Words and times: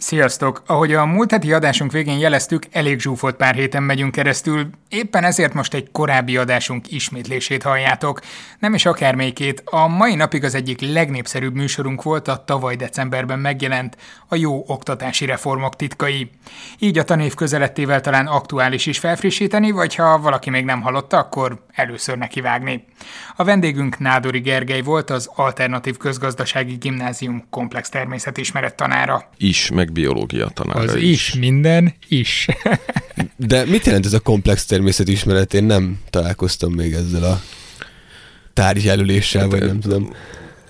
Sziasztok! 0.00 0.62
Ahogy 0.66 0.94
a 0.94 1.04
múlt 1.04 1.30
heti 1.30 1.52
adásunk 1.52 1.92
végén 1.92 2.18
jeleztük, 2.18 2.62
elég 2.70 3.00
zsúfolt 3.00 3.36
pár 3.36 3.54
héten 3.54 3.82
megyünk 3.82 4.12
keresztül, 4.12 4.68
éppen 4.88 5.24
ezért 5.24 5.54
most 5.54 5.74
egy 5.74 5.90
korábbi 5.92 6.36
adásunk 6.36 6.92
ismétlését 6.92 7.62
halljátok. 7.62 8.20
Nem 8.58 8.74
is 8.74 8.86
akármelyikét, 8.86 9.62
a 9.64 9.86
mai 9.86 10.14
napig 10.14 10.44
az 10.44 10.54
egyik 10.54 10.80
legnépszerűbb 10.80 11.54
műsorunk 11.54 12.02
volt 12.02 12.28
a 12.28 12.44
tavaly 12.44 12.76
decemberben 12.76 13.38
megjelent 13.38 13.96
a 14.28 14.36
jó 14.36 14.64
oktatási 14.66 15.26
reformok 15.26 15.76
titkai. 15.76 16.30
Így 16.78 16.98
a 16.98 17.04
tanév 17.04 17.34
közelettével 17.34 18.00
talán 18.00 18.26
aktuális 18.26 18.86
is 18.86 18.98
felfrissíteni, 18.98 19.70
vagy 19.70 19.94
ha 19.94 20.18
valaki 20.18 20.50
még 20.50 20.64
nem 20.64 20.82
hallotta, 20.82 21.18
akkor 21.18 21.64
először 21.80 22.18
nekivágni. 22.18 22.84
A 23.36 23.44
vendégünk 23.44 23.98
Nádori 23.98 24.40
Gergely 24.40 24.80
volt 24.80 25.10
az 25.10 25.30
Alternatív 25.34 25.96
Közgazdasági 25.96 26.74
Gimnázium 26.74 27.44
komplex 27.50 27.88
természetismeret 27.88 28.74
tanára. 28.74 29.30
Is, 29.36 29.70
meg 29.70 29.92
biológia 29.92 30.48
tanára 30.48 30.80
Az 30.80 30.94
is. 30.94 31.02
is, 31.02 31.34
minden 31.34 31.94
is. 32.08 32.46
De 33.36 33.64
mit 33.64 33.86
jelent 33.86 34.06
ez 34.06 34.12
a 34.12 34.20
komplex 34.20 34.66
természetismeret? 34.66 35.54
Én 35.54 35.64
nem 35.64 35.98
találkoztam 36.10 36.72
még 36.72 36.92
ezzel 36.92 37.24
a 37.24 37.40
tárgyjelöléssel, 38.52 39.48
vagy 39.48 39.64
nem 39.64 39.80
tudom. 39.80 40.12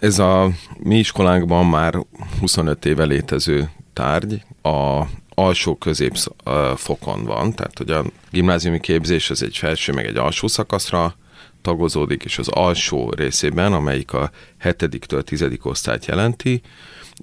Ez 0.00 0.18
a 0.18 0.50
mi 0.78 0.98
iskolánkban 0.98 1.66
már 1.66 1.94
25 2.40 2.84
éve 2.84 3.04
létező 3.04 3.70
tárgy, 3.92 4.42
a 4.62 5.02
alsó 5.40 5.76
középfokon 5.76 7.24
van, 7.24 7.54
tehát 7.54 7.78
hogy 7.78 7.90
a 7.90 8.04
gimnáziumi 8.30 8.80
képzés 8.80 9.30
az 9.30 9.42
egy 9.42 9.56
felső, 9.56 9.92
meg 9.92 10.06
egy 10.06 10.16
alsó 10.16 10.46
szakaszra 10.46 11.14
tagozódik, 11.62 12.24
és 12.24 12.38
az 12.38 12.48
alsó 12.48 13.10
részében, 13.16 13.72
amelyik 13.72 14.12
a 14.12 14.30
7-től 14.62 15.22
10. 15.22 15.44
osztályt 15.62 16.06
jelenti, 16.06 16.60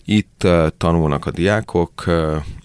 itt 0.05 0.47
tanulnak 0.77 1.25
a 1.25 1.31
diákok 1.31 2.05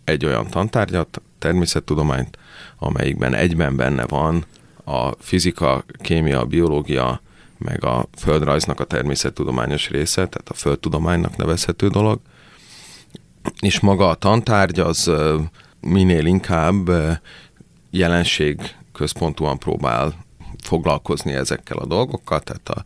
egy 0.04 0.24
olyan 0.24 0.46
tantárgyat, 0.48 1.22
természettudományt, 1.38 2.38
amelyikben 2.78 3.34
egyben 3.34 3.76
benne 3.76 4.06
van 4.06 4.44
a 4.84 5.10
fizika, 5.18 5.84
kémia, 6.02 6.44
biológia, 6.44 7.20
meg 7.58 7.84
a 7.84 8.06
földrajznak 8.18 8.80
a 8.80 8.84
természettudományos 8.84 9.88
része, 9.88 10.14
tehát 10.14 10.48
a 10.48 10.54
földtudománynak 10.54 11.36
nevezhető 11.36 11.88
dolog. 11.88 12.20
És 13.60 13.80
maga 13.80 14.08
a 14.08 14.14
tantárgy 14.14 14.80
az 14.80 15.10
minél 15.80 16.26
inkább 16.26 16.90
jelenség 17.90 18.60
központúan 18.92 19.58
próbál 19.58 20.14
foglalkozni 20.62 21.32
ezekkel 21.32 21.76
a 21.78 21.86
dolgokkal, 21.86 22.40
tehát 22.40 22.68
a, 22.68 22.84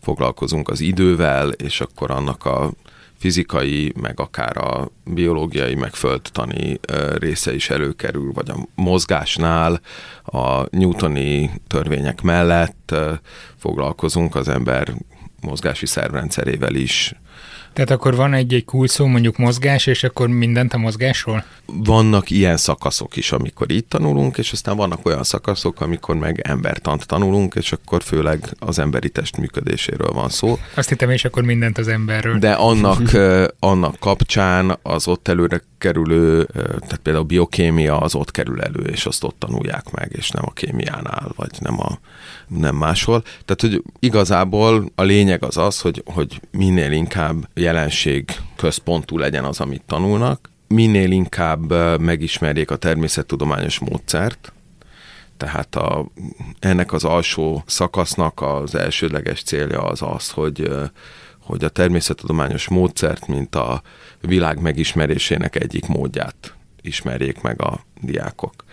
foglalkozunk 0.00 0.68
az 0.68 0.80
idővel, 0.80 1.48
és 1.48 1.80
akkor 1.80 2.10
annak 2.10 2.44
a 2.44 2.72
fizikai, 3.18 3.92
meg 4.00 4.20
akár 4.20 4.56
a 4.56 4.90
biológiai, 5.04 5.74
meg 5.74 5.94
földtani 5.94 6.80
része 7.14 7.54
is 7.54 7.70
előkerül, 7.70 8.32
vagy 8.32 8.50
a 8.50 8.66
mozgásnál 8.74 9.80
a 10.24 10.76
newtoni 10.76 11.50
törvények 11.66 12.22
mellett 12.22 12.94
foglalkozunk 13.56 14.34
az 14.34 14.48
ember 14.48 14.94
mozgási 15.40 15.86
szervrendszerével 15.86 16.74
is, 16.74 17.14
tehát 17.78 17.92
akkor 17.92 18.16
van 18.16 18.34
egy-egy 18.34 18.64
kulszó, 18.64 19.06
mondjuk 19.06 19.36
mozgás, 19.36 19.86
és 19.86 20.04
akkor 20.04 20.28
mindent 20.28 20.72
a 20.72 20.78
mozgásról? 20.78 21.44
Vannak 21.66 22.30
ilyen 22.30 22.56
szakaszok 22.56 23.16
is, 23.16 23.32
amikor 23.32 23.70
így 23.70 23.84
tanulunk, 23.84 24.38
és 24.38 24.52
aztán 24.52 24.76
vannak 24.76 25.06
olyan 25.06 25.22
szakaszok, 25.22 25.80
amikor 25.80 26.16
meg 26.16 26.40
embertant 26.40 27.06
tanulunk, 27.06 27.54
és 27.54 27.72
akkor 27.72 28.02
főleg 28.02 28.56
az 28.58 28.78
emberi 28.78 29.08
test 29.08 29.36
működéséről 29.36 30.10
van 30.12 30.28
szó. 30.28 30.58
Azt 30.74 30.88
hittem, 30.88 31.10
és 31.10 31.24
akkor 31.24 31.42
mindent 31.42 31.78
az 31.78 31.88
emberről. 31.88 32.38
De 32.38 32.52
annak, 32.52 33.00
annak 33.58 33.98
kapcsán 33.98 34.78
az 34.82 35.08
ott 35.08 35.28
előre 35.28 35.62
kerülő, 35.78 36.44
tehát 36.54 37.00
például 37.02 37.24
biokémia 37.24 37.98
az 38.00 38.14
ott 38.14 38.30
kerül 38.30 38.62
elő, 38.62 38.82
és 38.82 39.06
azt 39.06 39.24
ott 39.24 39.36
tanulják 39.38 39.90
meg, 39.90 40.12
és 40.16 40.30
nem 40.30 40.42
a 40.46 40.52
kémiánál, 40.52 41.32
vagy 41.36 41.50
nem, 41.58 41.80
a, 41.80 41.98
nem 42.46 42.76
máshol. 42.76 43.22
Tehát, 43.22 43.60
hogy 43.60 43.82
igazából 43.98 44.90
a 44.94 45.02
lényeg 45.02 45.44
az 45.44 45.56
az, 45.56 45.80
hogy, 45.80 46.02
hogy 46.06 46.40
minél 46.50 46.92
inkább 46.92 47.48
jelenség 47.54 48.36
központú 48.56 49.18
legyen 49.18 49.44
az, 49.44 49.60
amit 49.60 49.82
tanulnak, 49.86 50.50
minél 50.68 51.10
inkább 51.10 51.72
megismerjék 52.00 52.70
a 52.70 52.76
természettudományos 52.76 53.78
módszert, 53.78 54.52
tehát 55.36 55.76
a, 55.76 56.06
ennek 56.58 56.92
az 56.92 57.04
alsó 57.04 57.62
szakasznak 57.66 58.42
az 58.42 58.74
elsődleges 58.74 59.42
célja 59.42 59.82
az 59.82 60.02
az, 60.02 60.30
hogy, 60.30 60.70
hogy 61.48 61.64
a 61.64 61.68
természettudományos 61.68 62.68
módszert, 62.68 63.26
mint 63.26 63.54
a 63.54 63.82
világ 64.20 64.60
megismerésének 64.60 65.56
egyik 65.56 65.86
módját 65.86 66.54
ismerjék 66.80 67.40
meg 67.40 67.62
a 67.62 67.84
diákok. 68.00 68.64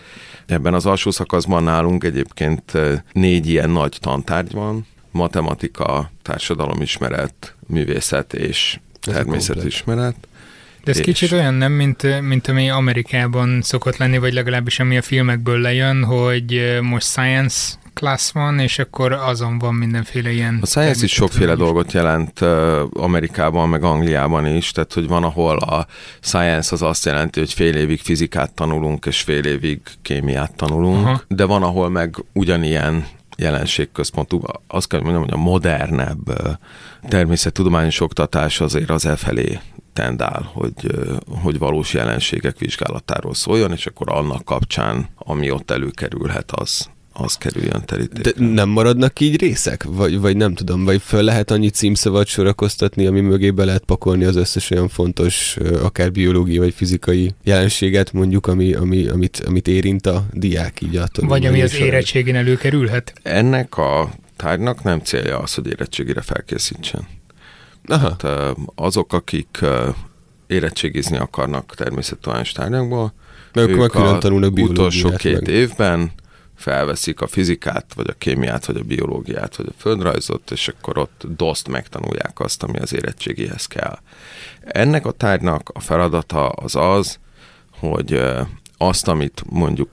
Ebben 0.45 0.73
az 0.73 0.85
alsó 0.85 1.11
szakaszban 1.11 1.63
nálunk 1.63 2.03
egyébként 2.03 2.71
négy 3.11 3.49
ilyen 3.49 3.69
nagy 3.69 3.97
tantárgy 3.99 4.51
van, 4.51 4.87
matematika, 5.11 6.11
társadalomismeret, 6.21 7.55
művészet 7.67 8.33
és 8.33 8.79
természetismeret. 8.99 10.15
De 10.83 10.91
ez 10.91 10.97
és... 10.97 11.05
kicsit 11.05 11.31
olyan 11.31 11.53
nem, 11.53 11.71
mint, 11.71 12.21
mint 12.21 12.47
ami 12.47 12.69
Amerikában 12.69 13.61
szokott 13.61 13.97
lenni, 13.97 14.17
vagy 14.17 14.33
legalábbis 14.33 14.79
ami 14.79 14.97
a 14.97 15.01
filmekből 15.01 15.59
lejön, 15.59 16.03
hogy 16.03 16.79
most 16.81 17.07
science 17.07 17.75
class 17.95 18.31
van, 18.31 18.59
és 18.59 18.79
akkor 18.79 19.11
azon 19.11 19.57
van 19.59 19.73
mindenféle 19.73 20.31
ilyen... 20.31 20.59
A 20.61 20.65
science 20.65 21.03
is 21.03 21.11
sokféle 21.11 21.55
dolgot 21.55 21.91
jelent 21.91 22.39
Amerikában, 22.93 23.69
meg 23.69 23.83
Angliában 23.83 24.45
is, 24.45 24.71
tehát 24.71 24.93
hogy 24.93 25.07
van, 25.07 25.23
ahol 25.23 25.57
a 25.57 25.87
science 26.21 26.73
az 26.73 26.81
azt 26.81 27.05
jelenti, 27.05 27.39
hogy 27.39 27.53
fél 27.53 27.75
évig 27.75 27.99
fizikát 27.99 28.53
tanulunk, 28.53 29.05
és 29.05 29.21
fél 29.21 29.45
évig 29.45 29.81
kémiát 30.01 30.55
tanulunk, 30.55 31.05
Aha. 31.05 31.21
de 31.27 31.45
van, 31.45 31.63
ahol 31.63 31.89
meg 31.89 32.23
ugyanilyen 32.33 33.05
jelenségközpontú, 33.37 34.41
azt 34.67 34.87
kell 34.87 34.99
mondjam, 34.99 35.23
hogy 35.23 35.33
a 35.33 35.37
modernebb 35.37 36.53
természettudományos 37.07 37.99
oktatás 37.99 38.61
azért 38.61 38.89
az 38.89 39.05
e 39.05 39.15
felé 39.15 39.59
tendál, 39.93 40.49
hogy, 40.53 40.95
hogy 41.41 41.59
valós 41.59 41.93
jelenségek 41.93 42.57
vizsgálatáról 42.57 43.33
szóljon, 43.33 43.71
és 43.71 43.85
akkor 43.85 44.09
annak 44.09 44.45
kapcsán, 44.45 45.07
ami 45.15 45.51
ott 45.51 45.71
előkerülhet, 45.71 46.51
az, 46.51 46.89
az 47.17 47.35
kerüljön 47.35 47.81
terítésre. 47.85 48.31
De 48.31 48.45
nem 48.45 48.69
maradnak 48.69 49.19
így 49.19 49.41
részek? 49.41 49.83
Vagy, 49.83 50.19
vagy 50.19 50.37
nem 50.37 50.53
tudom, 50.53 50.83
vagy 50.83 51.01
föl 51.01 51.23
lehet 51.23 51.51
annyi 51.51 51.69
címszavat 51.69 52.27
sorakoztatni, 52.27 53.05
ami 53.05 53.19
mögé 53.19 53.51
be 53.51 53.65
lehet 53.65 53.83
pakolni 53.83 54.23
az 54.23 54.35
összes 54.35 54.71
olyan 54.71 54.87
fontos, 54.87 55.57
akár 55.81 56.11
biológiai 56.11 56.57
vagy 56.57 56.73
fizikai 56.73 57.33
jelenséget 57.43 58.13
mondjuk, 58.13 58.47
ami, 58.47 58.73
ami, 58.73 59.07
amit, 59.07 59.43
amit 59.45 59.67
érint 59.67 60.07
a 60.07 60.25
diák 60.33 60.81
így 60.81 60.95
a 60.95 61.07
Vagy 61.21 61.45
ami 61.45 61.61
az 61.61 61.75
érettségén 61.75 62.35
előkerülhet? 62.35 63.13
Ennek 63.23 63.77
a 63.77 64.11
tárgynak 64.35 64.83
nem 64.83 64.99
célja 64.99 65.39
az, 65.39 65.53
hogy 65.53 65.67
érettségére 65.67 66.21
felkészítsen. 66.21 67.07
Aha. 67.87 68.15
Tehát 68.15 68.57
azok, 68.75 69.13
akik 69.13 69.59
érettségizni 70.47 71.17
akarnak 71.17 71.73
természettudományos 71.75 72.51
tárgyakból, 72.51 73.13
ők, 73.53 73.69
ők 73.69 73.95
a 73.95 74.17
tanulnak 74.17 74.57
utolsó 74.57 75.09
két 75.09 75.41
meg. 75.41 75.47
évben 75.47 76.11
felveszik 76.55 77.21
a 77.21 77.27
fizikát, 77.27 77.93
vagy 77.93 78.09
a 78.09 78.17
kémiát, 78.17 78.65
vagy 78.65 78.77
a 78.77 78.83
biológiát, 78.83 79.55
vagy 79.55 79.67
a 79.69 79.75
földrajzot, 79.77 80.51
és 80.51 80.67
akkor 80.67 80.97
ott 80.97 81.23
doszt 81.35 81.67
megtanulják 81.67 82.39
azt, 82.39 82.63
ami 82.63 82.77
az 82.77 82.93
érettségihez 82.93 83.65
kell. 83.65 83.99
Ennek 84.61 85.05
a 85.05 85.11
tárgynak 85.11 85.69
a 85.73 85.79
feladata 85.79 86.49
az 86.49 86.75
az, 86.75 87.19
hogy 87.79 88.21
azt, 88.77 89.07
amit 89.07 89.43
mondjuk 89.49 89.89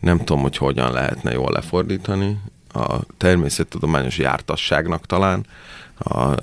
nem 0.00 0.18
tudom, 0.18 0.42
hogy 0.42 0.56
hogyan 0.56 0.92
lehetne 0.92 1.32
jól 1.32 1.52
lefordítani, 1.52 2.40
a 2.74 3.00
természettudományos 3.16 4.18
jártasságnak 4.18 5.06
talán, 5.06 5.46
a, 5.98 6.34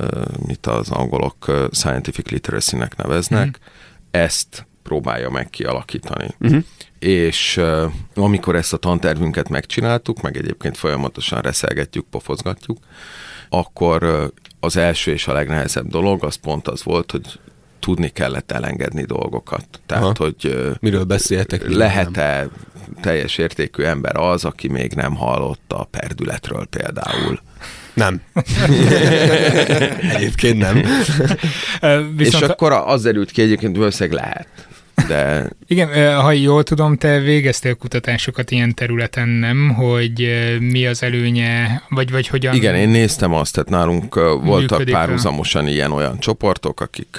mit 0.45 0.65
az 0.65 0.89
angolok 0.89 1.67
scientific 1.71 2.29
literacy-nek 2.29 2.95
neveznek, 2.95 3.45
mm-hmm. 3.45 4.23
ezt 4.23 4.67
próbálja 4.89 5.29
meg 5.29 5.49
kialakítani. 5.49 6.27
Uh-huh. 6.39 6.63
És 6.99 7.57
uh, 7.57 7.91
amikor 8.15 8.55
ezt 8.55 8.73
a 8.73 8.77
tantervünket 8.77 9.49
megcsináltuk, 9.49 10.21
meg 10.21 10.37
egyébként 10.37 10.77
folyamatosan 10.77 11.41
reszelgetjük, 11.41 12.05
pofozgatjuk, 12.09 12.77
akkor 13.49 14.03
uh, 14.03 14.23
az 14.59 14.77
első 14.77 15.11
és 15.11 15.27
a 15.27 15.33
legnehezebb 15.33 15.87
dolog 15.87 16.23
az 16.23 16.35
pont 16.35 16.67
az 16.67 16.83
volt, 16.83 17.11
hogy 17.11 17.39
tudni 17.79 18.09
kellett 18.09 18.51
elengedni 18.51 19.03
dolgokat. 19.03 19.65
Tehát, 19.85 20.03
Aha. 20.03 20.13
hogy 20.17 20.35
uh, 20.43 20.75
miről 20.79 21.03
beszéltek? 21.03 21.67
Lehet-e 21.67 22.47
teljes 23.01 23.37
értékű 23.37 23.83
ember 23.83 24.15
az, 24.15 24.45
aki 24.45 24.67
még 24.67 24.93
nem 24.93 25.15
hallott 25.15 25.71
a 25.73 25.83
perdületről 25.83 26.65
például? 26.65 27.39
Nem. 27.93 28.21
Egyébként 30.15 30.57
nem. 30.57 30.75
Viszont... 32.15 32.43
És 32.43 32.49
akkor 32.49 32.71
az 32.71 33.01
derült 33.01 33.31
ki 33.31 33.41
egyébként 33.41 33.77
valószínűleg 33.77 34.23
lehet. 34.23 34.47
De... 35.07 35.49
Igen, 35.67 36.19
ha 36.21 36.31
jól 36.31 36.63
tudom, 36.63 36.97
te 36.97 37.19
végeztél 37.19 37.75
kutatásokat 37.75 38.51
ilyen 38.51 38.75
területen, 38.75 39.29
nem? 39.29 39.73
Hogy 39.73 40.29
mi 40.59 40.85
az 40.85 41.03
előnye, 41.03 41.81
vagy, 41.89 42.11
vagy 42.11 42.27
hogyan... 42.27 42.55
Igen, 42.55 42.75
én 42.75 42.89
néztem 42.89 43.33
azt, 43.33 43.53
tehát 43.53 43.69
nálunk 43.69 44.15
voltak 44.43 44.83
párhuzamosan 44.83 45.67
ilyen-olyan 45.67 46.19
csoportok, 46.19 46.81
akik 46.81 47.17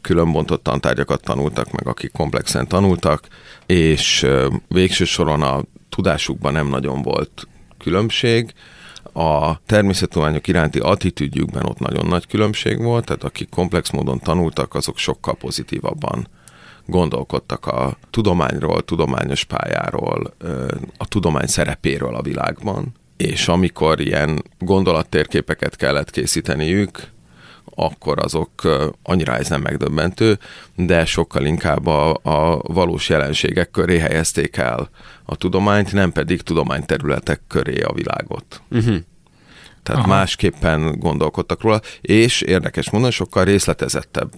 különbontott 0.00 0.62
tantárgyakat 0.62 1.22
tanultak, 1.22 1.72
meg 1.72 1.86
akik 1.86 2.12
komplexen 2.12 2.68
tanultak, 2.68 3.26
és 3.66 4.26
végső 4.68 5.04
soron 5.04 5.42
a 5.42 5.62
tudásukban 5.88 6.52
nem 6.52 6.68
nagyon 6.68 7.02
volt 7.02 7.48
különbség, 7.78 8.52
a 9.12 9.60
természettudományok 9.66 10.46
iránti 10.46 10.78
attitűdjükben 10.78 11.64
ott 11.64 11.78
nagyon 11.78 12.06
nagy 12.06 12.26
különbség 12.26 12.82
volt, 12.82 13.04
tehát 13.04 13.24
akik 13.24 13.48
komplex 13.48 13.90
módon 13.90 14.18
tanultak, 14.18 14.74
azok 14.74 14.98
sokkal 14.98 15.36
pozitívabban 15.36 16.28
gondolkodtak 16.88 17.66
a 17.66 17.96
tudományról, 18.10 18.84
tudományos 18.84 19.44
pályáról, 19.44 20.34
a 20.96 21.08
tudomány 21.08 21.46
szerepéről 21.46 22.14
a 22.14 22.22
világban, 22.22 22.94
és 23.16 23.48
amikor 23.48 24.00
ilyen 24.00 24.42
gondolattérképeket 24.58 25.76
kellett 25.76 26.10
készíteniük, 26.10 27.10
akkor 27.74 28.18
azok 28.22 28.50
annyira 29.02 29.36
ez 29.36 29.48
nem 29.48 29.60
megdöbbentő, 29.60 30.38
de 30.74 31.04
sokkal 31.04 31.44
inkább 31.44 31.86
a, 31.86 32.18
a 32.22 32.60
valós 32.62 33.08
jelenségek 33.08 33.70
köré 33.70 33.98
helyezték 33.98 34.56
el 34.56 34.90
a 35.24 35.36
tudományt, 35.36 35.92
nem 35.92 36.12
pedig 36.12 36.42
tudományterületek 36.42 37.40
köré 37.48 37.80
a 37.80 37.92
világot. 37.92 38.62
Uh-huh. 38.70 38.96
Tehát 39.82 40.00
Aha. 40.00 40.14
másképpen 40.14 40.98
gondolkodtak 40.98 41.62
róla, 41.62 41.80
és 42.00 42.40
érdekes 42.40 42.90
mondani, 42.90 43.12
sokkal 43.12 43.44
részletezettebb 43.44 44.30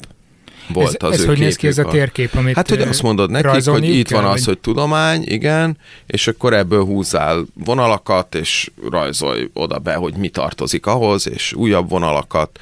volt 0.73 1.03
ez, 1.03 1.09
az 1.09 1.13
ez 1.13 1.21
ő 1.21 1.27
hogy 1.27 1.39
néz 1.39 1.57
ki 1.57 1.67
ez 1.67 1.79
a 1.79 1.85
térkép, 1.85 2.35
amit 2.35 2.55
Hát, 2.55 2.69
hogy 2.69 2.81
azt 2.81 3.03
mondod 3.03 3.31
nekik, 3.31 3.69
hogy 3.69 3.89
itt 3.89 4.09
kell, 4.09 4.23
van 4.23 4.31
az, 4.31 4.45
hogy 4.45 4.59
tudomány, 4.59 5.23
igen, 5.27 5.77
és 6.07 6.29
akkor 6.29 6.55
ebből 6.55 6.85
húzzál 6.85 7.45
vonalakat, 7.65 8.35
és 8.35 8.71
rajzolj 8.91 9.51
oda 9.53 9.79
be, 9.79 9.95
hogy 9.95 10.15
mi 10.15 10.29
tartozik 10.29 10.87
ahhoz, 10.87 11.29
és 11.29 11.53
újabb 11.53 11.89
vonalakat, 11.89 12.59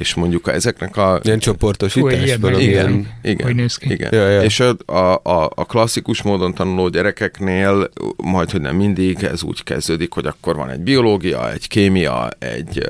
és 0.00 0.14
mondjuk 0.14 0.48
ezeknek 0.48 0.96
a... 0.96 1.20
Ilyen 1.22 1.38
csoportosításban. 1.38 2.60
Igen, 2.60 2.62
igen, 2.62 3.06
igen, 3.22 3.46
hogy 3.46 3.54
néz 3.54 3.76
ki. 3.76 3.92
igen. 3.92 4.14
Ja, 4.14 4.28
ja. 4.28 4.42
És 4.42 4.60
a, 4.60 5.14
a, 5.22 5.50
a 5.54 5.64
klasszikus 5.64 6.22
módon 6.22 6.54
tanuló 6.54 6.88
gyerekeknél, 6.88 7.90
majd, 8.16 8.50
hogy 8.50 8.60
nem 8.60 8.76
mindig, 8.76 9.22
ez 9.22 9.42
úgy 9.42 9.62
kezdődik, 9.62 10.12
hogy 10.12 10.26
akkor 10.26 10.56
van 10.56 10.70
egy 10.70 10.80
biológia, 10.80 11.52
egy 11.52 11.68
kémia, 11.68 12.28
egy, 12.38 12.86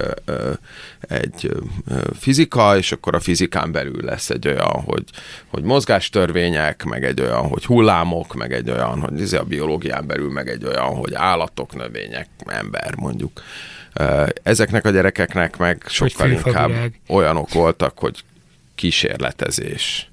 egy 1.00 1.50
fizika, 2.18 2.76
és 2.76 2.92
akkor 2.92 3.14
a 3.14 3.20
fizikán 3.20 3.72
belül 3.72 4.00
lesz 4.04 4.30
egy 4.30 4.48
olyan, 4.48 4.82
hogy, 4.84 5.04
hogy 5.48 5.62
mozgástörvények, 5.62 6.84
meg 6.84 7.04
egy 7.04 7.20
olyan, 7.20 7.48
hogy 7.48 7.64
hullámok, 7.64 8.34
meg 8.34 8.52
egy 8.52 8.70
olyan, 8.70 9.00
hogy 9.00 9.20
ez 9.20 9.32
a 9.32 9.42
biológián 9.42 10.06
belül, 10.06 10.30
meg 10.30 10.48
egy 10.48 10.64
olyan, 10.64 10.96
hogy 10.96 11.14
állatok, 11.14 11.74
növények, 11.74 12.28
ember 12.46 12.94
mondjuk. 12.96 13.42
Ezeknek 14.42 14.84
a 14.84 14.90
gyerekeknek 14.90 15.56
meg 15.56 15.82
sokkal 15.86 16.30
inkább 16.30 16.70
olyanok 17.08 17.52
voltak, 17.52 17.98
hogy 17.98 18.24
kísérletezés, 18.74 20.10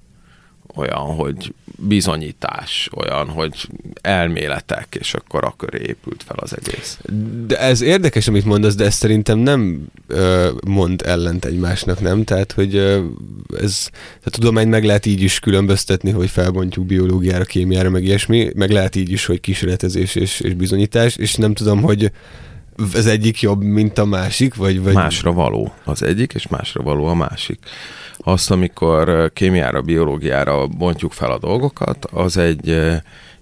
olyan, 0.76 1.16
hogy 1.16 1.54
bizonyítás, 1.80 2.90
olyan, 2.96 3.28
hogy 3.28 3.70
elméletek, 4.02 4.96
és 5.00 5.14
akkor 5.14 5.44
a 5.44 5.54
köré 5.58 5.82
épült 5.88 6.24
fel 6.24 6.38
az 6.40 6.58
egész. 6.58 7.00
De 7.48 7.60
ez 7.60 7.82
érdekes, 7.82 8.28
amit 8.28 8.46
mondasz, 8.46 8.76
de 8.76 8.86
ez 8.86 8.94
szerintem 8.96 9.38
nem 9.38 9.86
ö, 10.08 10.52
mond 10.68 11.02
ellent 11.06 11.46
egymásnak, 11.46 12.00
nem? 12.00 12.24
Tehát, 12.24 12.52
hogy 12.52 12.76
ö, 12.76 13.06
ez, 13.62 13.90
a 14.24 14.30
tudomány 14.30 14.68
meg 14.68 14.84
lehet 14.84 15.06
így 15.06 15.22
is 15.22 15.40
különböztetni, 15.40 16.12
hogy 16.12 16.30
felbontjuk 16.30 16.86
biológiára, 16.86 17.44
kémiára, 17.44 17.90
meg 17.90 18.04
ilyesmi, 18.04 18.52
meg 18.56 18.70
lehet 18.70 18.96
így 18.96 19.12
is, 19.12 19.26
hogy 19.26 19.40
kísérletezés 19.40 20.16
és, 20.16 20.40
és 20.40 20.54
bizonyítás, 20.54 21.16
és 21.16 21.36
nem 21.36 21.54
tudom, 21.54 21.82
hogy 21.82 22.12
az 22.94 23.06
egyik 23.06 23.42
jobb, 23.42 23.64
mint 23.64 23.98
a 23.98 24.06
másik? 24.06 24.56
Vagy, 24.56 24.82
vagy... 24.82 24.94
Másra 24.94 25.32
való 25.32 25.74
az 25.84 26.04
egyik, 26.04 26.34
és 26.34 26.48
másra 26.48 26.84
való 26.84 27.06
a 27.06 27.14
másik. 27.14 27.60
Azt, 28.18 28.52
amikor 28.52 29.32
kémiára, 29.34 29.82
biológiára 29.82 30.68
bontjuk 30.68 31.12
fel 31.12 31.32
a 31.32 31.40
dolgokat, 31.40 32.06
az 32.06 32.38
egy 32.38 32.92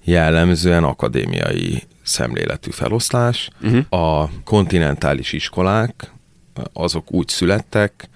jellemzően 0.03 0.83
akadémiai 0.83 1.83
szemléletű 2.03 2.71
feloszlás. 2.71 3.49
Uh-huh. 3.61 4.01
A 4.01 4.29
kontinentális 4.43 5.33
iskolák 5.33 6.11
azok 6.73 7.11
úgy 7.11 7.27
születtek, 7.27 8.09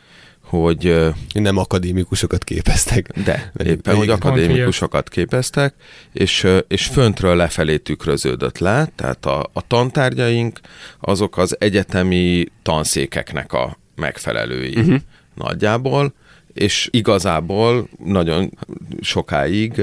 hogy... 0.50 1.13
Nem 1.34 1.57
akadémikusokat 1.57 2.44
képeztek. 2.44 3.12
De, 3.24 3.51
éppen, 3.63 3.96
hogy 3.96 4.10
akadémikusokat 4.10 5.10
képeztek, 5.10 5.74
és, 6.13 6.48
és 6.68 6.86
föntről 6.86 7.36
lefelé 7.36 7.78
tükröződött 7.78 8.57
le, 8.57 8.92
tehát 8.96 9.25
a, 9.25 9.50
a 9.54 9.68
tantárgyaink 9.68 10.60
azok 11.00 11.38
az 11.38 11.56
egyetemi 11.60 12.46
tanszékeknek 12.62 13.54
a 13.54 13.78
megfelelői 13.96 14.75
uh-huh. 14.75 14.96
nagyjából, 15.34 16.13
és 16.54 16.88
igazából 16.92 17.88
nagyon 18.06 18.52
sokáig 19.02 19.81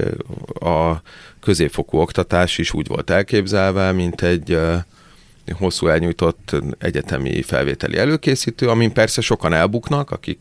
a 0.60 1.02
középfokú 1.40 1.98
oktatás 1.98 2.58
is 2.58 2.72
úgy 2.72 2.86
volt 2.86 3.10
elképzelve, 3.10 3.92
mint 3.92 4.22
egy 4.22 4.58
hosszú 5.52 5.86
elnyújtott 5.86 6.56
egyetemi 6.78 7.42
felvételi 7.42 7.96
előkészítő, 7.96 8.68
amin 8.68 8.92
persze 8.92 9.20
sokan 9.20 9.52
elbuknak, 9.52 10.10
akik 10.10 10.38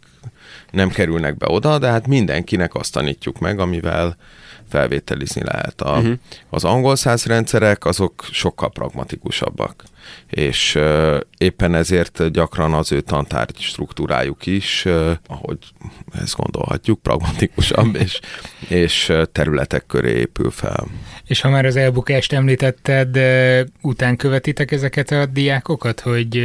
nem 0.75 0.89
kerülnek 0.89 1.37
be 1.37 1.45
oda, 1.49 1.79
de 1.79 1.87
hát 1.87 2.07
mindenkinek 2.07 2.75
azt 2.75 2.93
tanítjuk 2.93 3.39
meg, 3.39 3.59
amivel 3.59 4.17
felvételizni 4.69 5.43
lehet. 5.43 5.81
A, 5.81 5.97
uh-huh. 5.97 6.13
Az 6.49 6.63
angol 6.63 6.95
százrendszerek 6.95 7.85
azok 7.85 8.25
sokkal 8.31 8.69
pragmatikusabbak, 8.69 9.83
és 10.29 10.79
éppen 11.37 11.75
ezért 11.75 12.31
gyakran 12.31 12.73
az 12.73 12.91
ő 12.91 13.01
tantárgy 13.01 13.59
struktúrájuk 13.59 14.45
is, 14.45 14.85
ahogy 15.27 15.57
ezt 16.21 16.35
gondolhatjuk, 16.35 17.01
pragmatikusabb, 17.01 17.95
és, 17.95 18.19
és 18.67 19.13
területek 19.31 19.85
köré 19.85 20.17
épül 20.17 20.51
fel. 20.51 20.87
És 21.27 21.41
ha 21.41 21.49
már 21.49 21.65
az 21.65 21.75
elbukást 21.75 22.33
említetted, 22.33 23.19
után 23.81 24.15
követitek 24.15 24.71
ezeket 24.71 25.11
a 25.11 25.25
diákokat, 25.25 25.99
hogy 25.99 26.43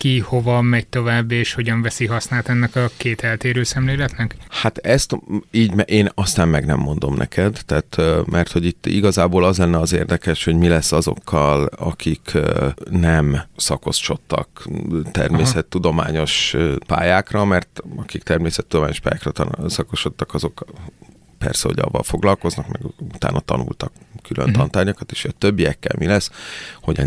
ki 0.00 0.18
hova 0.18 0.60
megy 0.60 0.86
tovább, 0.86 1.30
és 1.30 1.52
hogyan 1.52 1.82
veszi 1.82 2.06
hasznát 2.06 2.48
ennek 2.48 2.76
a 2.76 2.90
két 2.96 3.20
eltérő 3.20 3.62
szemléletnek? 3.62 4.36
Hát 4.48 4.78
ezt 4.78 5.16
így 5.50 5.72
én 5.84 6.10
aztán 6.14 6.48
meg 6.48 6.64
nem 6.64 6.78
mondom 6.78 7.14
neked, 7.14 7.58
tehát, 7.66 7.96
mert 8.30 8.52
hogy 8.52 8.64
itt 8.64 8.86
igazából 8.86 9.44
az 9.44 9.58
lenne 9.58 9.78
az 9.78 9.92
érdekes, 9.92 10.44
hogy 10.44 10.56
mi 10.56 10.68
lesz 10.68 10.92
azokkal, 10.92 11.64
akik 11.64 12.32
nem 12.90 13.40
szakoszcsottak 13.56 14.68
természettudományos 15.12 16.56
pályákra, 16.86 17.44
mert 17.44 17.82
akik 17.96 18.22
természettudományos 18.22 19.00
pályákra 19.00 19.68
szakosodtak, 19.68 20.34
azok 20.34 20.64
persze, 21.38 21.68
hogy 21.68 21.78
avval 21.78 22.02
foglalkoznak, 22.02 22.68
meg 22.68 22.82
utána 23.14 23.40
tanultak 23.40 23.92
külön 24.22 24.44
uh-huh. 24.44 24.60
tantárgyakat, 24.60 25.10
és 25.10 25.24
a 25.24 25.30
többiekkel 25.30 25.96
mi 25.98 26.06
lesz, 26.06 26.30
hogy 26.82 27.02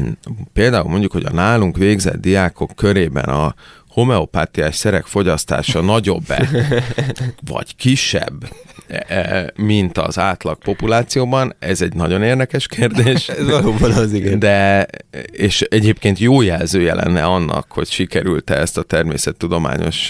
például 0.53 0.89
mondjuk, 0.89 1.11
hogy 1.11 1.25
a 1.25 1.33
nálunk 1.33 1.77
végzett 1.77 2.21
diákok 2.21 2.75
körében 2.75 3.25
a 3.25 3.55
homeopátiás 3.93 4.75
szerek 4.75 5.05
fogyasztása 5.05 5.81
nagyobb-e, 5.81 6.49
vagy 7.51 7.75
kisebb, 7.75 8.45
E, 8.87 9.05
e, 9.07 9.51
mint 9.55 9.97
az 9.97 10.19
átlag 10.19 10.57
populációban. 10.57 11.55
Ez 11.59 11.81
egy 11.81 11.93
nagyon 11.93 12.23
érdekes 12.23 12.67
kérdés. 12.67 13.29
Ez 13.39 13.49
valóban 13.49 13.91
az, 13.91 14.13
igen. 14.13 14.39
De, 14.39 14.87
és 15.31 15.61
egyébként 15.61 16.19
jó 16.19 16.41
jelzője 16.41 16.93
lenne 16.93 17.23
annak, 17.23 17.71
hogy 17.71 17.87
sikerült-e 17.87 18.53
ezt 18.55 18.77
a 18.77 18.81
természettudományos, 18.81 20.09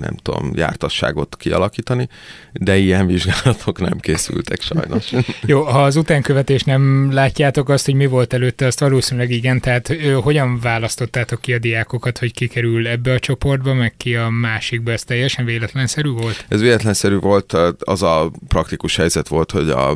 nem 0.00 0.16
tudom, 0.22 0.52
jártasságot 0.54 1.36
kialakítani, 1.36 2.08
de 2.52 2.76
ilyen 2.76 3.06
vizsgálatok 3.06 3.80
nem 3.80 3.98
készültek 4.00 4.60
sajnos. 4.60 5.12
jó, 5.46 5.62
ha 5.62 5.82
az 5.82 5.96
utánkövetés 5.96 6.62
nem 6.62 7.12
látjátok 7.12 7.68
azt, 7.68 7.84
hogy 7.84 7.94
mi 7.94 8.06
volt 8.06 8.32
előtte, 8.32 8.66
azt 8.66 8.80
valószínűleg 8.80 9.30
igen, 9.30 9.60
tehát 9.60 9.96
hogyan 10.22 10.60
választottátok 10.60 11.40
ki 11.40 11.52
a 11.52 11.58
diákokat, 11.58 12.18
hogy 12.18 12.32
ki 12.32 12.46
kerül 12.46 12.88
ebbe 12.88 13.12
a 13.14 13.18
csoportba, 13.18 13.74
meg 13.74 13.94
ki 13.96 14.16
a 14.16 14.28
másikba, 14.28 14.92
ez 14.92 15.04
teljesen 15.04 15.44
véletlenszerű 15.44 16.08
volt? 16.08 16.44
Ez 16.48 16.60
véletlenszerű 16.60 17.16
volt, 17.16 17.52
az 17.78 18.02
a 18.02 18.30
praktikus 18.48 18.96
helyzet 18.96 19.28
volt, 19.28 19.50
hogy 19.50 19.70
a, 19.70 19.90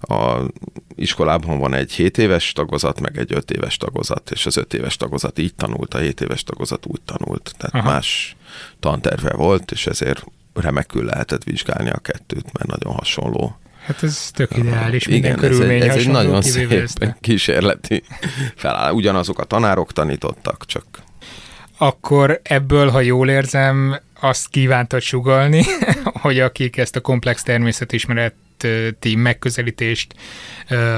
a 0.00 0.50
iskolában 0.94 1.58
van 1.58 1.74
egy 1.74 1.92
7 1.92 2.18
éves 2.18 2.52
tagozat, 2.52 3.00
meg 3.00 3.18
egy 3.18 3.32
5 3.32 3.50
éves 3.50 3.76
tagozat, 3.76 4.30
és 4.30 4.46
az 4.46 4.56
5 4.56 4.74
éves 4.74 4.96
tagozat 4.96 5.38
így 5.38 5.54
tanult, 5.54 5.94
a 5.94 5.98
7 5.98 6.20
éves 6.20 6.42
tagozat 6.42 6.86
úgy 6.86 7.00
tanult. 7.04 7.54
Tehát 7.58 7.74
Aha. 7.74 7.94
más 7.94 8.36
tanterve 8.80 9.32
volt, 9.32 9.70
és 9.70 9.86
ezért 9.86 10.24
remekül 10.54 11.04
lehetett 11.04 11.44
vizsgálni 11.44 11.90
a 11.90 11.98
kettőt, 11.98 12.52
mert 12.52 12.66
nagyon 12.66 12.94
hasonló 12.94 13.58
Hát 13.86 14.02
ez 14.02 14.30
tök 14.32 14.56
ideális, 14.56 15.08
minden 15.08 15.36
Igen, 15.36 15.40
körülmény 15.40 15.76
ez 15.76 15.82
egy, 15.82 15.88
ez 15.88 15.96
egy 15.96 16.08
nagyon 16.08 16.42
szép 16.42 16.70
ezt. 16.70 17.16
kísérleti 17.20 18.02
feláll. 18.56 18.92
Ugyanazok 18.92 19.38
a 19.38 19.44
tanárok 19.44 19.92
tanítottak, 19.92 20.66
csak... 20.66 20.84
Akkor 21.78 22.40
ebből, 22.42 22.88
ha 22.88 23.00
jól 23.00 23.28
érzem, 23.28 24.00
azt 24.20 24.48
kívántad 24.48 25.00
sugalni, 25.00 25.62
hogy 26.22 26.40
akik 26.40 26.76
ezt 26.76 26.96
a 26.96 27.00
komplex 27.00 27.42
természetismeret 27.42 28.34
ti 28.98 29.16
megközelítést 29.16 30.14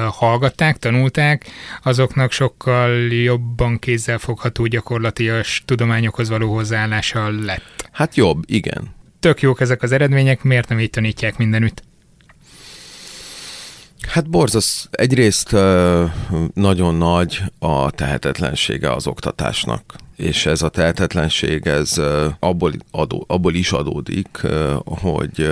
hallgatták, 0.09 0.77
tanulták, 0.77 1.47
azoknak 1.83 2.33
sokkal 2.33 3.13
jobban 3.13 3.79
kézzelfogható 3.79 4.67
gyakorlatias 4.67 5.63
tudományokhoz 5.65 6.29
való 6.29 6.55
hozzáállással 6.55 7.33
lett. 7.33 7.89
Hát 7.93 8.15
jobb, 8.17 8.43
igen. 8.47 8.97
Tök 9.21 9.41
jók 9.41 9.61
ezek 9.61 9.83
az 9.83 9.93
eredmények, 9.93 10.43
miért 10.43 10.69
nem 10.69 10.81
így 10.81 10.91
tanítják 10.91 11.37
mindenütt? 11.37 11.83
Hát 14.09 14.31
borzasz, 14.31 14.89
egyrészt 14.91 15.57
nagyon 16.55 16.95
nagy 16.95 17.43
a 17.59 17.91
tehetetlensége 17.91 18.93
az 18.93 19.07
oktatásnak, 19.07 19.95
és 20.17 20.47
ez 20.47 20.63
a 20.63 20.69
tehetetlenség, 20.69 21.67
ez 21.67 22.01
abból, 22.39 22.73
adó, 22.91 23.25
abból 23.29 23.55
is 23.55 23.73
adódik, 23.73 24.41
hogy 24.85 25.51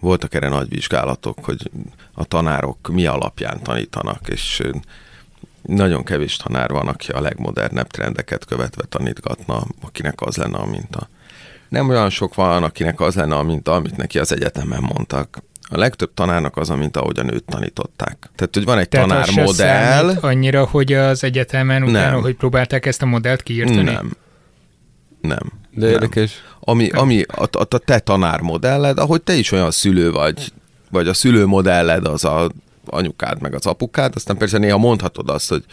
voltak 0.00 0.34
erre 0.34 0.48
nagy 0.48 0.68
vizsgálatok, 0.68 1.44
hogy 1.44 1.70
a 2.14 2.24
tanárok 2.24 2.88
mi 2.88 3.06
alapján 3.06 3.62
tanítanak, 3.62 4.28
és 4.28 4.62
nagyon 5.62 6.04
kevés 6.04 6.36
tanár 6.36 6.70
van, 6.70 6.88
aki 6.88 7.10
a 7.10 7.20
legmodernebb 7.20 7.86
trendeket 7.86 8.44
követve 8.44 8.84
tanítgatna, 8.88 9.64
akinek 9.82 10.20
az 10.20 10.36
lenne 10.36 10.58
a 10.58 10.66
minta. 10.66 11.08
Nem 11.68 11.88
olyan 11.88 12.10
sok 12.10 12.34
van, 12.34 12.62
akinek 12.62 13.00
az 13.00 13.14
lenne 13.14 13.36
a 13.36 13.42
minta, 13.42 13.72
amit 13.72 13.96
neki 13.96 14.18
az 14.18 14.32
egyetemen 14.32 14.82
mondtak. 14.82 15.42
A 15.72 15.78
legtöbb 15.78 16.14
tanárnak 16.14 16.56
az, 16.56 16.68
mint 16.68 16.96
ahogy 16.96 17.18
a 17.18 17.22
nőt 17.22 17.44
tanították. 17.44 18.30
Tehát, 18.36 18.54
hogy 18.54 18.64
van 18.64 18.78
egy 18.78 18.88
Tehát 18.88 19.08
tanármodell. 19.08 20.16
annyira, 20.20 20.64
hogy 20.64 20.92
az 20.92 21.24
egyetemen 21.24 21.82
utána, 21.82 22.10
nem. 22.10 22.20
hogy 22.20 22.34
próbálták 22.34 22.86
ezt 22.86 23.02
a 23.02 23.06
modellt 23.06 23.42
kiírtani? 23.42 23.82
Nem. 23.82 24.10
Nem. 25.20 25.52
De 25.70 25.84
nem. 25.84 25.90
érdekes. 25.90 26.32
Ami, 26.60 26.88
ami 26.88 27.22
a, 27.22 27.42
a, 27.42 27.66
a 27.70 27.78
te 27.78 27.98
tanármodelled, 27.98 28.98
ahogy 28.98 29.22
te 29.22 29.34
is 29.34 29.52
olyan 29.52 29.70
szülő 29.70 30.10
vagy, 30.10 30.52
vagy 30.90 31.08
a 31.08 31.14
szülőmodelled 31.14 32.06
az 32.06 32.24
a 32.24 32.50
anyukád 32.86 33.40
meg 33.40 33.54
az 33.54 33.66
apukád, 33.66 34.12
aztán 34.14 34.36
persze 34.36 34.58
néha 34.58 34.78
mondhatod 34.78 35.30
azt, 35.30 35.48
hogy 35.48 35.64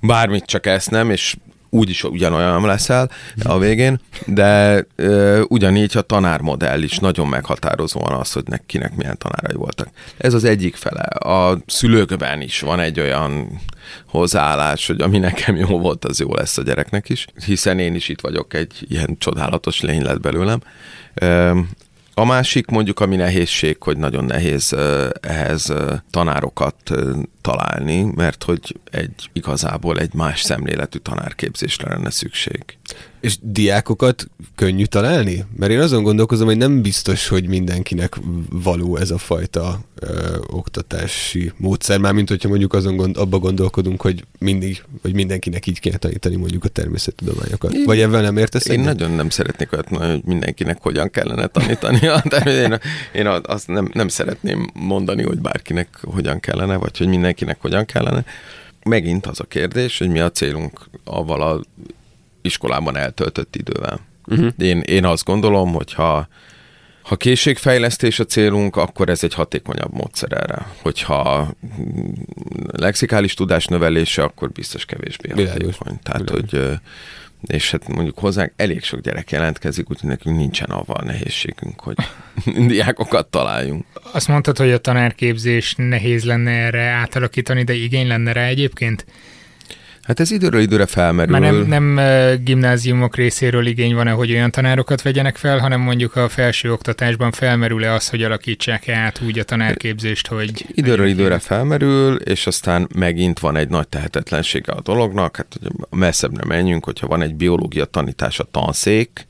bármit 0.00 0.44
csak 0.44 0.66
ezt 0.66 0.90
nem, 0.90 1.10
és 1.10 1.36
úgyis 1.70 2.04
ugyanolyan 2.04 2.66
leszel 2.66 3.10
a 3.44 3.58
végén, 3.58 4.00
de 4.26 4.84
ö, 4.96 5.42
ugyanígy 5.48 5.96
a 5.96 6.02
tanármodell 6.02 6.82
is 6.82 6.98
nagyon 6.98 7.28
meghatározóan 7.28 8.12
az, 8.12 8.32
hogy 8.32 8.44
kinek 8.66 8.96
milyen 8.96 9.18
tanárai 9.18 9.56
voltak. 9.56 9.88
Ez 10.16 10.34
az 10.34 10.44
egyik 10.44 10.76
fele. 10.76 11.02
A 11.02 11.58
szülőkben 11.66 12.40
is 12.40 12.60
van 12.60 12.80
egy 12.80 13.00
olyan 13.00 13.60
hozzáállás, 14.06 14.86
hogy 14.86 15.00
ami 15.00 15.18
nekem 15.18 15.56
jó 15.56 15.78
volt, 15.78 16.04
az 16.04 16.20
jó 16.20 16.34
lesz 16.34 16.58
a 16.58 16.62
gyereknek 16.62 17.08
is, 17.08 17.26
hiszen 17.44 17.78
én 17.78 17.94
is 17.94 18.08
itt 18.08 18.20
vagyok, 18.20 18.54
egy 18.54 18.86
ilyen 18.88 19.16
csodálatos 19.18 19.80
lény 19.80 20.02
lett 20.02 20.20
belőlem. 20.20 20.60
Ö, 21.14 21.58
a 22.18 22.24
másik 22.24 22.66
mondjuk, 22.66 23.00
ami 23.00 23.16
nehézség, 23.16 23.82
hogy 23.82 23.96
nagyon 23.96 24.24
nehéz 24.24 24.76
ehhez 25.20 25.72
tanárokat 26.10 26.76
találni, 27.40 28.02
mert 28.14 28.42
hogy 28.44 28.76
egy 28.90 29.30
igazából 29.32 29.98
egy 29.98 30.14
más 30.14 30.40
szemléletű 30.40 30.98
tanárképzésre 30.98 31.88
lenne 31.88 32.10
szükség. 32.10 32.64
És 33.20 33.36
diákokat 33.40 34.26
könnyű 34.54 34.84
találni? 34.84 35.44
Mert 35.56 35.72
én 35.72 35.78
azon 35.78 36.02
gondolkozom, 36.02 36.46
hogy 36.46 36.56
nem 36.56 36.82
biztos, 36.82 37.28
hogy 37.28 37.48
mindenkinek 37.48 38.16
való 38.50 38.96
ez 38.96 39.10
a 39.10 39.18
fajta 39.18 39.80
ö, 39.94 40.36
oktatási 40.46 41.52
módszer, 41.56 41.98
már 41.98 42.12
mint 42.12 42.28
hogyha 42.28 42.48
mondjuk 42.48 42.72
azon 42.72 42.96
gond, 42.96 43.16
abba 43.16 43.38
gondolkodunk, 43.38 44.00
hogy 44.00 44.24
mindig, 44.38 44.82
hogy 45.02 45.14
mindenkinek 45.14 45.66
így 45.66 45.80
kéne 45.80 45.96
tanítani 45.96 46.36
mondjuk 46.36 46.64
a 46.64 46.68
természettudományokat. 46.68 47.72
Én, 47.72 47.84
Vagy 47.84 48.00
ebben 48.00 48.22
nem 48.22 48.36
értesz? 48.36 48.66
Én 48.66 48.80
egyet? 48.80 48.98
nagyon 48.98 49.10
nem 49.10 49.30
szeretnék 49.30 49.72
olyat 49.72 49.90
mondani, 49.90 50.12
hogy 50.12 50.24
mindenkinek 50.24 50.78
hogyan 50.80 51.10
kellene 51.10 51.46
tanítani. 51.46 52.00
Én, 52.44 52.78
én 53.12 53.26
azt 53.26 53.68
nem, 53.68 53.90
nem 53.92 54.08
szeretném 54.08 54.70
mondani, 54.74 55.22
hogy 55.22 55.38
bárkinek 55.38 55.98
hogyan 56.02 56.40
kellene, 56.40 56.76
vagy 56.76 56.98
hogy 56.98 57.08
mindenkinek 57.08 57.60
hogyan 57.60 57.84
kellene. 57.84 58.24
Megint 58.84 59.26
az 59.26 59.40
a 59.40 59.44
kérdés, 59.44 59.98
hogy 59.98 60.08
mi 60.08 60.20
a 60.20 60.30
célunk 60.30 60.90
avval 61.04 61.42
a 61.42 61.60
iskolában 62.42 62.96
eltöltött 62.96 63.56
idővel. 63.56 64.00
Uh-huh. 64.26 64.52
Én, 64.58 64.80
én 64.80 65.04
azt 65.04 65.24
gondolom, 65.24 65.72
hogy 65.72 65.92
ha, 65.92 66.28
ha 67.02 67.16
készségfejlesztés 67.16 68.18
a 68.18 68.24
célunk, 68.24 68.76
akkor 68.76 69.08
ez 69.08 69.24
egy 69.24 69.34
hatékonyabb 69.34 69.92
módszer 69.92 70.32
erre. 70.32 70.66
Hogyha 70.82 71.54
lexikális 72.72 73.34
tudás 73.34 73.66
növelése, 73.66 74.22
akkor 74.22 74.50
biztos 74.50 74.84
kevésbé 74.84 75.28
hatékony. 75.28 75.98
Tehát, 76.02 76.30
Világos. 76.30 76.50
hogy 76.50 76.78
és 77.46 77.70
hát 77.70 77.88
mondjuk 77.88 78.18
hozzánk 78.18 78.52
elég 78.56 78.82
sok 78.82 79.00
gyerek 79.00 79.30
jelentkezik, 79.30 79.90
úgyhogy 79.90 80.08
nekünk 80.08 80.36
nincsen 80.36 80.70
avval 80.70 80.96
a 80.96 81.04
nehézségünk, 81.04 81.80
hogy 81.80 81.96
diákokat 82.68 83.26
találjunk. 83.26 83.84
Azt 84.12 84.28
mondtad, 84.28 84.58
hogy 84.58 84.70
a 84.70 84.78
tanárképzés 84.78 85.74
nehéz 85.76 86.24
lenne 86.24 86.50
erre 86.50 86.82
átalakítani, 86.82 87.62
de 87.62 87.74
igény 87.74 88.06
lenne 88.06 88.32
rá 88.32 88.44
egyébként? 88.44 89.06
Hát 90.08 90.20
ez 90.20 90.30
időről 90.30 90.60
időre 90.60 90.86
felmerül. 90.86 91.38
Már 91.38 91.52
nem, 91.52 91.84
nem 91.84 92.00
gimnáziumok 92.44 93.16
részéről 93.16 93.66
igény 93.66 93.94
van-e, 93.94 94.10
hogy 94.10 94.30
olyan 94.30 94.50
tanárokat 94.50 95.02
vegyenek 95.02 95.36
fel, 95.36 95.58
hanem 95.58 95.80
mondjuk 95.80 96.16
a 96.16 96.28
felső 96.28 96.72
oktatásban 96.72 97.32
felmerül-e 97.32 97.92
az, 97.92 98.08
hogy 98.08 98.22
alakítsák 98.22 98.88
át 98.88 99.20
úgy 99.26 99.38
a 99.38 99.44
tanárképzést, 99.44 100.26
hogy... 100.26 100.66
Időről 100.74 101.06
időre 101.06 101.38
felmerül, 101.38 102.16
és 102.16 102.46
aztán 102.46 102.88
megint 102.94 103.38
van 103.38 103.56
egy 103.56 103.68
nagy 103.68 103.88
tehetetlensége 103.88 104.72
a 104.72 104.80
dolognak, 104.80 105.36
hát 105.36 105.58
messzebbre 105.90 106.44
menjünk, 106.46 106.84
hogyha 106.84 107.06
van 107.06 107.22
egy 107.22 107.34
biológia 107.34 107.84
tanítás 107.84 108.38
a 108.38 108.44
tanszék, 108.44 109.26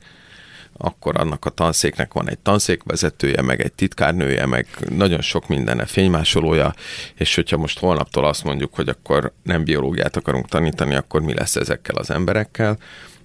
akkor 0.81 1.17
annak 1.17 1.45
a 1.45 1.49
tanszéknek 1.49 2.13
van 2.13 2.29
egy 2.29 2.39
tanszékvezetője, 2.39 3.41
meg 3.41 3.61
egy 3.61 3.73
titkárnője, 3.73 4.45
meg 4.45 4.67
nagyon 4.89 5.21
sok 5.21 5.47
mindene 5.47 5.85
fénymásolója, 5.85 6.73
és 7.15 7.35
hogyha 7.35 7.57
most 7.57 7.79
holnaptól 7.79 8.25
azt 8.25 8.43
mondjuk, 8.43 8.75
hogy 8.75 8.89
akkor 8.89 9.33
nem 9.43 9.63
biológiát 9.63 10.15
akarunk 10.15 10.47
tanítani, 10.47 10.95
akkor 10.95 11.21
mi 11.21 11.33
lesz 11.33 11.55
ezekkel 11.55 11.95
az 11.95 12.09
emberekkel, 12.11 12.77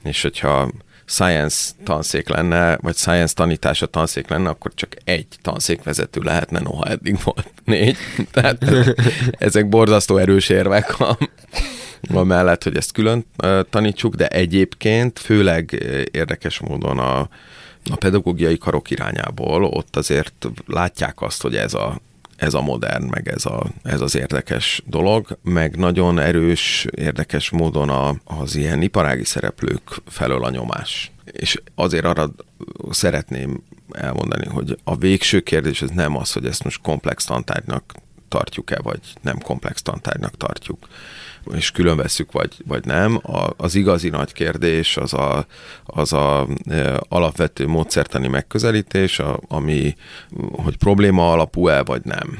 és 0.04 0.22
hogyha 0.22 0.70
science 1.06 1.72
tanszék 1.84 2.28
lenne, 2.28 2.76
vagy 2.76 2.96
science 2.96 3.34
tanítása 3.34 3.86
tanszék 3.86 4.28
lenne, 4.28 4.48
akkor 4.48 4.72
csak 4.74 4.96
egy 5.04 5.26
tanszékvezető 5.42 6.20
lehetne, 6.20 6.60
noha 6.60 6.84
eddig 6.84 7.18
volt 7.24 7.52
négy. 7.64 7.96
Tehát 8.30 8.64
ezek 9.38 9.68
borzasztó 9.68 10.16
erős 10.16 10.48
érvek 10.48 10.96
a 12.12 12.22
mellett, 12.22 12.62
hogy 12.62 12.76
ezt 12.76 12.92
külön 12.92 13.26
tanítsuk, 13.70 14.14
de 14.14 14.28
egyébként 14.28 15.18
főleg 15.18 15.72
érdekes 16.10 16.58
módon 16.58 16.98
a, 16.98 17.18
a 17.90 17.96
pedagógiai 17.98 18.58
karok 18.58 18.90
irányából 18.90 19.64
ott 19.64 19.96
azért 19.96 20.48
látják 20.66 21.22
azt, 21.22 21.42
hogy 21.42 21.56
ez 21.56 21.74
a, 21.74 22.00
ez 22.36 22.54
a 22.54 22.60
modern, 22.60 23.04
meg 23.04 23.28
ez, 23.28 23.46
a, 23.46 23.66
ez 23.82 24.00
az 24.00 24.16
érdekes 24.16 24.82
dolog, 24.86 25.38
meg 25.42 25.76
nagyon 25.76 26.18
erős, 26.18 26.86
érdekes 26.96 27.50
módon 27.50 27.88
a, 27.88 28.14
az 28.24 28.54
ilyen 28.54 28.82
iparági 28.82 29.24
szereplők 29.24 30.02
felől 30.06 30.44
a 30.44 30.50
nyomás. 30.50 31.12
És 31.24 31.62
azért 31.74 32.04
arra 32.04 32.30
szeretném 32.90 33.62
elmondani, 33.90 34.46
hogy 34.46 34.78
a 34.84 34.96
végső 34.96 35.40
kérdés 35.40 35.82
az 35.82 35.90
nem 35.90 36.16
az, 36.16 36.32
hogy 36.32 36.46
ezt 36.46 36.64
most 36.64 36.80
komplex 36.82 37.24
tantárgynak 37.24 37.94
tartjuk-e, 38.28 38.78
vagy 38.82 39.00
nem 39.20 39.38
komplex 39.38 39.82
tantárgynak 39.82 40.36
tartjuk 40.36 40.88
és 41.52 41.70
külön 41.70 41.96
veszük, 41.96 42.32
vagy, 42.32 42.54
vagy 42.66 42.84
nem. 42.84 43.20
A, 43.22 43.50
az 43.56 43.74
igazi 43.74 44.08
nagy 44.08 44.32
kérdés 44.32 44.96
az 44.96 45.12
a, 45.14 45.46
az 45.84 46.12
a 46.12 46.46
e, 46.68 47.00
alapvető 47.08 47.66
módszertani 47.66 48.28
megközelítés, 48.28 49.18
a, 49.18 49.40
ami, 49.48 49.94
hogy 50.52 50.76
probléma 50.76 51.32
alapú-e, 51.32 51.82
vagy 51.82 52.04
nem. 52.04 52.38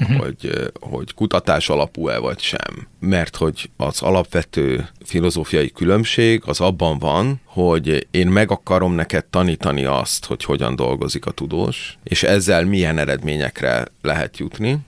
Uh-huh. 0.00 0.16
Hogy, 0.16 0.46
e, 0.54 0.70
hogy 0.80 1.14
kutatás 1.14 1.68
alapú-e 1.68 2.18
vagy 2.18 2.40
sem. 2.40 2.88
Mert 3.00 3.36
hogy 3.36 3.70
az 3.76 4.02
alapvető 4.02 4.88
filozófiai 5.04 5.70
különbség 5.70 6.42
az 6.46 6.60
abban 6.60 6.98
van, 6.98 7.40
hogy 7.44 8.06
én 8.10 8.26
meg 8.26 8.50
akarom 8.50 8.94
neked 8.94 9.24
tanítani 9.24 9.84
azt, 9.84 10.24
hogy 10.24 10.44
hogyan 10.44 10.76
dolgozik 10.76 11.26
a 11.26 11.30
tudós, 11.30 11.98
és 12.02 12.22
ezzel 12.22 12.64
milyen 12.64 12.98
eredményekre 12.98 13.84
lehet 14.02 14.38
jutni, 14.38 14.78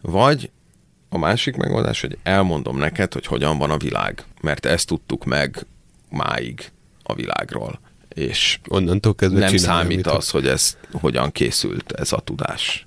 vagy 0.00 0.50
a 1.14 1.18
másik 1.18 1.56
megoldás, 1.56 2.00
hogy 2.00 2.18
elmondom 2.22 2.78
neked, 2.78 3.12
hogy 3.12 3.26
hogyan 3.26 3.58
van 3.58 3.70
a 3.70 3.76
világ, 3.76 4.24
mert 4.40 4.66
ezt 4.66 4.86
tudtuk 4.86 5.24
meg 5.24 5.66
máig 6.10 6.70
a 7.02 7.14
világról. 7.14 7.80
És 8.08 8.58
onnantól 8.68 9.14
kezdve 9.14 9.38
nem 9.38 9.56
számít 9.56 10.06
az, 10.06 10.30
hogy 10.30 10.46
ez 10.46 10.76
hogyan 10.92 11.32
készült 11.32 11.92
ez 11.92 12.12
a 12.12 12.18
tudás. 12.18 12.86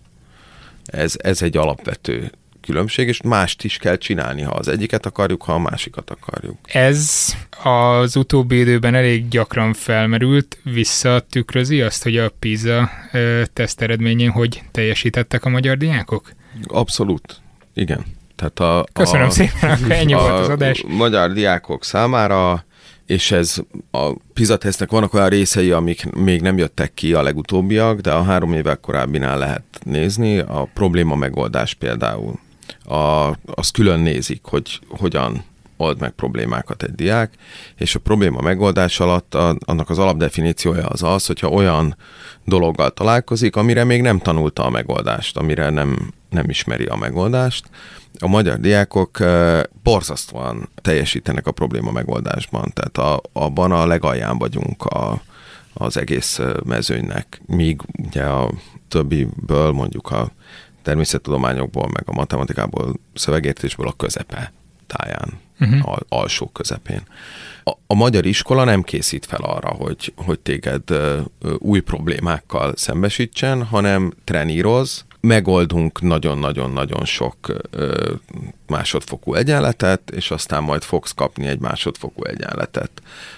Ez, 0.85 1.15
ez 1.17 1.41
egy 1.41 1.57
alapvető 1.57 2.31
különbség, 2.61 3.07
és 3.07 3.21
mást 3.21 3.63
is 3.63 3.77
kell 3.77 3.97
csinálni, 3.97 4.41
ha 4.41 4.51
az 4.51 4.67
egyiket 4.67 5.05
akarjuk, 5.05 5.43
ha 5.43 5.53
a 5.53 5.59
másikat 5.59 6.09
akarjuk. 6.09 6.57
Ez 6.63 7.33
az 7.63 8.15
utóbbi 8.15 8.59
időben 8.59 8.95
elég 8.95 9.27
gyakran 9.27 9.73
felmerült, 9.73 10.57
visszatükrözi 10.63 11.81
azt, 11.81 12.03
hogy 12.03 12.17
a 12.17 12.29
PISA 12.39 12.89
teszt 13.53 13.81
eredményén 13.81 14.29
hogy 14.29 14.63
teljesítettek 14.71 15.45
a 15.45 15.49
magyar 15.49 15.77
diákok? 15.77 16.31
Abszolút, 16.63 17.41
igen. 17.73 18.16
Tehát 18.37 18.59
a, 18.59 18.85
Köszönöm 18.93 19.27
a, 19.27 19.29
szépen, 19.29 19.69
akkor 19.69 19.91
ennyi 19.91 20.13
a 20.13 20.19
volt 20.19 20.31
az 20.31 20.49
adás. 20.49 20.83
magyar 20.87 21.33
diákok 21.33 21.83
számára 21.83 22.65
és 23.07 23.31
ez 23.31 23.57
a 23.91 24.13
PISA 24.33 24.57
tesztnek 24.57 24.91
vannak 24.91 25.13
olyan 25.13 25.29
részei, 25.29 25.71
amik 25.71 26.09
még 26.15 26.41
nem 26.41 26.57
jöttek 26.57 26.93
ki 26.93 27.13
a 27.13 27.21
legutóbbiak, 27.21 27.99
de 27.99 28.11
a 28.11 28.23
három 28.23 28.53
évvel 28.53 28.77
korábbinál 28.77 29.37
lehet 29.37 29.63
nézni. 29.83 30.37
A 30.37 30.69
probléma 30.73 31.15
megoldás 31.15 31.73
például. 31.73 32.39
A, 32.83 33.31
azt 33.45 33.71
külön 33.73 33.99
nézik, 33.99 34.39
hogy 34.43 34.79
hogyan 34.89 35.43
old 35.77 35.99
meg 35.99 36.11
problémákat 36.11 36.83
egy 36.83 36.95
diák, 36.95 37.33
és 37.75 37.95
a 37.95 37.99
probléma 37.99 38.41
megoldás 38.41 38.99
alatt 38.99 39.35
a, 39.35 39.55
annak 39.65 39.89
az 39.89 39.99
alapdefiníciója 39.99 40.85
az 40.85 41.03
az, 41.03 41.25
hogyha 41.25 41.49
olyan 41.49 41.97
dologgal 42.45 42.89
találkozik, 42.89 43.55
amire 43.55 43.83
még 43.83 44.01
nem 44.01 44.19
tanulta 44.19 44.63
a 44.63 44.69
megoldást, 44.69 45.37
amire 45.37 45.69
nem, 45.69 46.13
nem 46.29 46.49
ismeri 46.49 46.85
a 46.85 46.95
megoldást. 46.95 47.69
A 48.19 48.27
magyar 48.27 48.59
diákok 48.59 49.17
borzasztóan 49.83 50.69
teljesítenek 50.81 51.47
a 51.47 51.51
probléma 51.51 51.91
megoldásban, 51.91 52.71
tehát 52.73 52.97
a, 52.97 53.21
abban 53.33 53.71
a 53.71 53.85
legalján 53.85 54.37
vagyunk 54.37 54.83
a, 54.83 55.21
az 55.73 55.97
egész 55.97 56.39
mezőnynek, 56.65 57.41
míg 57.45 57.81
ugye 58.07 58.23
a 58.23 58.51
többiből 58.87 59.71
mondjuk 59.71 60.11
a 60.11 60.31
természettudományokból, 60.81 61.89
meg 61.93 62.03
a 62.05 62.13
matematikából, 62.13 62.93
szövegértésből 63.13 63.87
a 63.87 63.93
közepe 63.97 64.51
táján, 64.87 65.39
uh-huh. 65.59 65.89
al- 65.89 66.05
alsó 66.09 66.47
közepén. 66.47 67.01
A, 67.63 67.71
a 67.87 67.93
magyar 67.93 68.25
iskola 68.25 68.63
nem 68.63 68.83
készít 68.83 69.25
fel 69.25 69.41
arra, 69.41 69.69
hogy, 69.69 70.13
hogy 70.15 70.39
téged 70.39 70.89
ö, 70.89 71.19
új 71.57 71.79
problémákkal 71.79 72.73
szembesítsen, 72.75 73.63
hanem 73.63 74.13
treníroz, 74.23 75.05
megoldunk 75.19 76.01
nagyon-nagyon-nagyon 76.01 77.05
sok 77.05 77.37
ö, 77.69 78.13
másodfokú 78.67 79.33
egyenletet, 79.33 80.11
és 80.11 80.31
aztán 80.31 80.63
majd 80.63 80.83
fogsz 80.83 81.13
kapni 81.13 81.47
egy 81.47 81.59
másodfokú 81.59 82.23
egyenletet, 82.23 82.91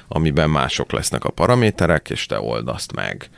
amiben 0.08 0.50
mások 0.50 0.92
lesznek 0.92 1.24
a 1.24 1.30
paraméterek, 1.30 2.10
és 2.10 2.26
te 2.26 2.40
old 2.40 2.68
azt 2.68 2.92
meg 2.92 3.30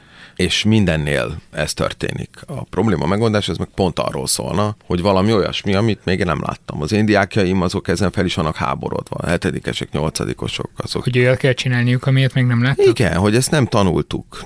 és 0.41 0.63
mindennél 0.63 1.41
ez 1.51 1.73
történik. 1.73 2.29
A 2.47 2.63
probléma 2.63 3.05
megoldás 3.05 3.49
ez 3.49 3.57
meg 3.57 3.67
pont 3.75 3.99
arról 3.99 4.27
szólna, 4.27 4.75
hogy 4.85 5.01
valami 5.01 5.33
olyasmi, 5.33 5.73
amit 5.73 6.05
még 6.05 6.19
én 6.19 6.25
nem 6.25 6.41
láttam. 6.41 6.81
Az 6.81 6.91
én 6.91 7.05
diákjaim 7.05 7.61
azok 7.61 7.87
ezen 7.87 8.11
fel 8.11 8.25
is 8.25 8.35
vannak 8.35 8.55
háborodva, 8.55 9.27
hetedikesek, 9.27 9.91
nyolcadikosok. 9.91 10.69
Azok. 10.75 11.03
Hogy 11.03 11.19
olyat 11.19 11.37
kell 11.37 11.53
csinálniuk, 11.53 12.05
amiért 12.05 12.33
még 12.33 12.45
nem 12.45 12.63
láttak? 12.63 12.85
Igen, 12.85 13.17
hogy 13.17 13.35
ezt 13.35 13.51
nem 13.51 13.65
tanultuk, 13.65 14.43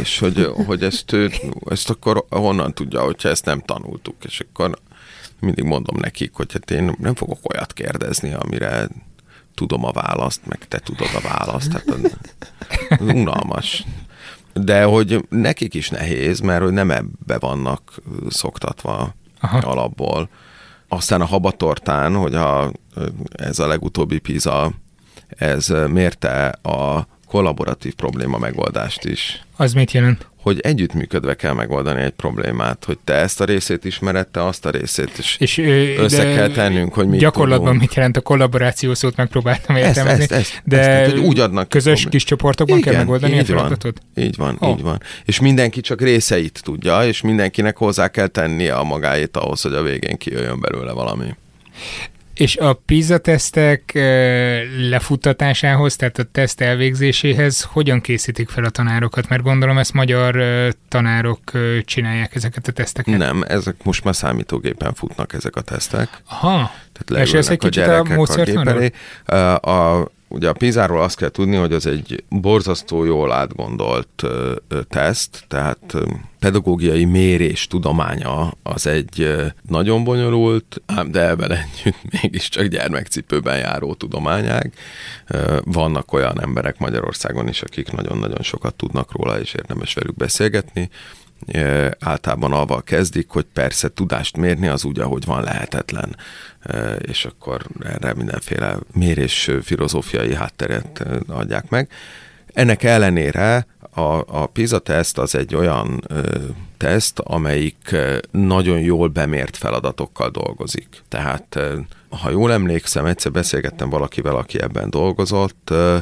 és 0.00 0.18
hogy, 0.18 0.50
hogy 0.66 0.82
ezt, 0.82 1.16
ezt 1.64 1.90
akkor 1.90 2.24
honnan 2.28 2.74
tudja, 2.74 3.00
hogyha 3.00 3.28
ezt 3.28 3.44
nem 3.44 3.60
tanultuk, 3.60 4.16
és 4.24 4.40
akkor 4.40 4.78
mindig 5.40 5.64
mondom 5.64 5.96
nekik, 6.00 6.30
hogy 6.32 6.52
hát 6.52 6.70
én 6.70 6.94
nem 6.98 7.14
fogok 7.14 7.52
olyat 7.52 7.72
kérdezni, 7.72 8.32
amire 8.32 8.88
tudom 9.54 9.84
a 9.84 9.92
választ, 9.92 10.40
meg 10.46 10.58
te 10.68 10.78
tudod 10.78 11.08
a 11.14 11.20
választ. 11.20 11.72
Hát 11.72 11.84
az 12.88 13.06
unalmas 13.06 13.84
de 14.54 14.84
hogy 14.84 15.26
nekik 15.28 15.74
is 15.74 15.88
nehéz, 15.88 16.40
mert 16.40 16.62
hogy 16.62 16.72
nem 16.72 16.90
ebbe 16.90 17.38
vannak 17.38 18.02
szoktatva 18.28 19.14
Aha. 19.40 19.58
alapból. 19.58 20.28
Aztán 20.88 21.20
a 21.20 21.24
habatortán, 21.24 22.14
hogy 22.14 22.34
a, 22.34 22.72
ez 23.32 23.58
a 23.58 23.66
legutóbbi 23.66 24.18
PISA, 24.18 24.72
ez 25.28 25.72
mérte 25.88 26.46
a 26.62 27.06
kollaboratív 27.26 27.94
probléma 27.94 28.38
megoldást 28.38 29.04
is. 29.04 29.42
Az 29.56 29.72
mit 29.72 29.92
jelent? 29.92 30.28
Hogy 30.44 30.60
együttműködve 30.60 31.34
kell 31.34 31.52
megoldani 31.52 32.02
egy 32.02 32.10
problémát, 32.10 32.84
hogy 32.84 32.98
te 33.04 33.14
ezt 33.14 33.40
a 33.40 33.44
részét 33.44 33.84
ismered, 33.84 34.28
te 34.28 34.44
azt 34.44 34.66
a 34.66 34.70
részét 34.70 35.18
is 35.18 35.36
és 35.38 35.58
össze 35.98 36.34
kell 36.34 36.48
tennünk, 36.48 36.94
hogy 36.94 37.08
mit 37.08 37.20
Gyakorlatban 37.20 37.64
tudunk. 37.64 37.80
mit 37.80 37.94
jelent 37.94 38.16
a 38.16 38.20
kollaboráció 38.20 38.94
szót 38.94 39.16
megpróbáltam 39.16 39.76
értelmezni, 39.76 40.22
ezt, 40.22 40.32
ezt, 40.32 40.40
ezt, 40.40 40.62
de 40.64 40.78
ezt, 40.78 41.10
hogy 41.10 41.20
úgy 41.20 41.40
adnak 41.40 41.68
közös 41.68 41.92
problém. 41.92 42.10
kis 42.10 42.24
csoportokban 42.24 42.78
Igen, 42.78 42.92
kell 42.92 43.02
megoldani 43.02 43.38
a 43.38 43.44
feladatot? 43.44 44.00
Van, 44.14 44.24
így 44.24 44.36
van, 44.36 44.56
oh. 44.60 44.70
így 44.70 44.82
van. 44.82 45.00
És 45.24 45.40
mindenki 45.40 45.80
csak 45.80 46.00
részeit 46.00 46.60
tudja, 46.62 47.06
és 47.06 47.20
mindenkinek 47.20 47.76
hozzá 47.76 48.08
kell 48.08 48.26
tennie 48.26 48.74
a 48.74 48.84
magáét 48.84 49.36
ahhoz, 49.36 49.62
hogy 49.62 49.74
a 49.74 49.82
végén 49.82 50.16
kijöjjön 50.16 50.60
belőle 50.60 50.92
valami. 50.92 51.34
És 52.34 52.56
a 52.56 52.72
PISA 52.72 53.18
tesztek 53.18 53.92
lefuttatásához, 54.78 55.96
tehát 55.96 56.18
a 56.18 56.22
teszt 56.22 56.60
elvégzéséhez 56.60 57.62
hogyan 57.62 58.00
készítik 58.00 58.48
fel 58.48 58.64
a 58.64 58.70
tanárokat? 58.70 59.28
Mert 59.28 59.42
gondolom 59.42 59.78
ezt 59.78 59.92
magyar 59.92 60.36
tanárok 60.88 61.40
csinálják 61.84 62.34
ezeket 62.34 62.68
a 62.68 62.72
teszteket. 62.72 63.18
Nem, 63.18 63.44
ezek 63.48 63.74
most 63.82 64.04
már 64.04 64.14
számítógépen 64.14 64.94
futnak 64.94 65.32
ezek 65.32 65.56
a 65.56 65.60
tesztek. 65.60 66.08
Aha. 66.28 66.70
Tehát 66.92 67.26
és 67.26 67.32
ez 67.34 67.48
egy 67.48 67.58
kicsit 67.58 67.86
a, 67.86 68.04
a, 69.24 69.54
a 69.54 70.10
Ugye 70.34 70.48
a 70.48 70.52
PISA-ról 70.52 71.02
azt 71.02 71.16
kell 71.16 71.28
tudni, 71.28 71.56
hogy 71.56 71.72
az 71.72 71.86
egy 71.86 72.24
borzasztó 72.28 73.04
jól 73.04 73.32
átgondolt 73.32 74.24
teszt, 74.88 75.44
tehát 75.48 75.94
pedagógiai 76.38 77.04
mérés 77.04 77.66
tudománya 77.66 78.52
az 78.62 78.86
egy 78.86 79.34
nagyon 79.68 80.04
bonyolult, 80.04 80.82
ám 80.86 81.10
de 81.10 81.28
ebben 81.28 81.50
együtt 81.50 81.96
mégiscsak 82.22 82.64
gyermekcipőben 82.64 83.58
járó 83.58 83.94
tudományág. 83.94 84.72
Vannak 85.64 86.12
olyan 86.12 86.40
emberek 86.40 86.78
Magyarországon 86.78 87.48
is, 87.48 87.62
akik 87.62 87.92
nagyon-nagyon 87.92 88.42
sokat 88.42 88.74
tudnak 88.74 89.12
róla, 89.12 89.40
és 89.40 89.54
érdemes 89.54 89.94
velük 89.94 90.16
beszélgetni 90.16 90.90
általában 92.00 92.52
avval 92.52 92.82
kezdik, 92.82 93.28
hogy 93.28 93.46
persze 93.52 93.88
tudást 93.88 94.36
mérni 94.36 94.66
az 94.66 94.84
úgy, 94.84 94.98
ahogy 94.98 95.24
van 95.24 95.42
lehetetlen, 95.42 96.16
és 96.98 97.24
akkor 97.24 97.62
erre 97.84 98.14
mindenféle 98.14 98.76
mérés 98.92 99.50
filozófiai 99.62 100.34
hátteret 100.34 101.04
adják 101.28 101.68
meg. 101.68 101.88
Ennek 102.46 102.82
ellenére 102.82 103.66
a, 103.94 104.40
a 104.40 104.46
PISA 104.46 104.78
teszt 104.78 105.18
az 105.18 105.34
egy 105.34 105.54
olyan 105.54 106.04
ö, 106.06 106.36
teszt, 106.76 107.18
amelyik 107.18 107.96
nagyon 108.30 108.80
jól 108.80 109.08
bemért 109.08 109.56
feladatokkal 109.56 110.30
dolgozik. 110.30 111.02
Tehát, 111.08 111.56
ö, 111.56 111.78
ha 112.08 112.30
jól 112.30 112.52
emlékszem, 112.52 113.04
egyszer 113.04 113.32
beszélgettem 113.32 113.90
valakivel, 113.90 114.36
aki 114.36 114.60
ebben 114.60 114.90
dolgozott, 114.90 115.68
ö, 115.70 115.96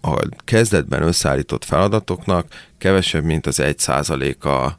a 0.00 0.18
kezdetben 0.44 1.02
összeállított 1.02 1.64
feladatoknak 1.64 2.46
kevesebb, 2.78 3.24
mint 3.24 3.46
az 3.46 3.60
egy 3.60 3.78
százaléka 3.78 4.78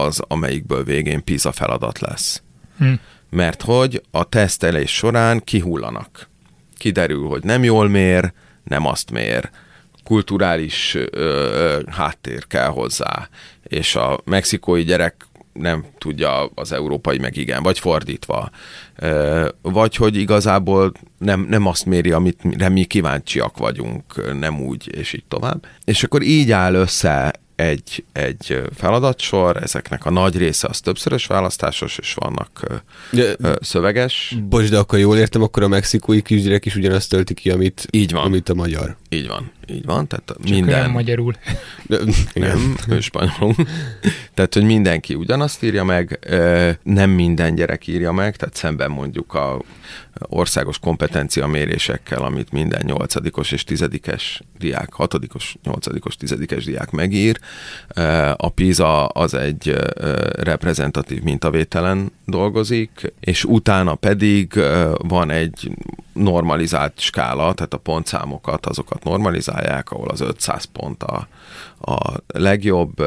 az, 0.00 0.20
amelyikből 0.28 0.84
végén 0.84 1.24
PISA 1.24 1.52
feladat 1.52 1.98
lesz. 1.98 2.42
Hm. 2.78 2.92
Mert 3.30 3.62
hogy 3.62 4.02
a 4.10 4.24
tesztelés 4.24 4.94
során 4.94 5.40
kihullanak. 5.44 6.28
Kiderül, 6.76 7.28
hogy 7.28 7.44
nem 7.44 7.64
jól 7.64 7.88
mér, 7.88 8.32
nem 8.64 8.86
azt 8.86 9.10
mér, 9.10 9.50
kulturális 10.04 10.94
ö, 10.94 11.06
ö, 11.12 11.80
háttér 11.90 12.46
kell 12.46 12.68
hozzá, 12.68 13.28
és 13.62 13.96
a 13.96 14.20
mexikói 14.24 14.82
gyerek 14.82 15.26
nem 15.52 15.84
tudja 15.98 16.46
az 16.54 16.72
európai 16.72 17.18
meg 17.18 17.36
igen, 17.36 17.62
vagy 17.62 17.78
fordítva. 17.78 18.50
Vagy 19.62 19.96
hogy 19.96 20.16
igazából 20.16 20.92
nem, 21.18 21.46
nem 21.48 21.66
azt 21.66 21.86
méri, 21.86 22.12
amit 22.12 22.68
mi 22.68 22.84
kíváncsiak 22.84 23.58
vagyunk, 23.58 24.32
nem 24.38 24.60
úgy, 24.60 24.96
és 24.96 25.12
így 25.12 25.24
tovább. 25.28 25.66
És 25.84 26.02
akkor 26.02 26.22
így 26.22 26.50
áll 26.50 26.74
össze 26.74 27.32
egy, 27.62 28.04
egy 28.12 28.62
feladatsor, 28.76 29.56
ezeknek 29.56 30.04
a 30.04 30.10
nagy 30.10 30.36
része 30.36 30.68
az 30.68 30.80
többszörös 30.80 31.26
választásos, 31.26 31.98
és 31.98 32.14
vannak 32.14 32.82
de, 33.10 33.36
szöveges. 33.60 34.36
Bocs, 34.48 34.68
de 34.68 34.78
akkor 34.78 34.98
jól 34.98 35.16
értem, 35.16 35.42
akkor 35.42 35.62
a 35.62 35.68
mexikói 35.68 36.22
kisgyerek 36.22 36.64
is 36.64 36.76
ugyanazt 36.76 37.10
tölti 37.10 37.34
ki, 37.34 37.50
amit, 37.50 37.86
így 37.90 38.12
van. 38.12 38.24
amit 38.24 38.48
a 38.48 38.54
magyar. 38.54 38.96
Így 39.12 39.28
van, 39.28 39.50
így 39.66 39.84
van. 39.84 40.06
Tehát 40.06 40.26
Csak 40.26 40.48
minden... 40.48 40.90
magyarul. 40.90 41.34
De, 41.86 41.98
nem, 42.34 42.74
ő 42.88 43.00
spanyolul. 43.00 43.54
tehát, 44.34 44.54
hogy 44.54 44.64
mindenki 44.64 45.14
ugyanazt 45.14 45.62
írja 45.62 45.84
meg, 45.84 46.18
nem 46.82 47.10
minden 47.10 47.54
gyerek 47.54 47.86
írja 47.86 48.12
meg, 48.12 48.36
tehát 48.36 48.54
szemben 48.54 48.90
mondjuk 48.90 49.34
a 49.34 49.62
országos 50.20 50.78
kompetencia 50.78 51.46
mérésekkel, 51.46 52.22
amit 52.22 52.52
minden 52.52 52.82
nyolcadikos 52.84 53.52
és 53.52 53.64
tizedikes 53.64 54.42
diák, 54.58 54.92
hatodikos, 54.92 55.56
nyolcadikos, 55.64 56.16
tizedikes 56.16 56.64
diák 56.64 56.90
megír. 56.90 57.38
A 58.36 58.48
PISA 58.48 59.06
az 59.06 59.34
egy 59.34 59.76
reprezentatív 60.38 61.22
mintavételen 61.22 62.12
dolgozik, 62.26 63.12
és 63.20 63.44
utána 63.44 63.94
pedig 63.94 64.60
van 64.98 65.30
egy 65.30 65.70
normalizált 66.12 67.00
skála, 67.00 67.52
tehát 67.52 67.74
a 67.74 67.78
pontszámokat, 67.78 68.66
azokat 68.66 69.01
normalizálják, 69.04 69.90
ahol 69.90 70.08
az 70.08 70.20
500 70.20 70.64
pont 70.64 71.02
a, 71.02 71.28
a 71.80 72.12
legjobb, 72.26 73.04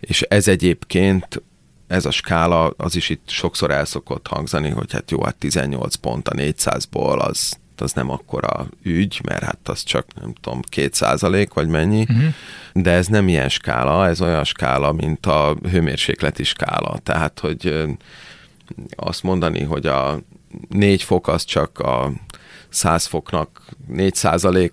és 0.00 0.22
ez 0.22 0.48
egyébként 0.48 1.42
ez 1.86 2.04
a 2.04 2.10
skála, 2.10 2.72
az 2.76 2.96
is 2.96 3.08
itt 3.08 3.28
sokszor 3.28 3.70
el 3.70 3.84
szokott 3.84 4.26
hangzani, 4.26 4.70
hogy 4.70 4.92
hát 4.92 5.10
jó, 5.10 5.22
hát 5.22 5.36
18 5.36 5.94
pont 5.94 6.28
a 6.28 6.32
400-ból, 6.32 7.18
az, 7.18 7.58
az 7.76 7.92
nem 7.92 8.10
akkora 8.10 8.66
ügy, 8.82 9.20
mert 9.24 9.42
hát 9.42 9.68
az 9.68 9.82
csak, 9.82 10.06
nem 10.20 10.32
tudom, 10.40 10.60
2 10.68 10.88
százalék, 10.92 11.52
vagy 11.52 11.68
mennyi, 11.68 12.00
uh-huh. 12.00 12.24
de 12.72 12.90
ez 12.90 13.06
nem 13.06 13.28
ilyen 13.28 13.48
skála, 13.48 14.06
ez 14.06 14.20
olyan 14.20 14.44
skála, 14.44 14.92
mint 14.92 15.26
a 15.26 15.56
hőmérsékleti 15.70 16.44
skála. 16.44 16.98
Tehát, 17.02 17.40
hogy 17.40 17.86
azt 18.96 19.22
mondani, 19.22 19.62
hogy 19.62 19.86
a 19.86 20.20
négy 20.68 21.02
fok 21.02 21.28
az 21.28 21.44
csak 21.44 21.78
a 21.78 22.12
100 22.74 23.06
foknak 23.06 23.48
4 23.86 24.14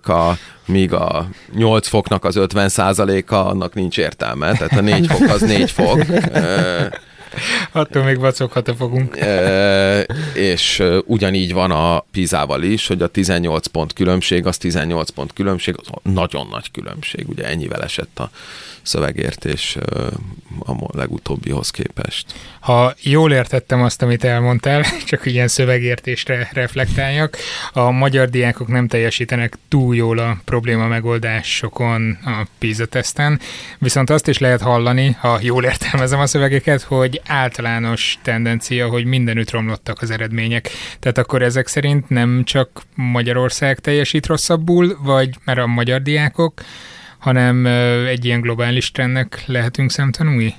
a 0.02 0.36
míg 0.66 0.92
a 0.92 1.28
8 1.54 1.88
foknak 1.88 2.24
az 2.24 2.36
50 2.36 2.68
a 3.30 3.46
annak 3.46 3.74
nincs 3.74 3.98
értelme. 3.98 4.52
Tehát 4.52 4.78
a 4.78 4.80
4 4.80 5.06
fok 5.06 5.28
az 5.28 5.40
4 5.40 5.70
fok. 5.70 5.98
Attól 7.72 8.02
még 8.02 8.18
vacoghat 8.18 8.68
a 8.68 8.74
fogunk. 8.74 9.16
E, 9.16 10.00
és 10.34 10.82
ugyanígy 11.04 11.52
van 11.52 11.70
a 11.70 12.04
Pizával 12.12 12.62
is, 12.62 12.86
hogy 12.86 13.02
a 13.02 13.06
18 13.06 13.66
pont 13.66 13.92
különbség, 13.92 14.46
az 14.46 14.56
18 14.56 15.10
pont 15.10 15.32
különbség, 15.32 15.74
az 15.78 15.86
nagyon 16.02 16.46
nagy 16.50 16.70
különbség. 16.70 17.28
Ugye 17.28 17.44
ennyivel 17.44 17.82
esett 17.82 18.18
a 18.18 18.30
szövegértés 18.82 19.76
a 20.66 20.98
legutóbbihoz 20.98 21.70
képest. 21.70 22.26
Ha 22.60 22.94
jól 23.02 23.32
értettem 23.32 23.82
azt, 23.82 24.02
amit 24.02 24.24
elmondtál, 24.24 24.84
csak 25.10 25.26
ilyen 25.26 25.48
szövegértésre 25.48 26.50
reflektáljak, 26.52 27.36
a 27.72 27.90
magyar 27.90 28.28
diákok 28.28 28.68
nem 28.68 28.88
teljesítenek 28.88 29.58
túl 29.68 29.96
jól 29.96 30.18
a 30.18 30.40
probléma 30.44 30.86
megoldásokon 30.86 32.18
a 32.24 32.46
PISA 32.58 32.86
teszten, 32.86 33.40
viszont 33.78 34.10
azt 34.10 34.28
is 34.28 34.38
lehet 34.38 34.60
hallani, 34.60 35.16
ha 35.20 35.38
jól 35.42 35.64
értelmezem 35.64 36.20
a 36.20 36.26
szövegeket, 36.26 36.82
hogy 36.82 37.20
általános 37.26 38.18
tendencia, 38.22 38.88
hogy 38.88 39.04
mindenütt 39.04 39.50
romlottak 39.50 40.02
az 40.02 40.10
eredmények. 40.10 40.70
Tehát 40.98 41.18
akkor 41.18 41.42
ezek 41.42 41.66
szerint 41.66 42.08
nem 42.08 42.44
csak 42.44 42.82
Magyarország 42.94 43.78
teljesít 43.78 44.26
rosszabbul, 44.26 44.98
vagy 45.02 45.30
mert 45.44 45.58
a 45.58 45.66
magyar 45.66 46.02
diákok, 46.02 46.60
hanem 47.18 47.66
egy 48.06 48.24
ilyen 48.24 48.40
globális 48.40 48.90
trendnek 48.90 49.42
lehetünk 49.46 49.90
szemtanúi? 49.90 50.54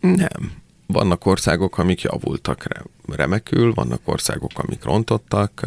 Nem. 0.00 0.52
Vannak 0.86 1.26
országok, 1.26 1.78
amik 1.78 2.00
javultak 2.00 2.66
remekül, 3.06 3.72
vannak 3.74 4.00
országok, 4.04 4.50
amik 4.54 4.84
rontottak. 4.84 5.60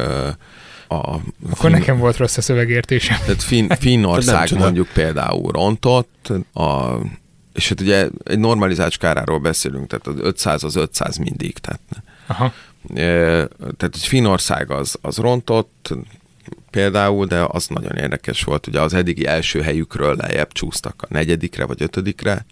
A 0.88 0.94
Akkor 0.94 1.20
fin... 1.58 1.70
nekem 1.70 1.98
volt 1.98 2.16
rossz 2.16 2.36
a 2.36 2.40
szövegértésem. 2.40 3.16
Tehát 3.18 3.42
fin, 3.42 3.68
Finnország 3.80 4.52
mondjuk 4.58 4.88
például 4.92 5.52
rontott, 5.52 6.32
a, 6.52 6.98
és 7.54 7.68
hát 7.68 7.80
ugye 7.80 8.08
egy 8.24 8.38
normalizált 8.38 8.92
skáráról 8.92 9.38
beszélünk, 9.38 9.86
tehát 9.86 10.06
az 10.06 10.26
500 10.26 10.64
az 10.64 10.76
500 10.76 11.16
mindig. 11.16 11.58
Tehát, 11.58 11.80
Aha. 12.26 12.52
Tehát 13.76 13.94
egy 13.94 14.06
Finnország 14.06 14.70
az, 14.70 14.98
az 15.00 15.16
rontott, 15.16 15.94
például, 16.70 17.26
de 17.26 17.44
az 17.48 17.66
nagyon 17.66 17.96
érdekes 17.96 18.42
volt, 18.42 18.66
ugye 18.66 18.80
az 18.80 18.94
eddigi 18.94 19.26
első 19.26 19.60
helyükről 19.60 20.16
lejjebb 20.16 20.52
csúsztak 20.52 21.02
a 21.02 21.06
negyedikre 21.10 21.64
vagy 21.64 21.82
ötödikre, 21.82 22.46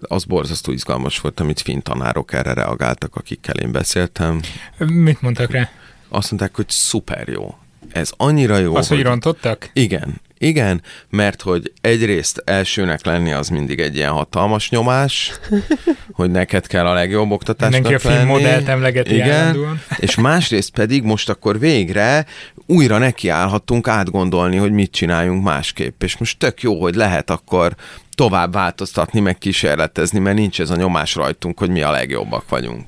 az 0.00 0.24
borzasztó 0.24 0.72
izgalmas 0.72 1.20
volt, 1.20 1.40
amit 1.40 1.60
finn 1.60 1.80
tanárok 1.80 2.32
erre 2.32 2.52
reagáltak, 2.52 3.16
akikkel 3.16 3.56
én 3.56 3.72
beszéltem. 3.72 4.40
Mit 4.78 5.20
mondtak 5.20 5.50
rá? 5.50 5.70
Azt 6.08 6.30
mondták, 6.30 6.54
hogy 6.56 6.68
szuper 6.68 7.28
jó. 7.28 7.58
Ez 7.92 8.12
annyira 8.16 8.58
jó. 8.58 8.74
Az, 8.74 8.88
hogy, 8.88 8.96
hogy 8.96 9.06
rontottak? 9.06 9.70
Igen, 9.72 10.20
igen, 10.38 10.82
mert 11.10 11.42
hogy 11.42 11.72
egyrészt 11.80 12.42
elsőnek 12.44 13.04
lenni 13.04 13.32
az 13.32 13.48
mindig 13.48 13.80
egy 13.80 13.96
ilyen 13.96 14.12
hatalmas 14.12 14.70
nyomás, 14.70 15.32
hogy 16.12 16.30
neked 16.30 16.66
kell 16.66 16.86
a 16.86 16.92
legjobb 16.92 17.30
oktatásnak 17.30 17.82
Mindenki 17.82 18.06
a 18.06 18.10
film 18.10 18.26
modellt 18.26 18.68
emlegeti 18.68 19.14
Igen, 19.14 19.30
állandóan. 19.30 19.82
és 19.96 20.14
másrészt 20.14 20.70
pedig 20.70 21.02
most 21.02 21.28
akkor 21.28 21.58
végre 21.58 22.26
újra 22.66 22.98
nekiállhattunk 22.98 23.88
átgondolni, 23.88 24.56
hogy 24.56 24.72
mit 24.72 24.90
csináljunk 24.90 25.42
másképp. 25.42 26.02
És 26.02 26.16
most 26.16 26.38
tök 26.38 26.62
jó, 26.62 26.80
hogy 26.80 26.94
lehet 26.94 27.30
akkor 27.30 27.74
tovább 28.14 28.52
változtatni, 28.52 29.20
meg 29.20 29.38
kísérletezni, 29.38 30.18
mert 30.18 30.36
nincs 30.36 30.60
ez 30.60 30.70
a 30.70 30.76
nyomás 30.76 31.14
rajtunk, 31.14 31.58
hogy 31.58 31.70
mi 31.70 31.82
a 31.82 31.90
legjobbak 31.90 32.48
vagyunk. 32.48 32.86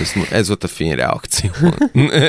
Ez, 0.00 0.12
ez 0.30 0.46
volt 0.46 0.64
a 0.64 0.68
finn 0.68 0.94
reakció. 0.94 1.50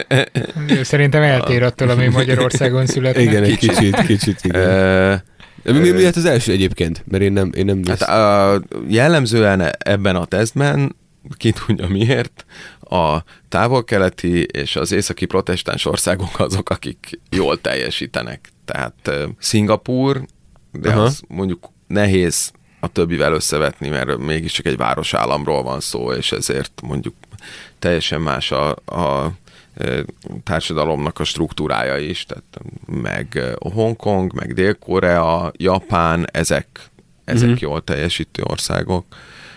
Szerintem 0.82 1.22
eltér 1.22 1.64
attól, 1.64 1.90
ami 1.90 2.08
Magyarországon 2.08 2.86
született. 2.86 3.22
Igen, 3.22 3.44
egy 3.44 3.58
kicsit, 3.58 4.02
kicsit, 4.06 4.40
igen. 4.44 5.24
mi, 5.64 5.72
mi, 5.72 5.90
mi 5.90 6.06
az 6.06 6.26
első 6.26 6.52
egyébként? 6.52 7.04
Mert 7.08 7.24
én 7.24 7.32
nem... 7.34 7.52
Én 7.56 7.66
nem 7.66 7.82
hát, 7.88 8.02
a, 8.02 8.62
jellemzően 8.88 9.72
ebben 9.78 10.16
a 10.16 10.26
tesztben, 10.26 10.96
ki 11.38 11.52
tudja 11.52 11.88
miért, 11.88 12.46
a 12.80 13.24
távol-keleti 13.50 14.44
és 14.44 14.76
az 14.76 14.92
északi 14.92 15.26
protestáns 15.26 15.86
országok 15.86 16.40
azok, 16.40 16.70
akik 16.70 17.20
jól 17.30 17.62
teljesítenek. 17.62 18.50
Tehát 18.66 18.96
uh, 19.08 19.24
Szingapúr, 19.40 20.26
de 20.72 20.90
Aha. 20.90 21.02
az 21.02 21.22
mondjuk 21.28 21.70
nehéz 21.88 22.52
a 22.84 22.88
többivel 22.88 23.34
összevetni, 23.34 23.90
mert 23.90 24.18
mégiscsak 24.18 24.66
egy 24.66 24.78
városállamról 24.78 25.64
van 25.64 25.80
szó, 25.80 26.12
és 26.12 26.32
ezért 26.32 26.82
mondjuk 26.82 27.16
teljesen 27.80 28.22
más 28.22 28.52
a, 28.52 28.70
a 28.86 29.32
társadalomnak 30.44 31.20
a 31.20 31.24
struktúrája 31.24 31.98
is, 31.98 32.26
tehát 32.26 32.44
meg 32.86 33.56
Hongkong, 33.60 34.34
meg 34.34 34.54
Dél-Korea, 34.54 35.52
Japán, 35.58 36.28
ezek, 36.32 36.68
ezek 37.26 37.48
mm-hmm. 37.48 37.58
jól 37.60 37.84
teljesítő 37.84 38.44
országok, 38.46 39.06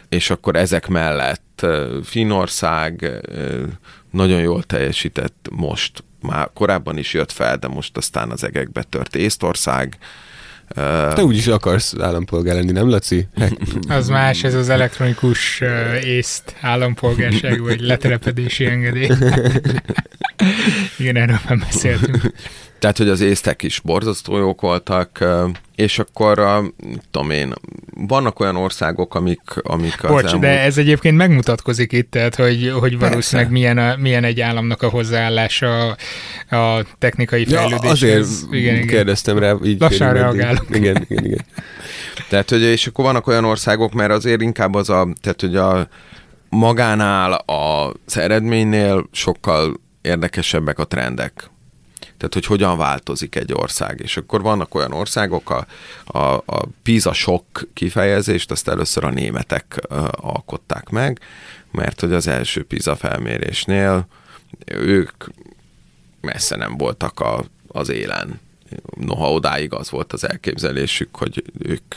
és 0.08 0.30
akkor 0.30 0.56
ezek 0.56 0.88
mellett 0.88 1.66
Finnország 2.02 3.10
nagyon 4.10 4.40
jól 4.40 4.62
teljesített 4.62 5.48
most, 5.50 6.04
már 6.20 6.50
korábban 6.54 6.98
is 6.98 7.14
jött 7.14 7.32
fel, 7.32 7.56
de 7.56 7.68
most 7.68 7.96
aztán 7.96 8.30
az 8.30 8.44
egekbe 8.44 8.82
tört 8.82 9.16
Észtország, 9.16 9.98
te 11.14 11.24
úgyis 11.24 11.46
akarsz 11.46 11.94
állampolgár 12.00 12.55
lenni, 12.55 12.72
nem 12.72 12.88
Laci? 12.88 13.29
az 13.88 14.09
más, 14.09 14.44
ez 14.44 14.55
az 14.55 14.68
elektronikus 14.68 15.61
uh, 15.61 16.05
észt 16.05 16.55
állampolgárság, 16.61 17.61
vagy 17.61 17.81
letelepedési 17.81 18.64
engedély. 18.64 19.11
Igen, 20.98 21.16
erről 21.16 21.40
már 21.48 21.59
beszéltünk. 21.59 22.33
Tehát, 22.78 22.96
hogy 22.96 23.08
az 23.08 23.20
észtek 23.20 23.62
is 23.62 23.80
borzasztó 23.80 24.38
jók 24.38 24.60
voltak, 24.60 25.24
és 25.74 25.98
akkor, 25.98 26.34
tudom 27.10 27.30
én, 27.30 27.54
vannak 27.94 28.40
olyan 28.40 28.56
országok, 28.56 29.14
amik... 29.14 29.40
amik 29.62 30.00
Bocs, 30.02 30.24
elmúlt... 30.24 30.40
de 30.40 30.60
ez 30.60 30.78
egyébként 30.78 31.16
megmutatkozik 31.16 31.92
itt, 31.92 32.10
tehát, 32.10 32.34
hogy, 32.34 32.72
hogy 32.78 32.98
valószínűleg 32.98 33.50
milyen, 33.50 33.78
a, 33.78 33.96
milyen 33.96 34.24
egy 34.24 34.40
államnak 34.40 34.82
a 34.82 34.88
hozzáállása 34.88 35.96
a 36.50 36.82
technikai 36.98 37.44
fejlődéshez. 37.44 37.82
Ja, 37.84 37.90
azért 37.90 38.26
igen, 38.50 38.74
igen. 38.74 38.86
kérdeztem 38.86 39.38
rá. 39.38 39.54
Így 39.64 39.80
Lassan 39.80 40.12
reagálok. 40.12 40.66
Igen, 40.70 41.06
igen, 41.08 41.24
igen. 41.24 41.44
Tehát, 42.28 42.50
hogy 42.50 42.62
és 42.62 42.86
akkor 42.86 43.04
vannak 43.04 43.26
olyan 43.26 43.44
országok, 43.44 43.92
mert 43.92 44.10
azért 44.10 44.40
inkább 44.40 44.74
az 44.74 44.90
a, 44.90 45.08
tehát, 45.20 45.40
hogy 45.40 45.56
a 45.56 45.88
magánál 46.48 47.32
az 47.46 48.16
eredménynél 48.16 49.08
sokkal 49.12 49.80
érdekesebbek 50.02 50.78
a 50.78 50.84
trendek 50.84 51.50
tehát 52.16 52.35
hogy 52.35 52.46
hogyan 52.46 52.79
változik 52.79 53.35
egy 53.35 53.52
ország. 53.52 54.00
És 54.00 54.16
akkor 54.16 54.42
vannak 54.42 54.74
olyan 54.74 54.92
országok, 54.92 55.50
a, 55.50 55.66
a, 56.18 56.35
a 56.46 56.66
PISA 56.83 57.12
sok 57.12 57.44
kifejezést, 57.74 58.50
azt 58.50 58.68
először 58.68 59.05
a 59.05 59.11
németek 59.11 59.81
alkották 60.11 60.88
meg, 60.88 61.20
mert 61.70 62.00
hogy 62.00 62.12
az 62.12 62.26
első 62.26 62.64
PISA 62.64 62.96
felmérésnél 62.96 64.07
ők 64.66 65.24
messze 66.20 66.57
nem 66.57 66.76
voltak 66.76 67.20
a, 67.20 67.44
az 67.68 67.88
élen. 67.88 68.40
Noha 68.96 69.33
odáig 69.33 69.72
az 69.72 69.90
volt 69.90 70.12
az 70.12 70.29
elképzelésük, 70.29 71.16
hogy 71.16 71.44
ők 71.59 71.94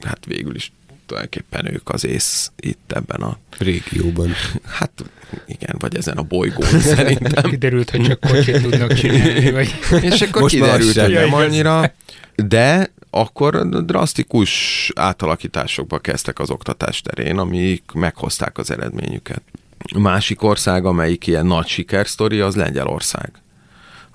hát 0.00 0.24
végül 0.26 0.54
is 0.54 0.72
tulajdonképpen 1.06 1.72
ők 1.72 1.88
az 1.88 2.04
ész 2.04 2.50
itt 2.56 2.92
ebben 2.92 3.20
a 3.20 3.38
régióban. 3.58 4.32
Hát 4.64 5.04
igen, 5.46 5.76
vagy 5.78 5.96
ezen 5.96 6.16
a 6.16 6.22
bolygón 6.22 6.80
szerintem. 6.94 7.50
Kiderült, 7.50 7.90
hogy 7.90 8.02
csak 8.02 8.20
kocsit 8.20 8.62
tudnak 8.62 8.92
csinálni. 8.92 9.50
Vagy... 9.50 9.74
És 10.10 10.20
akkor 10.20 10.42
Most 10.42 10.54
kiderült, 10.54 11.00
hogy 11.00 11.12
nem 11.12 11.34
annyira, 11.34 11.92
de 12.36 12.92
akkor 13.10 13.68
drasztikus 13.84 14.90
átalakításokba 14.94 15.98
kezdtek 15.98 16.38
az 16.38 16.50
oktatás 16.50 17.00
terén, 17.00 17.38
amik 17.38 17.82
meghozták 17.94 18.58
az 18.58 18.70
eredményüket. 18.70 19.42
Másik 19.98 20.42
ország, 20.42 20.84
amelyik 20.84 21.26
ilyen 21.26 21.46
nagy 21.46 21.66
sikersztori, 21.66 22.40
az 22.40 22.56
Lengyelország 22.56 23.42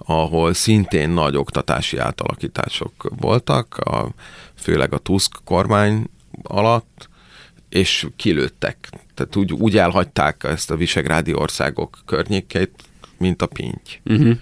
ahol 0.10 0.54
szintén 0.54 1.10
nagy 1.10 1.38
oktatási 1.38 1.98
átalakítások 1.98 2.92
voltak, 3.20 3.78
a, 3.78 4.10
főleg 4.56 4.94
a 4.94 4.98
Tusk 4.98 5.32
kormány 5.44 6.10
alatt, 6.44 7.10
és 7.70 8.08
kilőttek. 8.16 8.90
Tehát 9.14 9.36
úgy, 9.36 9.54
úgy 9.54 9.78
elhagyták 9.78 10.44
ezt 10.44 10.72
a 10.72 10.76
visegrádi 10.76 11.34
országok 11.34 11.98
környékeit, 12.06 12.84
mint 13.18 13.42
a 13.42 13.46
pinty. 13.46 14.00
Uh-huh. 14.06 14.38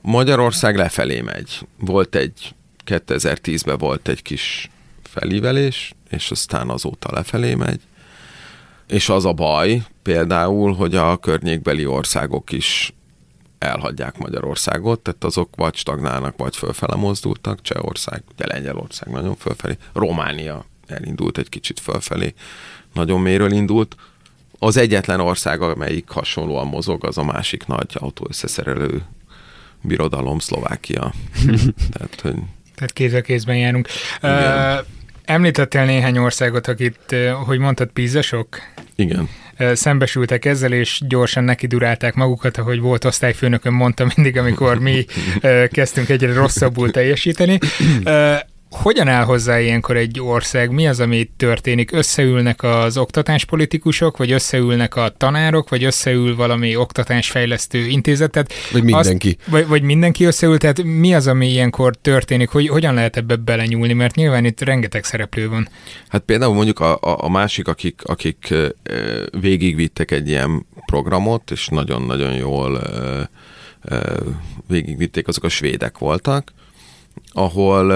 Magyarország 0.00 0.76
lefelé 0.76 1.20
megy. 1.20 1.66
Volt 1.78 2.14
egy, 2.14 2.54
2010-ben 2.86 3.78
volt 3.78 4.08
egy 4.08 4.22
kis 4.22 4.70
felívelés, 5.02 5.94
és 6.10 6.30
aztán 6.30 6.68
azóta 6.68 7.08
lefelé 7.12 7.54
megy. 7.54 7.80
És 8.88 9.08
az 9.08 9.24
a 9.24 9.32
baj 9.32 9.82
például, 10.02 10.74
hogy 10.74 10.94
a 10.94 11.16
környékbeli 11.16 11.86
országok 11.86 12.52
is 12.52 12.94
elhagyják 13.58 14.18
Magyarországot, 14.18 15.00
tehát 15.00 15.24
azok 15.24 15.56
vagy 15.56 15.74
stagnálnak, 15.74 16.36
vagy 16.36 16.56
fölfele 16.56 16.96
mozdultak, 16.96 17.62
Csehország, 17.62 18.22
ugye 18.32 18.46
Lengyelország 18.46 19.08
nagyon 19.08 19.36
fölfelé, 19.36 19.76
Románia 19.92 20.64
elindult 20.86 21.38
egy 21.38 21.48
kicsit 21.48 21.80
fölfelé, 21.80 22.34
nagyon 22.94 23.20
méről 23.20 23.52
indult. 23.52 23.94
Az 24.58 24.76
egyetlen 24.76 25.20
ország, 25.20 25.60
amelyik 25.62 26.08
hasonlóan 26.08 26.66
mozog, 26.66 27.04
az 27.04 27.18
a 27.18 27.24
másik 27.24 27.66
nagy 27.66 27.90
autóösszeszerelő 27.94 29.02
birodalom 29.82 30.38
Szlovákia. 30.38 31.12
Tehát, 31.92 32.20
hogy... 32.22 32.34
Tehát 32.74 32.92
kéz 32.92 33.12
a 33.12 33.20
kézben 33.20 33.56
járunk. 33.56 33.88
Igen. 34.18 34.78
Uh, 34.78 34.86
említettél 35.24 35.84
néhány 35.84 36.18
országot, 36.18 36.68
akit, 36.68 37.16
hogy 37.44 37.58
mondtad, 37.58 37.88
pízasok? 37.88 38.58
Igen 38.94 39.28
szembesültek 39.72 40.44
ezzel, 40.44 40.72
és 40.72 41.00
gyorsan 41.08 41.44
neki 41.44 41.66
durálták 41.66 42.14
magukat, 42.14 42.56
ahogy 42.56 42.80
volt 42.80 43.04
osztályfőnökön 43.04 43.72
mondta 43.72 44.06
mindig, 44.14 44.36
amikor 44.36 44.78
mi 44.78 45.04
kezdtünk 45.70 46.08
egyre 46.08 46.32
rosszabbul 46.32 46.90
teljesíteni. 46.90 47.58
Hogyan 48.82 49.08
áll 49.08 49.24
hozzá 49.24 49.60
ilyenkor 49.60 49.96
egy 49.96 50.20
ország? 50.20 50.70
Mi 50.70 50.88
az, 50.88 51.00
ami 51.00 51.30
történik? 51.36 51.92
Összeülnek 51.92 52.62
az 52.62 52.96
oktatáspolitikusok, 52.96 54.16
vagy 54.16 54.32
összeülnek 54.32 54.96
a 54.96 55.08
tanárok, 55.16 55.68
vagy 55.68 55.84
összeül 55.84 56.36
valami 56.36 56.76
oktatásfejlesztő 56.76 57.78
intézetet? 57.78 58.52
Vagy 58.72 58.82
mindenki. 58.82 59.36
Azt, 59.38 59.50
vagy, 59.50 59.66
vagy 59.66 59.82
mindenki 59.82 60.24
összeül, 60.24 60.58
tehát 60.58 60.82
mi 60.82 61.14
az, 61.14 61.26
ami 61.26 61.50
ilyenkor 61.50 61.96
történik? 61.96 62.48
Hogy, 62.48 62.68
hogyan 62.68 62.94
lehet 62.94 63.16
ebbe 63.16 63.36
belenyúlni? 63.36 63.92
Mert 63.92 64.14
nyilván 64.14 64.44
itt 64.44 64.60
rengeteg 64.60 65.04
szereplő 65.04 65.48
van. 65.48 65.68
Hát 66.08 66.22
például 66.22 66.54
mondjuk 66.54 66.80
a, 66.80 66.94
a, 66.94 67.24
a 67.24 67.28
másik, 67.28 67.68
akik, 67.68 68.00
akik 68.04 68.54
végigvittek 69.40 70.10
egy 70.10 70.28
ilyen 70.28 70.66
programot, 70.86 71.50
és 71.50 71.68
nagyon-nagyon 71.68 72.34
jól 72.34 72.82
végigvitték, 74.68 75.28
azok 75.28 75.44
a 75.44 75.48
svédek 75.48 75.98
voltak, 75.98 76.52
ahol 77.32 77.92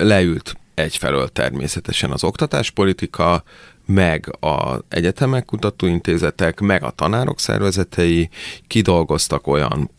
leült 0.00 0.56
egyfelől 0.74 1.28
természetesen 1.28 2.10
az 2.10 2.24
oktatáspolitika, 2.24 3.42
meg 3.86 4.36
az 4.40 4.80
egyetemek 4.88 5.44
kutatóintézetek, 5.44 6.60
meg 6.60 6.82
a 6.82 6.90
tanárok 6.90 7.40
szervezetei 7.40 8.28
kidolgoztak 8.66 9.46
olyan 9.46 9.90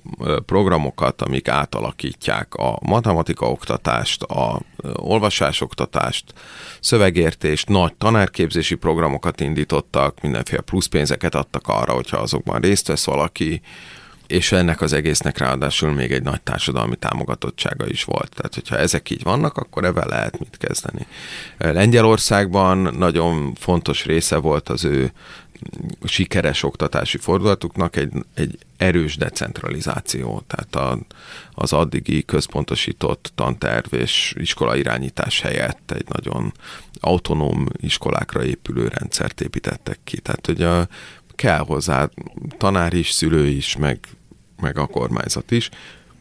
programokat, 0.45 1.21
amik 1.21 1.47
átalakítják 1.47 2.53
a 2.53 2.79
matematika 2.81 3.49
oktatást, 3.49 4.23
a 4.23 4.61
olvasásoktatást, 4.93 6.33
szövegértést, 6.79 7.69
nagy 7.69 7.93
tanárképzési 7.93 8.75
programokat 8.75 9.41
indítottak, 9.41 10.21
mindenféle 10.21 10.61
pluszpénzeket 10.61 11.35
adtak 11.35 11.67
arra, 11.67 11.93
hogyha 11.93 12.17
azokban 12.17 12.61
részt 12.61 12.87
vesz 12.87 13.05
valaki, 13.05 13.61
és 14.31 14.51
ennek 14.51 14.81
az 14.81 14.93
egésznek 14.93 15.37
ráadásul 15.37 15.91
még 15.93 16.11
egy 16.11 16.23
nagy 16.23 16.41
társadalmi 16.41 16.95
támogatottsága 16.95 17.87
is 17.87 18.03
volt. 18.03 18.31
Tehát, 18.35 18.53
hogyha 18.53 18.77
ezek 18.77 19.09
így 19.09 19.23
vannak, 19.23 19.57
akkor 19.57 19.85
ebben 19.85 20.07
lehet 20.07 20.39
mit 20.39 20.57
kezdeni. 20.57 21.05
Lengyelországban 21.57 22.77
nagyon 22.77 23.53
fontos 23.53 24.05
része 24.05 24.35
volt 24.35 24.69
az 24.69 24.83
ő 24.83 25.11
sikeres 26.03 26.63
oktatási 26.63 27.17
fordulatuknak 27.17 27.95
egy, 27.95 28.11
egy 28.33 28.57
erős 28.77 29.17
decentralizáció, 29.17 30.43
tehát 30.47 30.75
a, 30.75 30.99
az 31.53 31.73
addigi 31.73 32.23
központosított 32.25 33.31
tanterv 33.35 33.93
és 33.93 34.33
iskola 34.37 34.75
irányítás 34.75 35.41
helyett 35.41 35.91
egy 35.91 36.05
nagyon 36.07 36.53
autonóm 36.99 37.65
iskolákra 37.75 38.45
épülő 38.45 38.87
rendszert 38.87 39.41
építettek 39.41 39.99
ki. 40.03 40.19
Tehát 40.19 40.47
ugye 40.47 40.85
kell 41.35 41.59
hozzá 41.59 42.09
tanár 42.57 42.93
is, 42.93 43.11
szülő 43.11 43.47
is, 43.47 43.75
meg 43.75 43.99
meg 44.61 44.77
a 44.77 44.85
kormányzat 44.85 45.51
is. 45.51 45.69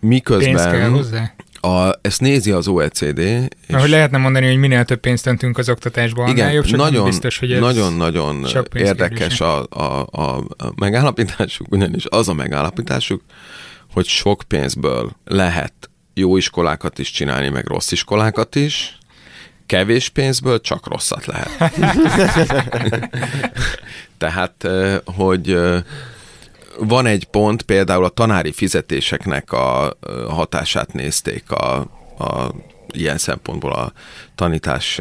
Miközben... 0.00 0.54
Pénz 0.54 0.64
kell 0.64 0.88
hozzá? 0.88 1.34
A, 1.60 1.98
ezt 2.00 2.20
nézi 2.20 2.50
az 2.50 2.68
OECD. 2.68 3.18
És 3.18 3.48
Mert 3.66 3.82
hogy 3.82 3.90
lehetne 3.90 4.18
mondani, 4.18 4.46
hogy 4.46 4.56
minél 4.56 4.84
több 4.84 5.00
pénzt 5.00 5.26
öntünk 5.26 5.58
az 5.58 5.68
oktatásba, 5.68 6.28
igen, 6.28 6.52
jobb, 6.52 6.64
csak 6.64 6.78
nagyon, 6.78 7.04
biztos, 7.04 7.38
hogy 7.38 7.52
ez 7.52 7.60
nagyon-nagyon 7.60 8.46
érdekes 8.74 9.40
a, 9.40 9.66
a, 9.70 10.06
a 10.10 10.44
megállapításuk, 10.76 11.66
ugyanis 11.70 12.04
az 12.08 12.28
a 12.28 12.34
megállapításuk, 12.34 13.22
hogy 13.92 14.06
sok 14.06 14.42
pénzből 14.48 15.10
lehet 15.24 15.72
jó 16.14 16.36
iskolákat 16.36 16.98
is 16.98 17.10
csinálni, 17.10 17.48
meg 17.48 17.66
rossz 17.66 17.92
iskolákat 17.92 18.54
is, 18.54 18.98
kevés 19.66 20.08
pénzből 20.08 20.60
csak 20.60 20.86
rosszat 20.86 21.26
lehet. 21.26 21.72
Tehát, 24.18 24.68
hogy 25.04 25.58
van 26.80 27.06
egy 27.06 27.24
pont, 27.24 27.62
például 27.62 28.04
a 28.04 28.08
tanári 28.08 28.52
fizetéseknek 28.52 29.52
a 29.52 29.96
hatását 30.28 30.92
nézték 30.92 31.50
a, 31.50 31.76
a 32.18 32.54
ilyen 32.92 33.18
szempontból 33.18 33.72
a 33.72 33.92
tanítás 34.34 35.00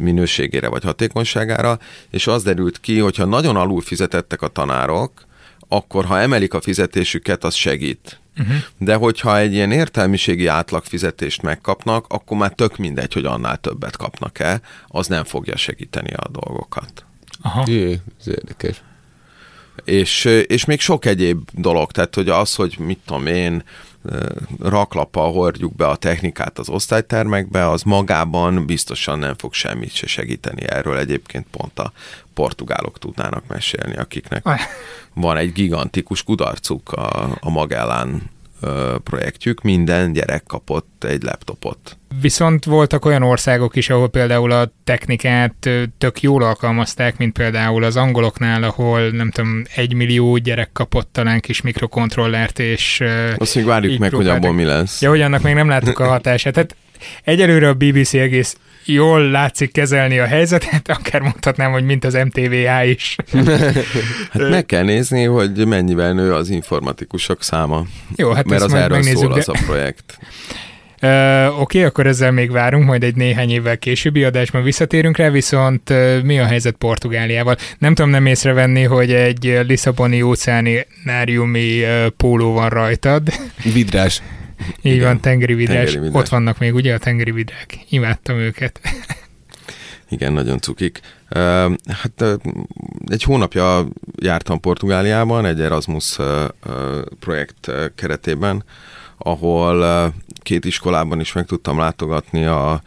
minőségére 0.00 0.68
vagy 0.68 0.84
hatékonyságára, 0.84 1.78
és 2.10 2.26
az 2.26 2.42
derült 2.42 2.80
ki, 2.80 2.98
hogyha 2.98 3.24
nagyon 3.24 3.56
alul 3.56 3.80
fizetettek 3.80 4.42
a 4.42 4.48
tanárok, 4.48 5.26
akkor 5.68 6.04
ha 6.04 6.20
emelik 6.20 6.54
a 6.54 6.60
fizetésüket, 6.60 7.44
az 7.44 7.54
segít. 7.54 8.20
Uh-huh. 8.38 8.56
De 8.78 8.94
hogyha 8.94 9.38
egy 9.38 9.52
ilyen 9.52 9.72
értelmiségi 9.72 10.46
átlagfizetést 10.46 11.42
megkapnak, 11.42 12.04
akkor 12.08 12.36
már 12.36 12.52
tök 12.52 12.76
mindegy, 12.76 13.12
hogy 13.12 13.24
annál 13.24 13.56
többet 13.56 13.96
kapnak-e, 13.96 14.60
az 14.86 15.06
nem 15.06 15.24
fogja 15.24 15.56
segíteni 15.56 16.12
a 16.12 16.28
dolgokat. 16.30 17.04
Aha. 17.42 17.64
Jé, 17.66 18.00
ez 18.20 18.28
érdekes. 18.28 18.82
És, 19.88 20.24
és 20.24 20.64
még 20.64 20.80
sok 20.80 21.04
egyéb 21.04 21.48
dolog, 21.52 21.92
tehát 21.92 22.14
hogy 22.14 22.28
az, 22.28 22.54
hogy 22.54 22.76
mit 22.78 22.98
tudom 23.06 23.26
én, 23.26 23.62
raklapa 24.60 25.20
hordjuk 25.20 25.76
be 25.76 25.86
a 25.86 25.96
technikát 25.96 26.58
az 26.58 26.68
osztálytermekbe, 26.68 27.68
az 27.68 27.82
magában 27.82 28.66
biztosan 28.66 29.18
nem 29.18 29.34
fog 29.38 29.52
semmit 29.52 29.94
se 29.94 30.06
segíteni. 30.06 30.68
Erről 30.68 30.98
egyébként 30.98 31.46
pont 31.50 31.78
a 31.78 31.92
portugálok 32.34 32.98
tudnának 32.98 33.46
mesélni, 33.46 33.96
akiknek 33.96 34.48
van 35.14 35.36
egy 35.36 35.52
gigantikus 35.52 36.22
kudarcuk 36.22 36.92
a, 36.92 37.36
a 37.40 37.50
Magellán 37.50 38.30
projektjük, 39.04 39.62
minden 39.62 40.12
gyerek 40.12 40.42
kapott 40.46 41.04
egy 41.04 41.22
laptopot. 41.22 41.96
Viszont 42.20 42.64
voltak 42.64 43.04
olyan 43.04 43.22
országok 43.22 43.76
is, 43.76 43.90
ahol 43.90 44.08
például 44.08 44.50
a 44.50 44.72
technikát 44.84 45.68
tök 45.98 46.20
jól 46.22 46.42
alkalmazták, 46.42 47.18
mint 47.18 47.32
például 47.32 47.84
az 47.84 47.96
angoloknál, 47.96 48.62
ahol 48.62 49.08
nem 49.10 49.30
tudom, 49.30 49.62
egy 49.74 49.94
millió 49.94 50.36
gyerek 50.36 50.72
kapott 50.72 51.08
talán 51.12 51.40
kis 51.40 51.60
mikrokontrollert, 51.60 52.58
és 52.58 53.04
Azt 53.36 53.54
még 53.54 53.64
várjuk 53.64 53.98
meg, 53.98 54.08
próbáltak. 54.08 54.36
hogy 54.36 54.44
abból 54.44 54.56
mi 54.56 54.64
lesz. 54.64 55.02
Ja, 55.02 55.08
hogy 55.08 55.20
annak 55.20 55.42
még 55.42 55.54
nem 55.54 55.68
láttuk 55.68 55.98
a 55.98 56.06
hatását. 56.06 56.52
Tehát 56.52 56.76
egyelőre 57.24 57.68
a 57.68 57.74
BBC 57.74 58.14
egész 58.14 58.56
jól 58.88 59.30
látszik 59.30 59.72
kezelni 59.72 60.18
a 60.18 60.26
helyzetet, 60.26 60.88
akár 60.98 61.20
mondhatnám, 61.20 61.70
hogy 61.70 61.84
mint 61.84 62.04
az 62.04 62.14
MTVA 62.14 62.84
is. 62.84 63.16
hát 64.32 64.50
meg 64.50 64.66
kell 64.66 64.82
nézni, 64.82 65.24
hogy 65.24 65.66
mennyivel 65.66 66.12
nő 66.12 66.34
az 66.34 66.50
informatikusok 66.50 67.42
száma. 67.42 67.84
Jó, 68.16 68.30
hát 68.30 68.44
Mert 68.44 68.62
az 68.62 68.74
erről 68.74 69.02
szól 69.02 69.32
de... 69.32 69.38
az 69.38 69.48
a 69.48 69.56
projekt. 69.66 70.18
Uh, 71.02 71.46
Oké, 71.46 71.60
okay, 71.60 71.82
akkor 71.82 72.06
ezzel 72.06 72.30
még 72.30 72.50
várunk, 72.50 72.84
majd 72.84 73.02
egy 73.02 73.14
néhány 73.14 73.50
évvel 73.50 73.78
későbbi 73.78 74.24
adásban 74.24 74.62
visszatérünk 74.62 75.16
rá, 75.16 75.30
viszont 75.30 75.90
uh, 75.90 76.22
mi 76.22 76.38
a 76.38 76.44
helyzet 76.44 76.74
Portugáliával? 76.74 77.56
Nem 77.78 77.94
tudom 77.94 78.10
nem 78.10 78.26
észrevenni, 78.26 78.82
hogy 78.82 79.12
egy 79.12 79.60
Lisszaboni 79.66 80.22
óceániáriumi 80.22 81.82
uh, 81.82 82.06
póló 82.06 82.52
van 82.52 82.68
rajtad. 82.68 83.28
Vidrás. 83.72 84.22
Így 84.82 84.94
Igen. 84.94 85.06
van, 85.06 85.20
tengeri 85.20 85.54
vidrás. 85.54 85.76
tengeri 85.76 85.98
vidrás. 85.98 86.22
Ott 86.22 86.28
vannak 86.28 86.58
még 86.58 86.74
ugye 86.74 86.94
a 86.94 86.98
tengeri 86.98 87.30
vidrák. 87.30 87.78
Imádtam 87.88 88.36
őket. 88.38 88.80
Igen, 90.10 90.32
nagyon 90.32 90.60
cukik. 90.60 91.00
Hát 91.86 92.24
egy 93.06 93.22
hónapja 93.22 93.86
jártam 94.22 94.60
Portugáliában 94.60 95.46
egy 95.46 95.60
Erasmus 95.60 96.18
projekt 97.20 97.70
keretében, 97.94 98.64
ahol 99.18 100.12
két 100.42 100.64
iskolában 100.64 101.20
is 101.20 101.32
meg 101.32 101.46
tudtam 101.46 101.78
látogatni 101.78 102.44
a 102.44 102.82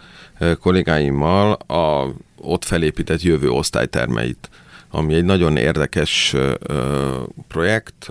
kollégáimmal 0.59 1.51
a 1.51 2.13
ott 2.37 2.65
felépített 2.65 3.21
jövő 3.21 3.49
osztálytermeit 3.49 4.49
ami 4.91 5.13
egy 5.13 5.23
nagyon 5.23 5.57
érdekes 5.57 6.35
projekt. 7.47 8.07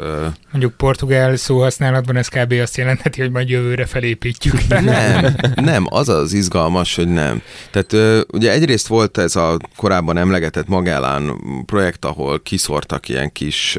Mondjuk 0.50 0.76
portugál 0.76 1.36
szóhasználatban 1.36 2.16
ez 2.16 2.28
kb. 2.28 2.52
azt 2.52 2.76
jelentheti, 2.76 3.20
hogy 3.20 3.30
majd 3.30 3.48
jövőre 3.48 3.86
felépítjük. 3.86 4.54
Nem, 4.68 5.34
nem, 5.54 5.86
az 5.88 6.08
az 6.08 6.32
izgalmas, 6.32 6.94
hogy 6.96 7.08
nem. 7.08 7.42
Tehát 7.70 8.24
ugye 8.32 8.52
egyrészt 8.52 8.86
volt 8.86 9.18
ez 9.18 9.36
a 9.36 9.56
korábban 9.76 10.16
emlegetett 10.16 10.68
Magellán 10.68 11.36
projekt, 11.66 12.04
ahol 12.04 12.40
kiszortak 12.42 13.08
ilyen 13.08 13.32
kis 13.32 13.78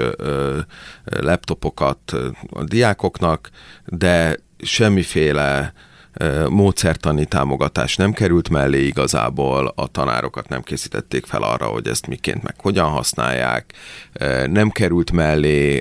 laptopokat 1.03 2.15
a 2.49 2.63
diákoknak, 2.63 3.49
de 3.85 4.35
semmiféle 4.59 5.73
módszertani 6.49 7.25
támogatás 7.25 7.95
nem 7.95 8.13
került 8.13 8.49
mellé 8.49 8.85
igazából, 8.85 9.73
a 9.75 9.87
tanárokat 9.87 10.49
nem 10.49 10.61
készítették 10.61 11.25
fel 11.25 11.43
arra, 11.43 11.65
hogy 11.65 11.87
ezt 11.87 12.07
miként 12.07 12.43
meg 12.43 12.55
hogyan 12.57 12.89
használják, 12.89 13.73
nem 14.45 14.69
került 14.69 15.11
mellé 15.11 15.79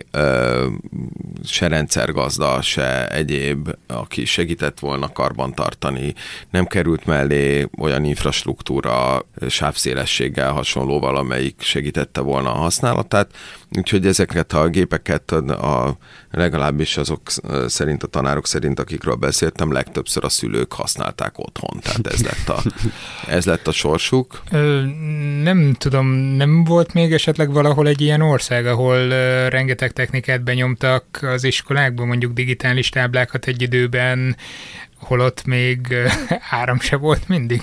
se 1.44 1.68
rendszergazda, 1.68 2.62
se 2.62 3.08
egyéb, 3.08 3.76
aki 3.86 4.24
segített 4.24 4.78
volna 4.78 5.12
karbantartani, 5.12 6.14
nem 6.50 6.66
került 6.66 7.06
mellé 7.06 7.68
olyan 7.78 8.04
infrastruktúra 8.04 9.26
sávszélességgel 9.48 10.52
hasonló 10.52 11.00
valamelyik 11.00 11.62
segítette 11.62 12.20
volna 12.20 12.52
a 12.52 12.58
használatát, 12.58 13.30
úgyhogy 13.78 14.06
ezeket 14.06 14.52
a 14.52 14.68
gépeket 14.68 15.30
a, 15.30 15.96
legalábbis 16.30 16.96
azok 16.96 17.20
szerint, 17.66 18.02
a 18.02 18.06
tanárok 18.06 18.46
szerint, 18.46 18.78
akikről 18.80 19.14
beszéltem, 19.14 19.72
legtöbbször 19.72 20.19
a 20.24 20.28
szülők 20.28 20.72
használták 20.72 21.38
otthon, 21.38 21.80
tehát 21.80 22.06
ez 22.06 22.22
lett 22.22 22.48
a, 22.48 22.62
ez 23.37 23.44
lett 23.44 23.66
a 23.66 23.72
sorsuk. 23.72 24.42
Ö, 24.50 24.83
nem 25.42 25.74
tudom, 25.78 26.06
nem 26.16 26.64
volt 26.64 26.92
még 26.92 27.12
esetleg 27.12 27.52
valahol 27.52 27.88
egy 27.88 28.00
ilyen 28.00 28.20
ország, 28.20 28.66
ahol 28.66 28.96
ö, 28.96 29.48
rengeteg 29.48 29.92
technikát 29.92 30.42
benyomtak 30.42 31.18
az 31.22 31.44
iskolákban, 31.44 32.06
mondjuk 32.06 32.33
digitális 32.33 32.88
táblákat 32.88 33.46
egy 33.46 33.62
időben, 33.62 34.37
holott 34.96 35.44
még 35.44 35.87
ö, 35.90 36.06
áram 36.61 36.80
se 36.80 36.96
volt 36.96 37.28
mindig? 37.28 37.62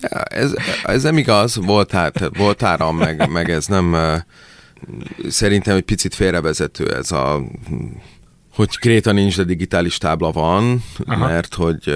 Ja, 0.00 0.22
ez, 0.22 0.54
ez 0.84 1.02
nem 1.02 1.18
igaz, 1.18 1.56
volt, 1.56 1.90
hát, 1.90 2.36
volt 2.36 2.62
áram, 2.62 2.96
meg, 2.96 3.28
meg 3.28 3.50
ez 3.50 3.66
nem 3.66 3.96
szerintem 5.28 5.76
egy 5.76 5.82
picit 5.82 6.14
félrevezető 6.14 6.94
ez 6.94 7.12
a 7.12 7.42
hogy 8.58 8.78
Kréta 8.78 9.12
nincs, 9.12 9.36
de 9.36 9.44
digitális 9.44 9.98
tábla 9.98 10.30
van, 10.30 10.82
Aha. 11.06 11.26
mert 11.26 11.54
hogy 11.54 11.94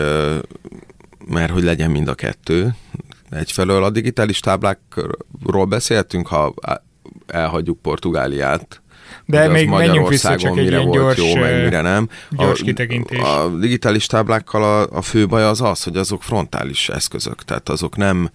mert 1.27 1.53
hogy 1.53 1.63
legyen 1.63 1.91
mind 1.91 2.09
a 2.09 2.15
kettő. 2.15 2.75
Egyfelől 3.31 3.85
a 3.85 3.91
digitális 3.91 4.41
táblákról 4.41 5.65
beszéltünk, 5.69 6.27
ha 6.27 6.55
elhagyjuk 7.27 7.83
Portugáliát, 7.83 8.83
de 9.25 9.49
még 9.49 9.69
menjünk 9.69 10.09
vissza 10.09 10.37
csak 10.37 10.59
egy 10.59 10.67
ilyen 10.67 10.91
gyors, 10.91 11.19
jó, 11.19 11.35
meg 11.35 11.63
mire 11.63 11.81
nem. 11.81 12.09
Gyors 12.31 12.61
a, 12.61 12.65
kitekintés. 12.65 13.21
A 13.21 13.49
digitális 13.49 14.07
táblákkal 14.07 14.63
a, 14.63 14.97
a 14.97 15.03
fő 15.03 15.27
baj 15.27 15.45
az 15.45 15.61
az, 15.61 15.83
hogy 15.83 15.97
azok 15.97 16.23
frontális 16.23 16.89
eszközök, 16.89 17.45
tehát 17.45 17.69
azok 17.69 17.97
nem 17.97 18.31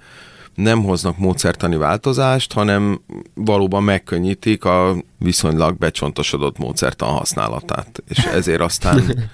nem 0.58 0.84
hoznak 0.84 1.18
módszertani 1.18 1.76
változást, 1.76 2.54
hanem 2.54 3.02
valóban 3.34 3.84
megkönnyítik 3.84 4.64
a 4.64 4.96
viszonylag 5.18 5.78
becsontosodott 5.78 6.58
módszertan 6.58 7.10
használatát. 7.10 8.04
És 8.08 8.18
ezért 8.18 8.62
aztán 8.62 9.30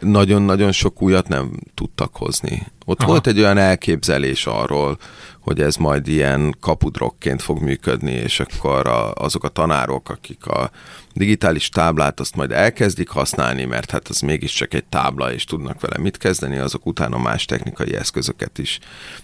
nagyon-nagyon 0.00 0.72
sok 0.72 1.02
újat 1.02 1.28
nem 1.28 1.50
tudtak 1.74 2.16
hozni. 2.16 2.66
Ott 2.84 3.00
Aha. 3.00 3.10
volt 3.10 3.26
egy 3.26 3.38
olyan 3.38 3.58
elképzelés 3.58 4.46
arról, 4.46 4.98
hogy 5.44 5.60
ez 5.60 5.76
majd 5.76 6.08
ilyen 6.08 6.56
kapudrokként 6.60 7.42
fog 7.42 7.60
működni, 7.60 8.12
és 8.12 8.40
akkor 8.40 8.86
a, 8.86 9.12
azok 9.12 9.44
a 9.44 9.48
tanárok, 9.48 10.08
akik 10.08 10.46
a 10.46 10.70
digitális 11.12 11.68
táblát 11.68 12.20
azt 12.20 12.36
majd 12.36 12.52
elkezdik 12.52 13.08
használni, 13.08 13.64
mert 13.64 13.90
hát 13.90 14.08
az 14.08 14.20
mégiscsak 14.20 14.74
egy 14.74 14.84
tábla, 14.84 15.32
és 15.32 15.44
tudnak 15.44 15.80
vele 15.80 15.98
mit 15.98 16.16
kezdeni, 16.16 16.58
azok 16.58 16.86
utána 16.86 17.18
más 17.18 17.44
technikai 17.44 17.94
eszközöket 17.94 18.58
is 18.58 18.78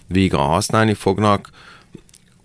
vígan 0.07 0.47
használni 0.47 0.93
fognak. 0.93 1.49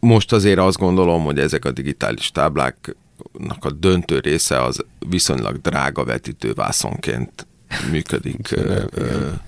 Most 0.00 0.32
azért 0.32 0.58
azt 0.58 0.78
gondolom, 0.78 1.24
hogy 1.24 1.38
ezek 1.38 1.64
a 1.64 1.70
digitális 1.70 2.30
tábláknak 2.30 3.64
a 3.64 3.70
döntő 3.70 4.18
része 4.18 4.62
az 4.62 4.84
viszonylag 5.08 5.60
drága 5.60 6.04
vetítővászonként 6.04 7.46
működik 7.90 8.54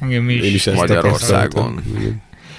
Igen, 0.01 0.29
is 0.29 0.65
Magyarországon. 0.65 1.83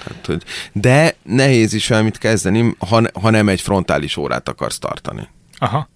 Tehát, 0.04 0.26
hogy, 0.26 0.42
de 0.72 1.14
nehéz 1.22 1.72
is 1.72 1.88
valamit 1.88 2.18
kezdeni, 2.18 2.76
ha, 2.78 3.02
ha 3.20 3.30
nem 3.30 3.48
egy 3.48 3.60
frontális 3.60 4.16
órát 4.16 4.48
akarsz 4.48 4.78
tartani. 4.78 5.28
Aha. 5.58 5.88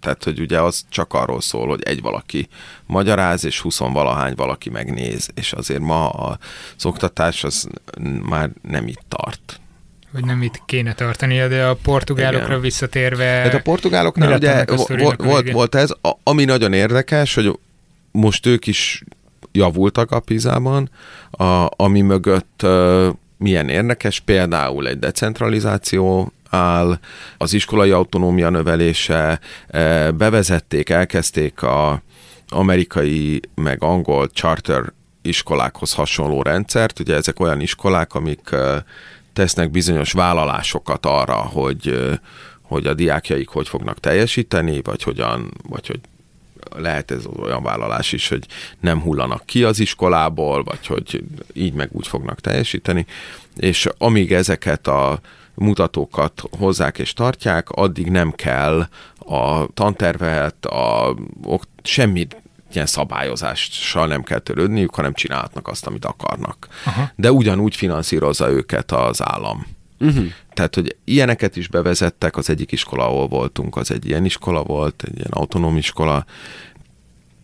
Tehát, 0.00 0.24
hogy 0.24 0.40
ugye 0.40 0.60
az 0.60 0.84
csak 0.88 1.14
arról 1.14 1.40
szól, 1.40 1.68
hogy 1.68 1.82
egy 1.82 2.02
valaki 2.02 2.48
magyaráz, 2.86 3.44
és 3.44 3.60
huszonvalahány 3.60 4.34
valaki 4.34 4.70
megnéz, 4.70 5.28
és 5.34 5.52
azért 5.52 5.80
ma 5.80 6.08
a 6.08 6.38
oktatás 6.82 7.44
az 7.44 7.68
már 8.22 8.50
nem 8.62 8.86
itt 8.86 9.02
tart. 9.08 9.60
Hogy 10.12 10.24
nem 10.24 10.42
itt 10.42 10.62
kéne 10.66 10.94
tartania, 10.94 11.48
de 11.48 11.64
a 11.64 11.74
portugálokra 11.74 12.46
Igen. 12.46 12.60
visszatérve... 12.60 13.24
Hát 13.24 13.54
a 13.54 13.60
portugáloknál 13.60 14.32
ugye 14.32 14.64
volt, 14.64 15.22
volt, 15.22 15.50
volt 15.50 15.74
ez, 15.74 15.90
a, 15.90 16.10
ami 16.22 16.44
nagyon 16.44 16.72
érdekes, 16.72 17.34
hogy 17.34 17.58
most 18.10 18.46
ők 18.46 18.66
is 18.66 19.04
javultak 19.52 20.10
a 20.10 20.20
Pizában, 20.20 20.90
a, 21.30 21.66
ami 21.76 22.00
mögött 22.00 22.66
milyen 23.42 23.68
érdekes, 23.68 24.20
például 24.20 24.88
egy 24.88 24.98
decentralizáció 24.98 26.32
áll, 26.50 26.98
az 27.36 27.52
iskolai 27.52 27.90
autonómia 27.90 28.50
növelése, 28.50 29.40
e, 29.68 30.10
bevezették, 30.10 30.88
elkezdték 30.88 31.62
a 31.62 32.02
amerikai 32.48 33.40
meg 33.54 33.82
angol 33.82 34.28
charter 34.28 34.92
iskolákhoz 35.22 35.94
hasonló 35.94 36.42
rendszert. 36.42 37.00
Ugye 37.00 37.14
ezek 37.14 37.40
olyan 37.40 37.60
iskolák, 37.60 38.14
amik 38.14 38.50
e, 38.50 38.84
tesznek 39.32 39.70
bizonyos 39.70 40.12
vállalásokat 40.12 41.06
arra, 41.06 41.36
hogy, 41.36 41.88
e, 41.88 42.20
hogy 42.62 42.86
a 42.86 42.94
diákjaik 42.94 43.48
hogy 43.48 43.68
fognak 43.68 44.00
teljesíteni, 44.00 44.80
vagy 44.82 45.02
hogyan, 45.02 45.50
vagy 45.68 45.86
hogy 45.86 46.00
lehet 46.76 47.10
ez 47.10 47.26
olyan 47.26 47.62
vállalás 47.62 48.12
is, 48.12 48.28
hogy 48.28 48.46
nem 48.80 49.00
hullanak 49.00 49.46
ki 49.46 49.64
az 49.64 49.80
iskolából, 49.80 50.62
vagy 50.62 50.86
hogy 50.86 51.24
így 51.52 51.72
meg 51.72 51.88
úgy 51.92 52.06
fognak 52.06 52.40
teljesíteni, 52.40 53.06
és 53.56 53.88
amíg 53.98 54.32
ezeket 54.32 54.86
a 54.86 55.20
mutatókat 55.54 56.42
hozzák 56.58 56.98
és 56.98 57.12
tartják, 57.12 57.70
addig 57.70 58.10
nem 58.10 58.32
kell 58.32 58.88
a 59.18 59.66
tantervet, 59.74 60.66
a, 60.66 61.16
semmit 61.82 62.36
ilyen 62.72 62.86
szabályozással 62.86 64.06
nem 64.06 64.22
kell 64.22 64.38
törődniük, 64.38 64.94
hanem 64.94 65.12
csinálhatnak 65.12 65.68
azt, 65.68 65.86
amit 65.86 66.04
akarnak. 66.04 66.68
Aha. 66.84 67.10
De 67.16 67.32
ugyanúgy 67.32 67.76
finanszírozza 67.76 68.50
őket 68.50 68.92
az 68.92 69.22
állam. 69.22 69.66
Uh-huh. 70.02 70.24
Tehát, 70.54 70.74
hogy 70.74 70.96
ilyeneket 71.04 71.56
is 71.56 71.68
bevezettek, 71.68 72.36
az 72.36 72.50
egyik 72.50 72.72
iskola, 72.72 73.04
ahol 73.04 73.28
voltunk, 73.28 73.76
az 73.76 73.90
egy 73.90 74.06
ilyen 74.06 74.24
iskola 74.24 74.62
volt, 74.62 75.02
egy 75.06 75.16
ilyen 75.16 75.30
autonóm 75.30 75.76
iskola, 75.76 76.24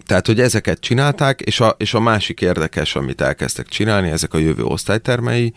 tehát, 0.06 0.26
hogy 0.26 0.40
ezeket 0.40 0.80
csinálták, 0.80 1.40
és 1.40 1.60
a, 1.60 1.74
és 1.78 1.94
a 1.94 2.00
másik 2.00 2.40
érdekes, 2.40 2.96
amit 2.96 3.20
elkezdtek 3.20 3.68
csinálni, 3.68 4.10
ezek 4.10 4.34
a 4.34 4.38
jövő 4.38 4.64
osztálytermei, 4.64 5.52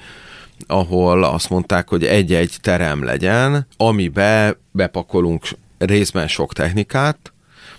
ahol 0.67 1.23
azt 1.23 1.49
mondták, 1.49 1.89
hogy 1.89 2.05
egy-egy 2.05 2.55
terem 2.61 3.03
legyen, 3.03 3.67
amibe 3.77 4.57
bepakolunk 4.71 5.43
részben 5.77 6.27
sok 6.27 6.53
technikát, 6.53 7.33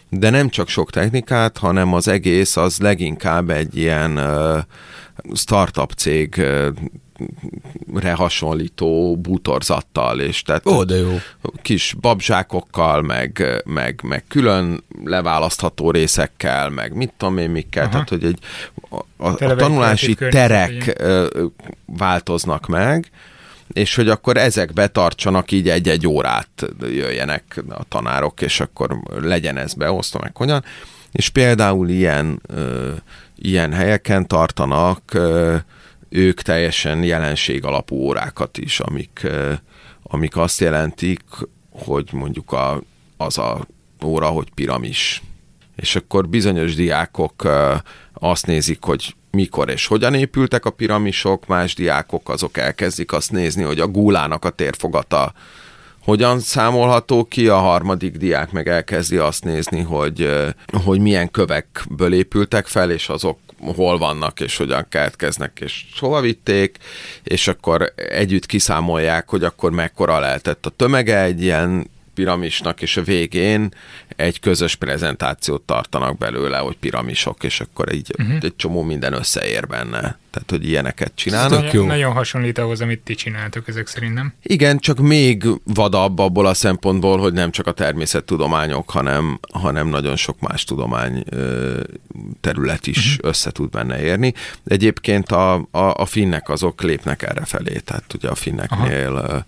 de 0.08 0.30
nem 0.30 0.48
csak 0.48 0.68
sok 0.68 0.90
technikát, 0.90 1.58
hanem 1.58 1.94
az 1.94 2.08
egész 2.08 2.56
az 2.56 2.78
leginkább 2.78 3.50
egy 3.50 3.76
ilyen 3.76 4.20
startup 5.34 5.92
cég 5.92 6.42
hasonlító 8.14 9.16
bútorzattal, 9.16 10.20
és 10.20 10.42
tehát 10.42 10.66
Ó, 10.66 10.84
de 10.84 10.96
jó. 10.96 11.18
kis 11.62 11.96
babzsákokkal, 12.00 13.02
meg, 13.02 13.62
meg, 13.64 14.00
meg 14.02 14.24
külön 14.28 14.84
leválasztható 15.04 15.90
részekkel, 15.90 16.70
meg 16.70 16.94
mit 16.94 17.12
tudom 17.16 17.38
én 17.38 17.50
mikkel, 17.50 17.82
Aha. 17.82 17.92
tehát 17.92 18.08
hogy 18.08 18.24
egy, 18.24 18.38
a, 18.90 18.96
a, 19.16 19.44
a 19.44 19.54
tanulási 19.54 20.14
terek 20.14 21.02
változnak 21.86 22.66
meg, 22.66 23.10
és 23.72 23.94
hogy 23.94 24.08
akkor 24.08 24.36
ezek 24.36 24.72
betartsanak 24.72 25.50
így 25.50 25.68
egy-egy 25.68 26.06
órát 26.06 26.48
jöjjenek 26.80 27.62
a 27.68 27.84
tanárok, 27.88 28.40
és 28.40 28.60
akkor 28.60 28.98
legyen 29.20 29.56
ez 29.56 29.74
beosztva, 29.74 30.18
meg 30.22 30.36
hogyan. 30.36 30.64
És 31.12 31.28
például 31.28 31.88
ilyen, 31.88 32.40
ö, 32.46 32.90
ilyen 33.36 33.72
helyeken 33.72 34.26
tartanak 34.26 35.02
ö, 35.14 35.56
ők 36.12 36.42
teljesen 36.42 37.02
jelenség 37.02 37.64
alapú 37.64 37.96
órákat 37.96 38.58
is, 38.58 38.80
amik, 38.80 39.26
amik 40.02 40.36
azt 40.36 40.60
jelentik, 40.60 41.20
hogy 41.70 42.08
mondjuk 42.12 42.52
a, 42.52 42.82
az 43.16 43.38
a 43.38 43.66
óra, 44.04 44.26
hogy 44.26 44.50
piramis. 44.54 45.22
És 45.76 45.96
akkor 45.96 46.28
bizonyos 46.28 46.74
diákok 46.74 47.48
azt 48.12 48.46
nézik, 48.46 48.84
hogy 48.84 49.14
mikor 49.30 49.70
és 49.70 49.86
hogyan 49.86 50.14
épültek 50.14 50.64
a 50.64 50.70
piramisok, 50.70 51.46
más 51.46 51.74
diákok 51.74 52.28
azok 52.28 52.56
elkezdik 52.56 53.12
azt 53.12 53.30
nézni, 53.30 53.62
hogy 53.62 53.80
a 53.80 53.86
gúlának 53.86 54.44
a 54.44 54.50
térfogata 54.50 55.32
hogyan 56.04 56.40
számolható 56.40 57.24
ki, 57.24 57.48
a 57.48 57.56
harmadik 57.56 58.16
diák 58.16 58.50
meg 58.50 58.68
elkezdi 58.68 59.16
azt 59.16 59.44
nézni, 59.44 59.80
hogy, 59.80 60.28
hogy 60.84 61.00
milyen 61.00 61.30
kövekből 61.30 62.14
épültek 62.14 62.66
fel, 62.66 62.90
és 62.90 63.08
azok 63.08 63.38
hol 63.74 63.98
vannak, 63.98 64.40
és 64.40 64.56
hogyan 64.56 64.86
keletkeznek, 64.88 65.60
és 65.60 65.84
hova 65.98 66.20
vitték, 66.20 66.76
és 67.22 67.48
akkor 67.48 67.92
együtt 67.96 68.46
kiszámolják, 68.46 69.28
hogy 69.28 69.44
akkor 69.44 69.70
mekkora 69.70 70.18
lehetett 70.18 70.66
a 70.66 70.70
tömege 70.70 71.22
egy 71.22 71.42
ilyen 71.42 71.90
piramisnak, 72.14 72.82
és 72.82 72.96
a 72.96 73.02
végén 73.02 73.74
egy 74.16 74.40
közös 74.40 74.74
prezentációt 74.74 75.62
tartanak 75.62 76.18
belőle, 76.18 76.58
hogy 76.58 76.76
piramisok, 76.76 77.44
és 77.44 77.60
akkor 77.60 77.94
így 77.94 78.14
uh-huh. 78.18 78.36
egy 78.40 78.56
csomó 78.56 78.82
minden 78.82 79.12
összeér 79.12 79.66
benne. 79.66 80.20
Tehát, 80.30 80.50
hogy 80.50 80.68
ilyeneket 80.68 81.12
csinálnak. 81.14 81.50
Nagyon, 81.50 81.74
jó. 81.74 81.86
nagyon 81.86 82.12
hasonlít 82.12 82.58
ahhoz, 82.58 82.80
amit 82.80 83.00
ti 83.00 83.14
csináltok 83.14 83.68
ezek 83.68 83.86
szerint, 83.86 84.14
nem? 84.14 84.34
Igen, 84.42 84.78
csak 84.78 84.98
még 84.98 85.44
vadabb 85.64 86.18
abból 86.18 86.46
a 86.46 86.54
szempontból, 86.54 87.18
hogy 87.18 87.32
nem 87.32 87.50
csak 87.50 87.66
a 87.66 87.72
természettudományok, 87.72 88.90
hanem, 88.90 89.38
hanem 89.52 89.88
nagyon 89.88 90.16
sok 90.16 90.40
más 90.40 90.64
tudomány 90.64 91.24
terület 92.40 92.86
is 92.86 93.16
uh-huh. 93.16 93.28
össze 93.30 93.50
tud 93.50 93.70
benne 93.70 94.02
érni. 94.02 94.34
Egyébként 94.64 95.32
a, 95.32 95.54
a, 95.54 95.94
a 95.94 96.06
finnek 96.06 96.48
azok 96.48 96.82
lépnek 96.82 97.22
erre 97.22 97.44
felé, 97.44 97.78
tehát 97.78 98.14
ugye 98.14 98.28
a 98.28 98.34
finneknél 98.34 99.16
Aha 99.16 99.44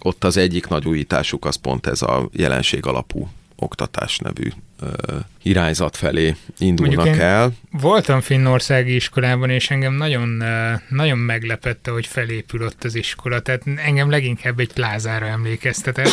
ott 0.00 0.24
az 0.24 0.36
egyik 0.36 0.68
nagy 0.68 0.86
újításuk 0.86 1.44
az 1.44 1.56
pont 1.56 1.86
ez 1.86 2.02
a 2.02 2.28
jelenség 2.32 2.86
alapú 2.86 3.28
oktatás 3.56 4.18
nevű 4.18 4.48
ö, 4.80 5.16
irányzat 5.42 5.96
felé 5.96 6.36
indulnak 6.58 7.06
el. 7.18 7.52
Voltam 7.70 8.20
Finnországi 8.20 8.94
iskolában, 8.94 9.50
és 9.50 9.70
engem 9.70 9.94
nagyon, 9.94 10.42
nagyon 10.88 11.18
meglepette, 11.18 11.90
hogy 11.90 12.06
felépül 12.06 12.62
ott 12.64 12.84
az 12.84 12.94
iskola. 12.94 13.40
Tehát 13.40 13.62
engem 13.76 14.10
leginkább 14.10 14.60
egy 14.60 14.72
plázára 14.72 15.26
emlékeztetett. 15.26 16.12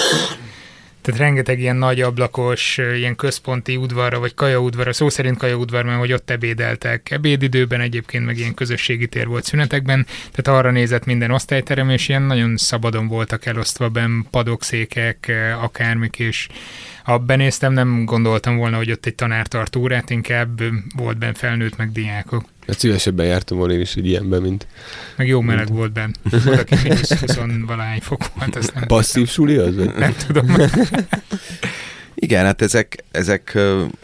Tehát 1.04 1.20
rengeteg 1.20 1.60
ilyen 1.60 1.76
nagy 1.76 2.02
ablakos, 2.02 2.78
ilyen 2.78 3.16
központi 3.16 3.76
udvarra, 3.76 4.20
vagy 4.20 4.34
kajaudvarra, 4.34 4.94
szó 4.94 5.10
szerint 5.10 5.38
kajaudvar, 5.38 5.84
mert 5.84 6.00
hogy 6.00 6.14
ott 6.14 6.30
ebédeltek. 6.30 7.12
Ebédidőben, 7.12 7.82
egyébként 7.82 8.26
meg 8.26 8.38
ilyen 8.38 8.54
közösségi 8.54 9.08
tér 9.08 9.28
volt 9.28 9.44
szünetekben, 9.44 10.06
tehát 10.32 10.60
arra 10.60 10.72
nézett 10.72 11.06
minden 11.06 11.32
osztályterem, 11.32 11.90
és 11.90 12.10
ilyen 12.10 12.22
nagyon 12.22 12.58
szabadon 12.58 13.08
voltak 13.08 13.46
elosztva 13.46 13.90
ben 13.90 14.26
padokszékek, 14.32 15.32
akármik, 15.62 16.20
és 16.20 16.48
ha 17.04 17.18
benéztem, 17.18 17.74
nem 17.74 18.06
gondoltam 18.06 18.58
volna, 18.58 18.78
hogy 18.78 18.92
ott 18.92 19.06
egy 19.06 19.16
tanár 19.16 19.48
tart 19.48 19.76
órát, 19.76 20.10
inkább 20.10 20.62
volt 20.96 21.18
benn 21.18 21.34
felnőtt 21.34 21.78
meg 21.78 21.92
diákok. 21.92 22.46
Hát 22.68 22.80
szívesebben 22.80 23.26
jártam 23.26 23.58
volna 23.58 23.74
én 23.74 23.80
is 23.80 23.96
egy 23.96 24.08
ilyenben, 24.08 24.42
mint... 24.42 24.68
Meg 25.16 25.28
jó 25.28 25.42
meleg 25.42 25.64
mint... 25.64 25.78
volt 25.78 25.92
benn. 25.92 26.12
Volt, 26.46 26.72
aki 26.72 26.90
20 26.90 27.38
valahány 27.66 28.02
fok 28.02 28.34
volt. 28.34 28.56
Azt 28.56 28.74
nem 28.74 28.84
Passzív 28.88 29.30
suli 29.30 29.56
az? 29.56 29.76
Nem 29.76 30.16
tudom. 30.28 30.56
Igen, 32.16 32.46
hát 32.46 32.62
ezek, 32.62 33.04
ezek 33.12 33.58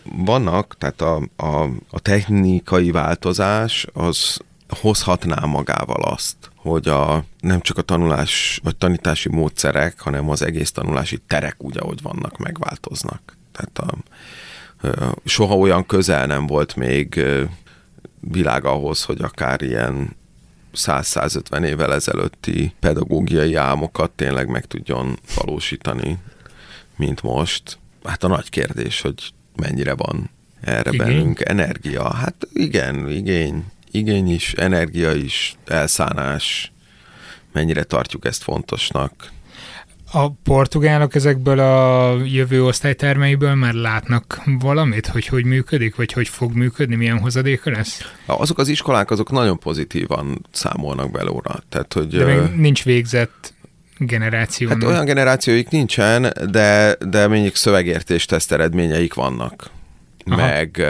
vannak, 0.04 0.76
tehát 0.78 1.02
a, 1.02 1.22
a, 1.36 1.64
a 1.90 2.00
technikai 2.00 2.92
változás 2.92 3.88
az 3.94 4.40
hozhatná 4.70 5.46
magával 5.46 6.02
azt, 6.04 6.36
hogy 6.62 6.88
a, 6.88 7.24
nem 7.40 7.62
csak 7.62 7.78
a 7.78 7.82
tanulás 7.82 8.60
vagy 8.64 8.76
tanítási 8.76 9.30
módszerek, 9.30 10.00
hanem 10.00 10.30
az 10.30 10.42
egész 10.42 10.72
tanulási 10.72 11.18
terek 11.28 11.56
úgy, 11.64 11.78
ahogy 11.78 12.02
vannak, 12.02 12.38
megváltoznak. 12.38 13.38
Tehát 13.52 13.80
a, 13.80 13.98
soha 15.26 15.58
olyan 15.58 15.86
közel 15.86 16.26
nem 16.26 16.48
volt 16.48 16.76
még 16.76 17.26
világ 18.20 18.66
ahhoz, 18.66 19.04
hogy 19.04 19.22
akár 19.22 19.62
ilyen 19.62 20.18
100-150 20.76 21.64
évvel 21.64 21.94
ezelőtti 21.94 22.74
pedagógiai 22.80 23.56
álmokat 23.56 24.12
tényleg 24.12 24.48
meg 24.48 24.66
tudjon 24.66 25.20
valósítani, 25.36 26.18
mint 26.96 27.22
most. 27.22 27.78
Hát 28.04 28.24
a 28.24 28.28
nagy 28.28 28.50
kérdés, 28.50 29.02
hogy 29.02 29.34
mennyire 29.56 29.94
van 29.94 30.30
erre 30.62 30.92
igény? 30.92 31.08
bennünk 31.08 31.50
energia. 31.50 32.14
Hát 32.14 32.48
igen, 32.54 33.10
igény, 33.10 33.66
igény 33.92 34.34
is, 34.34 34.54
energia 34.54 35.12
is, 35.12 35.56
elszánás, 35.66 36.72
mennyire 37.54 37.84
tartjuk 37.84 38.26
ezt 38.26 38.44
fontosnak. 38.44 39.32
A 40.12 40.30
portugálok 40.32 41.16
ezekből 41.16 41.60
a 41.60 42.16
jövő 42.24 42.64
osztálytermeiből 42.64 43.56
már 43.56 43.74
látnak 43.74 44.42
valamit, 44.60 45.08
hogy 45.08 45.28
hogy 45.28 45.46
működik, 45.46 45.96
vagy 45.96 46.12
hogy 46.12 46.28
fog 46.28 46.54
működni, 46.54 46.96
milyen 46.96 47.20
hozadéka 47.20 47.70
lesz? 47.72 48.02
Azok 48.26 48.58
az 48.58 48.68
iskolák, 48.68 49.12
azok 49.12 49.32
nagyon 49.32 49.60
pozitívan 49.60 50.46
számolnak 50.52 51.12
belóra. 51.12 51.64
Tehát, 51.70 51.94
hogy, 51.94 52.08
de 52.08 52.26
még 52.26 52.56
nincs 52.56 52.84
végzett 52.84 53.54
generáció. 53.98 54.68
Hát 54.68 54.84
olyan 54.84 55.06
generációik 55.06 55.70
nincsen, 55.70 56.34
de, 56.52 56.96
de 57.10 57.28
mondjuk 57.28 57.56
szövegértés 57.56 58.26
teszt 58.26 58.52
eredményeik 58.52 59.14
vannak. 59.14 59.70
Aha. 60.32 60.46
meg... 60.46 60.86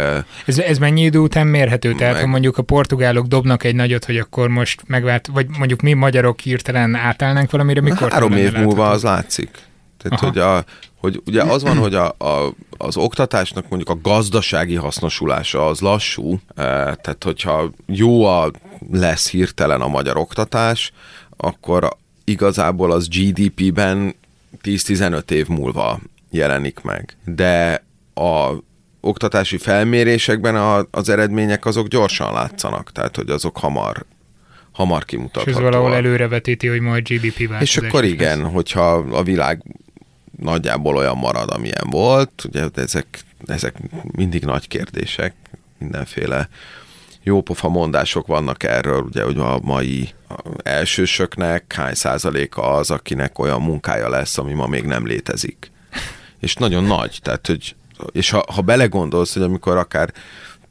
Ez, 0.45 0.59
ez 0.59 0.77
mennyi 0.77 1.01
idő 1.01 1.19
után 1.19 1.47
mérhető? 1.47 1.93
Tehát 1.93 2.13
meg, 2.13 2.21
ha 2.21 2.27
mondjuk 2.27 2.57
a 2.57 2.61
portugálok 2.61 3.25
dobnak 3.25 3.63
egy 3.63 3.75
nagyot, 3.75 4.05
hogy 4.05 4.17
akkor 4.17 4.49
most 4.49 4.81
megvált, 4.87 5.27
vagy 5.27 5.47
mondjuk 5.57 5.81
mi 5.81 5.93
magyarok 5.93 6.39
hirtelen 6.39 6.95
átállnánk 6.95 7.51
valamire, 7.51 7.81
mikor? 7.81 8.11
Három 8.11 8.31
év 8.31 8.53
múlva 8.53 8.89
az 8.89 9.03
látszik. 9.03 9.49
Tehát, 9.97 10.19
hogy, 10.19 10.37
a, 10.37 10.63
hogy 10.95 11.21
ugye 11.25 11.43
az 11.43 11.63
van, 11.63 11.77
hogy 11.77 11.95
a, 11.95 12.07
a, 12.17 12.53
az 12.77 12.97
oktatásnak 12.97 13.69
mondjuk 13.69 13.89
a 13.89 14.09
gazdasági 14.09 14.75
hasznosulása 14.75 15.67
az 15.67 15.79
lassú, 15.79 16.39
tehát 16.55 17.23
hogyha 17.23 17.71
jó 17.85 18.25
a, 18.25 18.51
lesz 18.91 19.29
hirtelen 19.29 19.81
a 19.81 19.87
magyar 19.87 20.17
oktatás, 20.17 20.91
akkor 21.37 21.89
igazából 22.23 22.91
az 22.91 23.07
GDP-ben 23.07 24.15
10-15 24.63 25.31
év 25.31 25.47
múlva 25.47 25.99
jelenik 26.29 26.81
meg. 26.81 27.17
De 27.25 27.83
a 28.13 28.51
oktatási 29.01 29.57
felmérésekben 29.57 30.55
a, 30.55 30.87
az 30.91 31.09
eredmények 31.09 31.65
azok 31.65 31.87
gyorsan 31.87 32.33
látszanak, 32.33 32.91
tehát 32.91 33.15
hogy 33.15 33.29
azok 33.29 33.57
hamar 33.57 34.05
hamar 34.71 35.05
kimutathatóak. 35.05 35.57
És 35.57 35.65
ez 35.65 35.71
valahol 35.71 35.95
előrevetíti, 35.95 36.67
hogy 36.67 36.79
majd 36.79 37.07
GDP 37.07 37.37
változás. 37.37 37.61
És 37.61 37.77
akkor 37.77 38.03
igen, 38.03 38.41
lesz. 38.41 38.51
hogyha 38.51 38.91
a 38.93 39.23
világ 39.23 39.63
nagyjából 40.39 40.95
olyan 40.95 41.17
marad, 41.17 41.49
amilyen 41.49 41.87
volt, 41.89 42.43
ugye 42.47 42.65
ezek, 42.75 43.19
ezek 43.45 43.75
mindig 44.11 44.43
nagy 44.43 44.67
kérdések, 44.67 45.33
mindenféle 45.77 46.49
jópofa 47.23 47.69
mondások 47.69 48.27
vannak 48.27 48.63
erről, 48.63 49.01
ugye, 49.01 49.23
hogy 49.23 49.37
a 49.37 49.59
mai 49.61 50.09
elsősöknek 50.63 51.73
hány 51.73 51.93
százaléka 51.93 52.61
az, 52.61 52.91
akinek 52.91 53.39
olyan 53.39 53.61
munkája 53.61 54.09
lesz, 54.09 54.37
ami 54.37 54.53
ma 54.53 54.67
még 54.67 54.83
nem 54.83 55.05
létezik. 55.05 55.71
És 56.39 56.53
nagyon 56.53 56.83
nagy, 56.83 57.19
tehát 57.21 57.47
hogy 57.47 57.75
és 58.11 58.29
ha, 58.29 58.43
ha 58.53 58.61
belegondolsz, 58.61 59.33
hogy 59.33 59.43
amikor 59.43 59.77
akár 59.77 60.13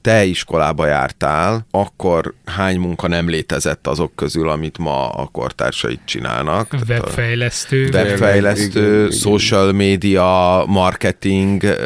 te 0.00 0.24
iskolába 0.24 0.86
jártál, 0.86 1.66
akkor 1.70 2.34
hány 2.44 2.78
munka 2.78 3.08
nem 3.08 3.28
létezett 3.28 3.86
azok 3.86 4.14
közül, 4.14 4.48
amit 4.48 4.78
ma 4.78 5.08
a 5.08 5.26
kortársait 5.26 6.00
csinálnak? 6.04 6.76
Webfejlesztő. 6.88 7.88
Webfejlesztő, 7.92 9.10
social 9.10 9.72
media, 9.72 10.64
marketing, 10.66 11.76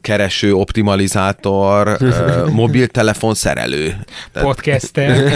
kereső, 0.00 0.54
optimalizátor, 0.54 1.98
mobiltelefon 2.62 3.34
szerelő. 3.34 3.96
Podcaster. 4.32 5.32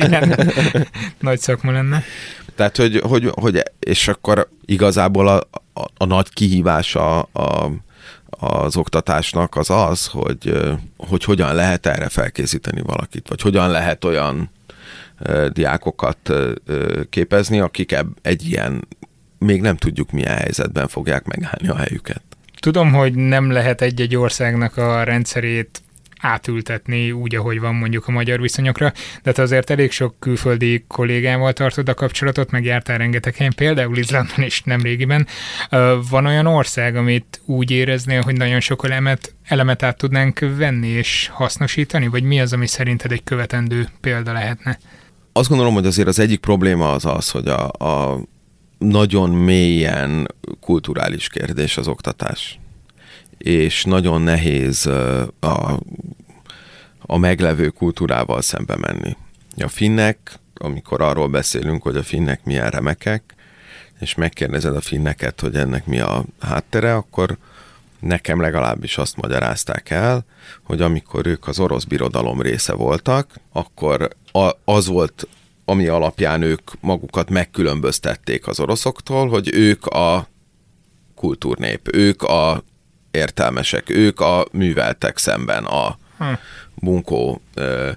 Nagy 1.20 1.38
szakma 1.38 1.72
lenne. 1.72 2.02
Tehát, 2.56 2.76
hogy, 2.76 3.00
hogy, 3.04 3.30
hogy 3.34 3.62
és 3.78 4.08
akkor 4.08 4.48
igazából 4.64 5.28
a, 5.28 5.40
a, 5.74 5.84
a 5.96 6.04
nagy 6.04 6.28
kihívása 6.28 7.22
a, 7.22 7.70
az 8.38 8.76
oktatásnak 8.76 9.56
az 9.56 9.70
az, 9.70 10.06
hogy, 10.06 10.52
hogy 10.96 11.24
hogyan 11.24 11.54
lehet 11.54 11.86
erre 11.86 12.08
felkészíteni 12.08 12.80
valakit, 12.80 13.28
vagy 13.28 13.40
hogyan 13.40 13.70
lehet 13.70 14.04
olyan 14.04 14.50
diákokat 15.52 16.32
képezni, 17.10 17.60
akik 17.60 17.96
egy 18.22 18.48
ilyen, 18.48 18.88
még 19.38 19.60
nem 19.60 19.76
tudjuk 19.76 20.10
milyen 20.10 20.36
helyzetben 20.36 20.88
fogják 20.88 21.24
megállni 21.24 21.68
a 21.68 21.76
helyüket. 21.76 22.22
Tudom, 22.60 22.92
hogy 22.92 23.14
nem 23.14 23.50
lehet 23.50 23.80
egy-egy 23.80 24.16
országnak 24.16 24.76
a 24.76 25.02
rendszerét 25.02 25.82
átültetni 26.24 27.12
úgy, 27.12 27.34
ahogy 27.34 27.60
van 27.60 27.74
mondjuk 27.74 28.08
a 28.08 28.12
magyar 28.12 28.40
viszonyokra, 28.40 28.92
de 29.22 29.32
te 29.32 29.42
azért 29.42 29.70
elég 29.70 29.90
sok 29.90 30.14
külföldi 30.18 30.84
kollégával 30.88 31.52
tartod 31.52 31.88
a 31.88 31.94
kapcsolatot, 31.94 32.50
meg 32.50 32.64
jártál 32.64 32.98
rengeteg 32.98 33.34
helyen, 33.34 33.52
például 33.56 33.96
Izlandon 33.96 34.44
is 34.44 34.62
nem 34.62 34.80
régiben. 34.80 35.26
Van 36.10 36.26
olyan 36.26 36.46
ország, 36.46 36.96
amit 36.96 37.40
úgy 37.44 37.70
éreznél, 37.70 38.20
hogy 38.22 38.36
nagyon 38.36 38.60
sok 38.60 38.84
elemet, 38.84 39.34
elemet 39.44 39.82
át 39.82 39.96
tudnánk 39.96 40.38
venni 40.56 40.88
és 40.88 41.30
hasznosítani, 41.32 42.06
vagy 42.06 42.22
mi 42.22 42.40
az, 42.40 42.52
ami 42.52 42.66
szerinted 42.66 43.12
egy 43.12 43.24
követendő 43.24 43.88
példa 44.00 44.32
lehetne? 44.32 44.78
Azt 45.32 45.48
gondolom, 45.48 45.74
hogy 45.74 45.86
azért 45.86 46.08
az 46.08 46.18
egyik 46.18 46.40
probléma 46.40 46.92
az 46.92 47.04
az, 47.04 47.30
hogy 47.30 47.48
a, 47.48 47.68
a 47.68 48.20
nagyon 48.78 49.30
mélyen 49.30 50.28
kulturális 50.60 51.28
kérdés 51.28 51.76
az 51.76 51.88
oktatás 51.88 52.58
és 53.44 53.84
nagyon 53.84 54.22
nehéz 54.22 54.86
a, 55.40 55.80
a 56.98 57.16
meglevő 57.16 57.68
kultúrával 57.68 58.42
szembe 58.42 58.76
menni. 58.76 59.16
A 59.56 59.68
finnek, 59.68 60.38
amikor 60.54 61.00
arról 61.00 61.28
beszélünk, 61.28 61.82
hogy 61.82 61.96
a 61.96 62.02
finnek 62.02 62.44
milyen 62.44 62.70
remekek, 62.70 63.34
és 64.00 64.14
megkérdezed 64.14 64.76
a 64.76 64.80
finneket, 64.80 65.40
hogy 65.40 65.54
ennek 65.54 65.86
mi 65.86 66.00
a 66.00 66.24
háttere, 66.40 66.94
akkor 66.94 67.38
nekem 68.00 68.40
legalábbis 68.40 68.98
azt 68.98 69.16
magyarázták 69.16 69.90
el, 69.90 70.24
hogy 70.62 70.80
amikor 70.80 71.26
ők 71.26 71.48
az 71.48 71.58
orosz 71.58 71.84
birodalom 71.84 72.40
része 72.40 72.72
voltak, 72.72 73.40
akkor 73.52 74.08
az 74.64 74.86
volt, 74.86 75.28
ami 75.64 75.86
alapján 75.86 76.42
ők 76.42 76.70
magukat 76.80 77.30
megkülönböztették 77.30 78.46
az 78.46 78.60
oroszoktól, 78.60 79.28
hogy 79.28 79.50
ők 79.54 79.86
a 79.86 80.28
kultúrnép, 81.14 81.94
ők 81.94 82.22
a 82.22 82.64
értelmesek, 83.14 83.90
ők 83.90 84.20
a 84.20 84.46
műveltek 84.52 85.18
szemben 85.18 85.64
a 85.64 85.98
hm. 86.18 86.32
bunkó 86.74 87.40
ö, 87.54 87.90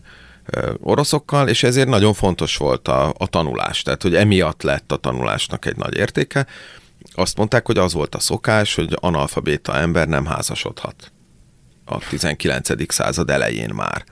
ö, 0.45 0.71
oroszokkal, 0.81 1.47
és 1.47 1.63
ezért 1.63 1.87
nagyon 1.87 2.13
fontos 2.13 2.57
volt 2.57 2.87
a, 2.87 3.13
a 3.17 3.27
tanulás, 3.27 3.81
tehát 3.81 4.01
hogy 4.01 4.15
emiatt 4.15 4.61
lett 4.61 4.91
a 4.91 4.97
tanulásnak 4.97 5.65
egy 5.65 5.77
nagy 5.77 5.95
értéke. 5.95 6.45
Azt 7.13 7.37
mondták, 7.37 7.65
hogy 7.65 7.77
az 7.77 7.93
volt 7.93 8.15
a 8.15 8.19
szokás, 8.19 8.75
hogy 8.75 8.97
analfabéta 8.99 9.75
ember 9.75 10.07
nem 10.07 10.25
házasodhat 10.25 11.11
a 11.87 11.97
19. 12.09 12.93
század 12.93 13.29
elején 13.29 13.71
már. 13.73 14.03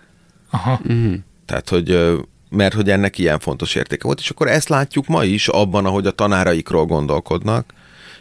Aha. 0.50 0.80
Mm. 0.92 1.14
Tehát, 1.46 1.70
hogy 1.70 2.16
mert 2.50 2.74
hogy 2.74 2.90
ennek 2.90 3.18
ilyen 3.18 3.40
fontos 3.40 3.76
értéke 3.76 4.04
volt, 4.04 4.20
és 4.20 4.30
akkor 4.30 4.48
ezt 4.48 4.70
látjuk 4.70 5.08
ma 5.08 5.24
is 5.24 5.48
abban, 5.48 5.86
ahogy 5.86 6.06
a 6.06 6.12
tanáraikról 6.12 6.86
gondolkodnak, 6.86 7.74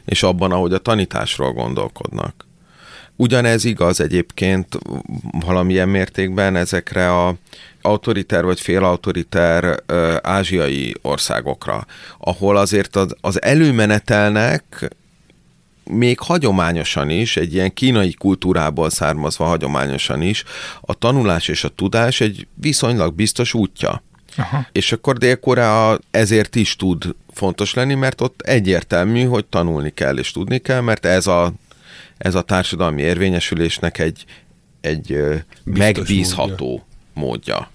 és 0.04 0.22
abban, 0.22 0.52
ahogy 0.52 0.72
a 0.72 0.78
tanításról 0.78 1.52
gondolkodnak. 1.52 2.46
Ugyanez 3.16 3.64
igaz 3.64 4.00
egyébként 4.00 4.78
valamilyen 5.40 5.88
mértékben 5.88 6.56
ezekre 6.56 7.12
a 7.12 7.34
autoriter 7.82 8.44
vagy 8.44 8.60
félautoriter 8.60 9.82
ázsiai 10.22 10.94
országokra, 11.02 11.86
ahol 12.18 12.56
azért 12.56 12.96
az, 12.96 13.16
az 13.20 13.42
előmenetelnek 13.42 14.90
még 15.84 16.18
hagyományosan 16.18 17.10
is, 17.10 17.36
egy 17.36 17.54
ilyen 17.54 17.74
kínai 17.74 18.12
kultúrából 18.12 18.90
származva 18.90 19.44
hagyományosan 19.44 20.22
is, 20.22 20.44
a 20.80 20.94
tanulás 20.94 21.48
és 21.48 21.64
a 21.64 21.68
tudás 21.68 22.20
egy 22.20 22.46
viszonylag 22.54 23.14
biztos 23.14 23.54
útja. 23.54 24.02
Aha. 24.36 24.66
És 24.72 24.92
akkor 24.92 25.18
Dél-Korea 25.18 25.98
ezért 26.10 26.56
is 26.56 26.76
tud 26.76 27.14
fontos 27.32 27.74
lenni, 27.74 27.94
mert 27.94 28.20
ott 28.20 28.40
egyértelmű, 28.40 29.24
hogy 29.24 29.44
tanulni 29.44 29.90
kell 29.90 30.18
és 30.18 30.30
tudni 30.30 30.58
kell, 30.58 30.80
mert 30.80 31.04
ez 31.04 31.26
a, 31.26 31.52
ez 32.18 32.34
a 32.34 32.42
társadalmi 32.42 33.02
érvényesülésnek 33.02 33.98
egy, 33.98 34.24
egy 34.80 35.18
megbízható 35.64 36.66
módja. 36.66 36.84
módja. 37.12 37.70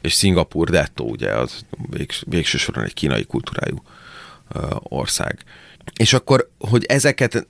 És 0.00 0.12
Szingapur 0.12 0.70
dettó, 0.70 1.10
ugye, 1.10 1.32
az 1.32 1.60
végs, 1.90 2.22
végső 2.26 2.58
soron 2.58 2.84
egy 2.84 2.94
kínai 2.94 3.24
kultúrájú 3.24 3.82
ország. 4.82 5.38
És 5.96 6.12
akkor, 6.12 6.50
hogy 6.58 6.84
ezeket 6.84 7.46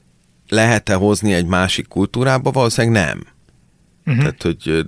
lehet-e 0.48 0.94
hozni 0.94 1.34
egy 1.34 1.46
másik 1.46 1.88
kultúrába? 1.88 2.50
Valószínűleg 2.50 3.06
nem. 3.06 3.26
Uh-huh. 4.06 4.18
Tehát, 4.18 4.42
hogy 4.42 4.84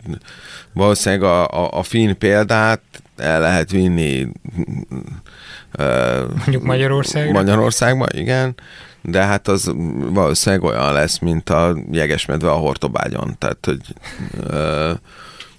valószínűleg 0.72 1.24
a, 1.24 1.48
a, 1.48 1.78
a 1.78 1.82
finn 1.82 2.18
példát 2.18 2.82
el 3.16 3.40
lehet 3.40 3.70
vinni 3.70 4.28
mondjuk 6.36 6.62
Magyarországba. 6.62 7.32
Magyarországba, 7.32 8.06
igen, 8.14 8.54
de 9.10 9.24
hát 9.24 9.48
az 9.48 9.72
valószínűleg 9.96 10.64
olyan 10.64 10.92
lesz, 10.92 11.18
mint 11.18 11.50
a 11.50 11.76
jegesmedve 11.90 12.50
a 12.50 12.56
hortobágyon, 12.56 13.36
tehát, 13.38 13.64
hogy 13.64 13.80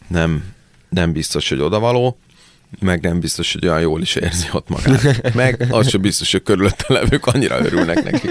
nem, 0.08 0.43
nem 0.89 1.12
biztos, 1.12 1.50
hogy 1.50 1.62
odavaló 1.62 2.18
meg 2.80 3.02
nem 3.02 3.20
biztos, 3.20 3.54
hogy 3.54 3.68
olyan 3.68 3.82
jól 3.82 4.02
is 4.02 4.16
érzi 4.16 4.47
ott 4.52 4.70
magát. 4.70 5.34
Meg 5.34 5.66
az 5.70 5.89
sem 5.89 6.02
biztos, 6.02 6.32
hogy 6.32 6.43
körülötte 6.43 6.93
levők 6.93 7.26
annyira 7.26 7.60
örülnek 7.60 8.04
neki. 8.04 8.30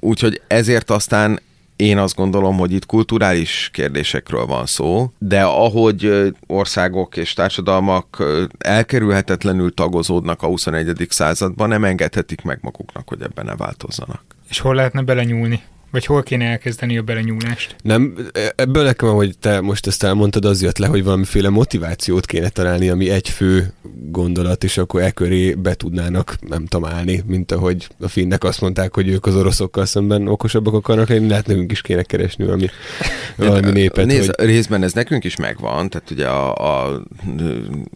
Úgyhogy 0.00 0.40
ezért 0.46 0.90
aztán 0.90 1.40
én 1.76 1.98
azt 1.98 2.14
gondolom, 2.14 2.56
hogy 2.56 2.72
itt 2.72 2.86
kulturális 2.86 3.70
kérdésekről 3.72 4.46
van 4.46 4.66
szó, 4.66 5.12
de 5.18 5.42
ahogy 5.42 6.32
országok 6.46 7.16
és 7.16 7.32
társadalmak 7.32 8.22
elkerülhetetlenül 8.58 9.74
tagozódnak 9.74 10.42
a 10.42 10.46
21. 10.46 11.06
században, 11.08 11.68
nem 11.68 11.84
engedhetik 11.84 12.42
meg 12.42 12.58
maguknak, 12.62 13.08
hogy 13.08 13.22
ebben 13.22 13.44
ne 13.44 13.56
változzanak. 13.56 14.31
És 14.52 14.58
hol 14.60 14.76
lehetne 14.76 15.00
belenyúlni? 15.08 15.62
Vagy 15.92 16.06
hol 16.06 16.22
kéne 16.22 16.44
elkezdeni 16.44 16.98
a 16.98 17.02
belenyúlást? 17.02 17.76
Nem, 17.82 18.16
ebből 18.54 18.84
nekem, 18.84 19.08
hogy 19.08 19.38
te 19.38 19.60
most 19.60 19.86
ezt 19.86 20.02
elmondtad, 20.02 20.44
az 20.44 20.62
jött 20.62 20.78
le, 20.78 20.86
hogy 20.86 21.04
valamiféle 21.04 21.48
motivációt 21.48 22.26
kéne 22.26 22.48
találni, 22.48 22.88
ami 22.88 23.10
egy 23.10 23.28
fő 23.28 23.72
gondolat, 24.10 24.64
és 24.64 24.78
akkor 24.78 25.02
e 25.02 25.10
köré 25.10 25.54
be 25.54 25.74
tudnának, 25.74 26.36
nem 26.48 26.66
tudom, 26.66 26.90
állni, 26.90 27.22
mint 27.26 27.52
ahogy 27.52 27.88
a 28.00 28.08
finnek 28.08 28.44
azt 28.44 28.60
mondták, 28.60 28.94
hogy 28.94 29.08
ők 29.08 29.26
az 29.26 29.36
oroszokkal 29.36 29.86
szemben 29.86 30.28
okosabbak 30.28 30.74
akarnak 30.74 31.08
lenni, 31.08 31.28
lehet 31.28 31.46
nekünk 31.46 31.72
is 31.72 31.80
kéne 31.80 32.02
keresni 32.02 32.44
valami, 32.44 32.66
valami 33.36 33.70
népet. 33.70 34.06
Nézd, 34.06 34.34
hogy... 34.36 34.46
részben 34.46 34.82
ez 34.82 34.92
nekünk 34.92 35.24
is 35.24 35.36
megvan, 35.36 35.88
tehát 35.88 36.10
ugye 36.10 36.26
a, 36.28 36.54
a 36.54 37.02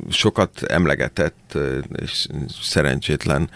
sokat 0.09 0.63
emlegetett 0.63 1.59
és 2.03 2.27
szerencsétlen 2.61 3.51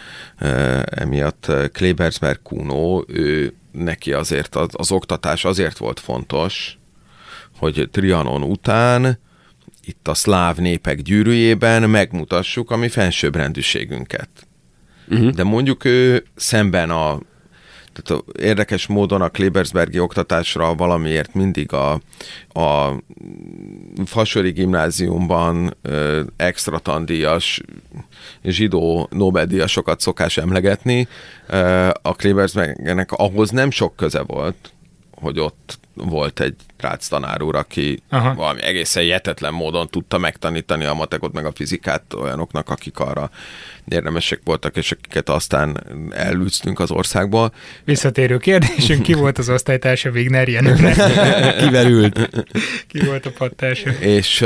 emiatt 0.84 1.53
Klebersberg 1.72 2.43
Kuno, 2.43 3.03
ő 3.07 3.55
neki 3.73 4.12
azért 4.12 4.55
az, 4.55 4.68
az 4.73 4.93
oktatás 4.93 5.45
azért 5.45 5.79
volt 5.79 6.01
fontos, 6.01 6.79
hogy 7.59 7.89
Trianon 7.91 8.43
után 8.43 9.18
itt 9.85 10.09
a 10.09 10.14
szláv 10.14 10.57
népek 10.57 11.03
gyűrűjében 11.03 11.91
megmutassuk 11.91 12.71
a 12.71 12.77
mi 12.77 12.89
fensőbbrendűségünket. 12.89 14.29
Uh-huh. 15.09 15.31
De 15.31 15.43
mondjuk 15.43 15.85
ő 15.85 16.25
szemben 16.35 16.91
a 16.91 17.21
tehát 17.93 18.24
érdekes 18.38 18.86
módon 18.86 19.22
a 19.22 19.28
Klebersbergi 19.28 19.99
oktatásra 19.99 20.74
valamiért 20.74 21.34
mindig 21.34 21.72
a, 21.72 21.93
a 22.61 23.01
Fasori 24.05 24.51
gimnáziumban 24.51 25.76
ö, 25.82 26.22
extra 26.36 26.78
tandíjas 26.78 27.61
zsidó 28.43 29.09
Nobel-díjasokat 29.11 30.01
szokás 30.01 30.36
emlegetni. 30.36 31.09
Ö, 31.47 31.88
a 32.03 32.14
Klebersbergnek 32.14 33.12
ahhoz 33.12 33.51
nem 33.51 33.70
sok 33.70 33.97
köze 33.97 34.22
volt, 34.22 34.72
hogy 35.21 35.39
ott 35.39 35.79
volt 35.95 36.41
egy 36.41 36.55
Rácz 36.79 37.09
tanár 37.09 37.43
úr, 37.43 37.57
aki 37.57 38.03
Aha. 38.09 38.35
valami 38.35 38.62
egészen 38.62 39.03
jetetlen 39.03 39.53
módon 39.53 39.89
tudta 39.89 40.18
megtanítani 40.18 40.85
a 40.85 40.95
matekot 40.95 41.33
meg 41.33 41.45
a 41.45 41.53
fizikát 41.55 42.14
olyanoknak, 42.14 42.68
akik 42.68 42.99
arra 42.99 43.31
érdemesek 43.89 44.41
voltak, 44.45 44.77
és 44.77 44.93
akiket 44.93 45.29
aztán 45.29 45.85
elűztünk 46.11 46.81
az 46.81 46.91
országból. 46.91 47.53
Visszatérő 47.85 48.37
kérdésünk, 48.37 49.03
ki 49.03 49.12
volt 49.12 49.39
az 49.39 49.49
osztálytársa 49.49 50.11
Wigner 50.11 50.49
Jenőnek? 50.49 50.95
Kivel 51.59 51.87
ült? 51.87 52.31
Ki 52.87 53.05
volt 53.05 53.27
a 53.27 53.31
pattársa? 53.39 53.91
És 53.91 54.45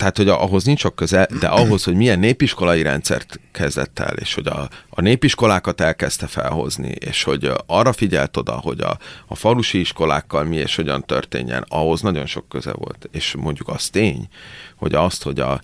tehát, 0.00 0.16
hogy 0.16 0.28
ahhoz 0.28 0.64
nincs 0.64 0.80
sok 0.80 0.94
köze, 0.94 1.28
de 1.40 1.46
ahhoz, 1.46 1.84
hogy 1.84 1.94
milyen 1.94 2.18
népiskolai 2.18 2.82
rendszert 2.82 3.40
kezdett 3.52 3.98
el, 3.98 4.14
és 4.14 4.34
hogy 4.34 4.46
a, 4.46 4.68
a 4.90 5.00
népiskolákat 5.00 5.80
elkezdte 5.80 6.26
felhozni, 6.26 6.88
és 6.88 7.22
hogy 7.22 7.50
arra 7.66 7.92
figyelt 7.92 8.36
oda, 8.36 8.52
hogy 8.52 8.80
a, 8.80 8.98
a 9.26 9.34
falusi 9.34 9.80
iskolákkal 9.80 10.44
mi 10.44 10.56
és 10.56 10.76
hogyan 10.76 11.04
történjen, 11.04 11.64
ahhoz 11.68 12.00
nagyon 12.00 12.26
sok 12.26 12.48
köze 12.48 12.72
volt. 12.72 13.08
És 13.12 13.34
mondjuk 13.38 13.68
az 13.68 13.88
tény, 13.88 14.28
hogy 14.76 14.94
azt, 14.94 15.22
hogy 15.22 15.40
a 15.40 15.60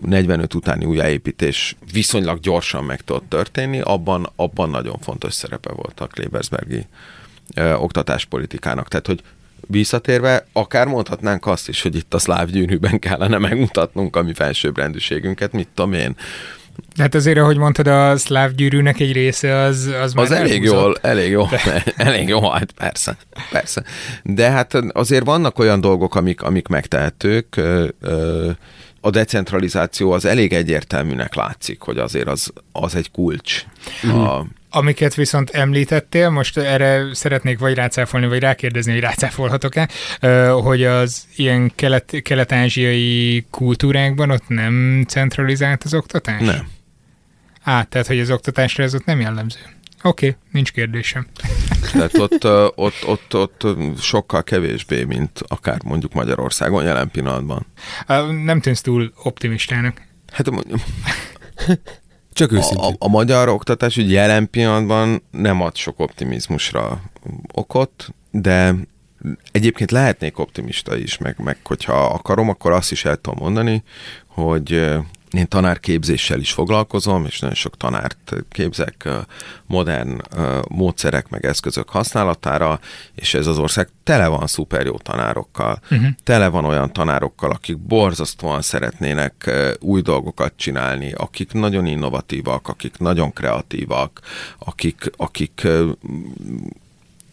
45 0.00 0.54
utáni 0.54 0.84
újjáépítés 0.84 1.76
viszonylag 1.92 2.40
gyorsan 2.40 2.84
meg 2.84 3.00
tudott 3.00 3.28
történni, 3.28 3.80
abban, 3.80 4.32
abban 4.36 4.70
nagyon 4.70 4.98
fontos 5.00 5.34
szerepe 5.34 5.72
volt 5.72 6.00
a 6.00 6.06
Klebersbergi 6.06 6.86
oktatáspolitikának. 7.56 8.88
Tehát, 8.88 9.06
hogy 9.06 9.22
visszatérve, 9.66 10.46
akár 10.52 10.86
mondhatnánk 10.86 11.46
azt 11.46 11.68
is, 11.68 11.82
hogy 11.82 11.96
itt 11.96 12.14
a 12.14 12.18
szláv 12.18 12.48
gyűrűben 12.48 12.98
kellene 12.98 13.38
megmutatnunk 13.38 14.16
a 14.16 14.22
mi 14.22 14.34
felsőbbrendűségünket, 14.34 15.52
mit 15.52 15.68
tudom 15.74 15.92
én. 15.92 16.16
Hát 16.96 17.14
azért, 17.14 17.38
ahogy 17.38 17.56
mondtad, 17.56 17.86
a 17.86 18.16
szláv 18.16 18.50
gyűrűnek 18.50 19.00
egy 19.00 19.12
része 19.12 19.56
az 19.56 19.90
Az, 20.02 20.12
az 20.16 20.30
elég 20.30 20.62
jól, 20.62 20.96
elég 21.02 21.30
jó, 21.30 21.46
De... 21.46 21.84
elég 21.96 22.28
jó, 22.28 22.50
hát 22.50 22.72
persze, 22.72 23.16
persze. 23.50 23.82
De 24.22 24.50
hát 24.50 24.74
azért 24.92 25.24
vannak 25.24 25.58
olyan 25.58 25.80
dolgok, 25.80 26.14
amik, 26.14 26.42
amik 26.42 26.68
megtehetők, 26.68 27.60
a 29.00 29.10
decentralizáció 29.10 30.12
az 30.12 30.24
elég 30.24 30.52
egyértelműnek 30.52 31.34
látszik, 31.34 31.80
hogy 31.80 31.98
azért 31.98 32.28
az, 32.28 32.52
az 32.72 32.94
egy 32.94 33.10
kulcs. 33.10 33.64
Mm. 34.06 34.10
A, 34.10 34.46
Amiket 34.76 35.14
viszont 35.14 35.50
említettél, 35.50 36.30
most 36.30 36.58
erre 36.58 37.14
szeretnék 37.14 37.58
vagy 37.58 37.74
rácáfolni, 37.74 38.26
vagy 38.26 38.38
rákérdezni, 38.38 38.92
hogy 38.92 39.00
rácáfolhatok-e, 39.00 39.88
hogy 40.50 40.84
az 40.84 41.24
ilyen 41.36 41.72
kelet, 41.74 42.14
kelet-ázsiai 42.22 43.46
kultúrákban 43.50 44.30
ott 44.30 44.48
nem 44.48 45.04
centralizált 45.08 45.84
az 45.84 45.94
oktatás? 45.94 46.40
Nem. 46.40 46.68
Á, 47.62 47.82
tehát, 47.82 48.06
hogy 48.06 48.20
az 48.20 48.30
oktatásra 48.30 48.84
ez 48.84 48.94
ott 48.94 49.04
nem 49.04 49.20
jellemző. 49.20 49.58
Oké, 50.02 50.26
okay, 50.28 50.40
nincs 50.50 50.72
kérdésem. 50.72 51.26
Tehát 51.92 52.18
ott, 52.18 52.44
ott, 52.74 53.06
ott, 53.06 53.34
ott 53.34 53.66
sokkal 54.00 54.42
kevésbé, 54.42 55.04
mint 55.04 55.40
akár 55.48 55.80
mondjuk 55.84 56.12
Magyarországon 56.12 56.84
jelen 56.84 57.10
pillanatban. 57.10 57.66
Nem 58.44 58.60
tűnsz 58.60 58.80
túl 58.80 59.12
optimistának. 59.22 60.02
Hát 60.32 60.48
csak 62.34 62.52
őszintén. 62.52 62.84
A, 62.84 62.88
a, 62.88 62.94
a 62.98 63.08
magyar 63.08 63.48
oktatás 63.48 63.96
úgy 63.96 64.10
jelen 64.10 64.50
pillanatban 64.50 65.22
nem 65.30 65.60
ad 65.60 65.76
sok 65.76 66.00
optimizmusra 66.00 67.02
okot, 67.52 68.08
de 68.30 68.74
egyébként 69.52 69.90
lehetnék 69.90 70.38
optimista 70.38 70.96
is, 70.96 71.18
meg, 71.18 71.36
meg 71.38 71.58
hogyha 71.64 72.04
akarom, 72.04 72.48
akkor 72.48 72.72
azt 72.72 72.92
is 72.92 73.04
el 73.04 73.16
tudom 73.16 73.38
mondani, 73.42 73.82
hogy 74.26 74.92
én 75.36 75.48
tanárképzéssel 75.48 76.40
is 76.40 76.52
foglalkozom, 76.52 77.24
és 77.24 77.38
nagyon 77.38 77.56
sok 77.56 77.76
tanárt 77.76 78.34
képzek 78.50 79.08
modern 79.66 80.20
módszerek 80.68 81.28
meg 81.28 81.46
eszközök 81.46 81.88
használatára, 81.88 82.80
és 83.14 83.34
ez 83.34 83.46
az 83.46 83.58
ország 83.58 83.88
tele 84.04 84.26
van 84.26 84.46
szuper 84.46 84.86
jó 84.86 84.96
tanárokkal. 84.96 85.80
Uh-huh. 85.90 86.06
Tele 86.24 86.48
van 86.48 86.64
olyan 86.64 86.92
tanárokkal, 86.92 87.50
akik 87.50 87.78
borzasztóan 87.78 88.62
szeretnének 88.62 89.50
új 89.80 90.00
dolgokat 90.00 90.52
csinálni, 90.56 91.12
akik 91.12 91.52
nagyon 91.52 91.86
innovatívak, 91.86 92.68
akik 92.68 92.98
nagyon 92.98 93.32
kreatívak, 93.32 94.20
akik, 94.58 95.10
akik 95.16 95.66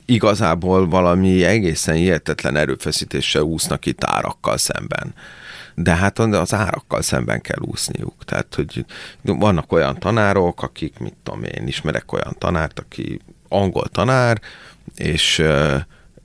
igazából 0.06 0.88
valami 0.88 1.44
egészen 1.44 1.96
hihetetlen 1.96 2.56
erőfeszítéssel 2.56 3.42
úsznak 3.42 3.86
itt 3.86 4.04
árakkal 4.04 4.58
szemben 4.58 5.14
de 5.76 5.96
hát 5.96 6.20
az 6.20 6.54
árakkal 6.54 7.02
szemben 7.02 7.42
kell 7.42 7.60
úszniuk. 7.60 8.26
Tehát, 8.26 8.56
hogy 8.56 8.86
vannak 9.22 9.72
olyan 9.72 10.00
tanárok, 10.00 10.64
akik, 10.64 11.00
mit 11.00 11.16
tudom 11.24 11.44
én, 11.44 11.68
ismerek 11.68 12.14
olyan 12.14 12.36
tanárt, 12.38 12.80
aki 12.80 13.20
angol 13.50 13.88
tanár, 13.88 14.42
és, 14.96 15.44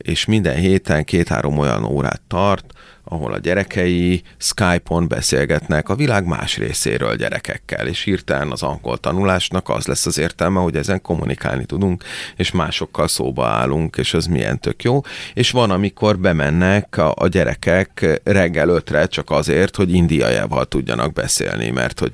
és 0.07 0.25
minden 0.25 0.57
héten 0.57 1.05
két-három 1.05 1.59
olyan 1.59 1.85
órát 1.85 2.21
tart, 2.29 2.73
ahol 3.05 3.33
a 3.33 3.39
gyerekei 3.39 4.23
Skype-on 4.39 5.09
beszélgetnek 5.09 5.89
a 5.89 5.95
világ 5.95 6.25
más 6.25 6.57
részéről 6.57 7.17
gyerekekkel, 7.17 7.87
és 7.87 8.03
hirtelen 8.03 8.51
az 8.51 8.63
angol 8.63 8.99
tanulásnak 8.99 9.69
az 9.69 9.87
lesz 9.87 10.07
az 10.07 10.19
értelme, 10.19 10.61
hogy 10.61 10.77
ezen 10.77 11.03
kommunikálni 11.03 11.65
tudunk, 11.65 12.05
és 12.37 12.51
másokkal 12.51 13.09
szóba 13.09 13.47
állunk, 13.47 13.97
és 13.97 14.15
az 14.15 14.27
milyen 14.27 14.61
tök 14.61 14.83
jó. 14.83 15.01
És 15.35 15.51
van, 15.51 15.71
amikor 15.71 16.19
bemennek 16.19 16.97
a, 16.97 17.13
a 17.17 17.29
gyerekek 17.29 18.21
reggel 18.25 18.69
ötre 18.69 19.07
csak 19.07 19.31
azért, 19.31 19.77
hogy 19.77 19.93
indiaiával 19.93 20.65
tudjanak 20.65 21.13
beszélni, 21.13 21.71
mert 21.71 22.01
hogy 22.01 22.13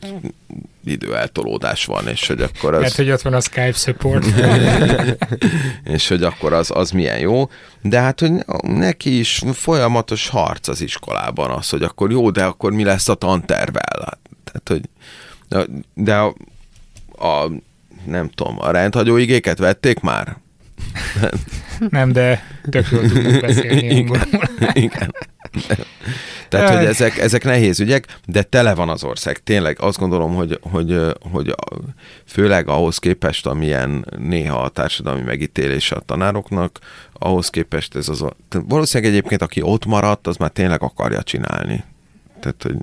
időeltolódás 0.85 1.85
van, 1.85 2.09
és 2.09 2.27
hogy 2.27 2.43
akkor 2.43 2.75
az... 2.75 2.81
Mert 2.81 2.97
hogy 2.97 3.11
ott 3.11 3.23
van 3.23 3.35
a 3.35 3.41
Skype 3.41 3.73
support. 3.73 4.27
és 5.95 6.09
hogy 6.09 6.23
akkor 6.23 6.53
az, 6.53 6.71
az 6.75 6.91
milyen 6.91 7.19
jó. 7.19 7.51
De 7.83 8.01
hát, 8.01 8.21
hogy 8.21 8.33
neki 8.63 9.19
is 9.19 9.43
folyamatos 9.53 10.29
harc 10.29 10.69
az 10.69 10.81
iskolában 10.81 11.51
az, 11.51 11.69
hogy 11.69 11.83
akkor 11.83 12.11
jó, 12.11 12.31
de 12.31 12.45
akkor 12.45 12.73
mi 12.73 12.85
lesz 12.85 13.09
a 13.09 13.15
tantervel? 13.15 14.19
Tehát, 14.45 14.63
hogy 14.65 14.89
de 15.95 16.17
a, 16.17 16.35
a 17.29 17.51
nem 18.05 18.29
tudom, 18.29 18.57
a 18.61 18.71
rendhagyó 18.71 19.17
igéket 19.17 19.59
vették 19.59 20.01
már? 20.01 20.37
Nem, 21.91 22.13
de 22.13 22.45
tök 22.71 22.91
jól 22.91 23.07
tudunk 23.07 23.41
beszélni 23.41 23.97
igen, 23.97 24.29
igen. 24.73 25.15
Tehát, 26.49 26.77
hogy 26.77 26.87
ezek, 26.87 27.19
ezek 27.19 27.45
nehéz 27.45 27.81
ügyek, 27.81 28.19
de 28.27 28.43
tele 28.43 28.75
van 28.75 28.89
az 28.89 29.05
ország. 29.05 29.39
Tényleg 29.39 29.77
azt 29.81 29.99
gondolom, 29.99 30.35
hogy, 30.35 30.59
hogy, 30.63 31.01
hogy 31.31 31.55
főleg 32.25 32.69
ahhoz 32.69 32.99
képest, 32.99 33.47
amilyen 33.47 34.07
néha 34.19 34.63
a 34.63 34.69
társadalmi 34.69 35.23
megítélése 35.23 35.95
a 35.95 36.01
tanároknak, 36.01 36.79
ahhoz 37.13 37.49
képest 37.49 37.97
ez 37.97 38.09
az... 38.09 38.25
Valószínűleg 38.51 39.13
egyébként, 39.13 39.43
aki 39.43 39.63
ott 39.63 39.85
maradt, 39.85 40.27
az 40.27 40.37
már 40.37 40.51
tényleg 40.51 40.83
akarja 40.83 41.23
csinálni. 41.23 41.85
Tehát, 42.41 42.63
hogy... 42.63 42.77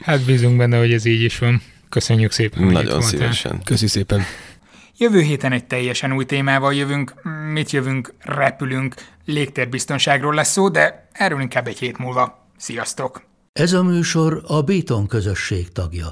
hát 0.00 0.20
bízunk 0.20 0.56
benne, 0.56 0.78
hogy 0.78 0.92
ez 0.92 1.04
így 1.04 1.22
is 1.22 1.38
van. 1.38 1.62
Köszönjük 1.88 2.32
szépen. 2.32 2.64
Nagyon 2.64 3.02
szívesen. 3.02 3.62
Köszi 3.64 3.86
szépen. 3.86 4.24
Jövő 5.02 5.20
héten 5.20 5.52
egy 5.52 5.66
teljesen 5.66 6.12
új 6.12 6.24
témával 6.24 6.74
jövünk. 6.74 7.14
Mit 7.52 7.70
jövünk? 7.70 8.14
Repülünk. 8.18 8.94
Légtérbiztonságról 9.24 10.34
lesz 10.34 10.50
szó, 10.50 10.68
de 10.68 11.08
erről 11.12 11.40
inkább 11.40 11.66
egy 11.66 11.78
hét 11.78 11.98
múlva. 11.98 12.46
Sziasztok! 12.56 13.22
Ez 13.52 13.72
a 13.72 13.82
műsor 13.82 14.42
a 14.46 14.62
Béton 14.62 15.06
közösség 15.06 15.72
tagja. 15.72 16.10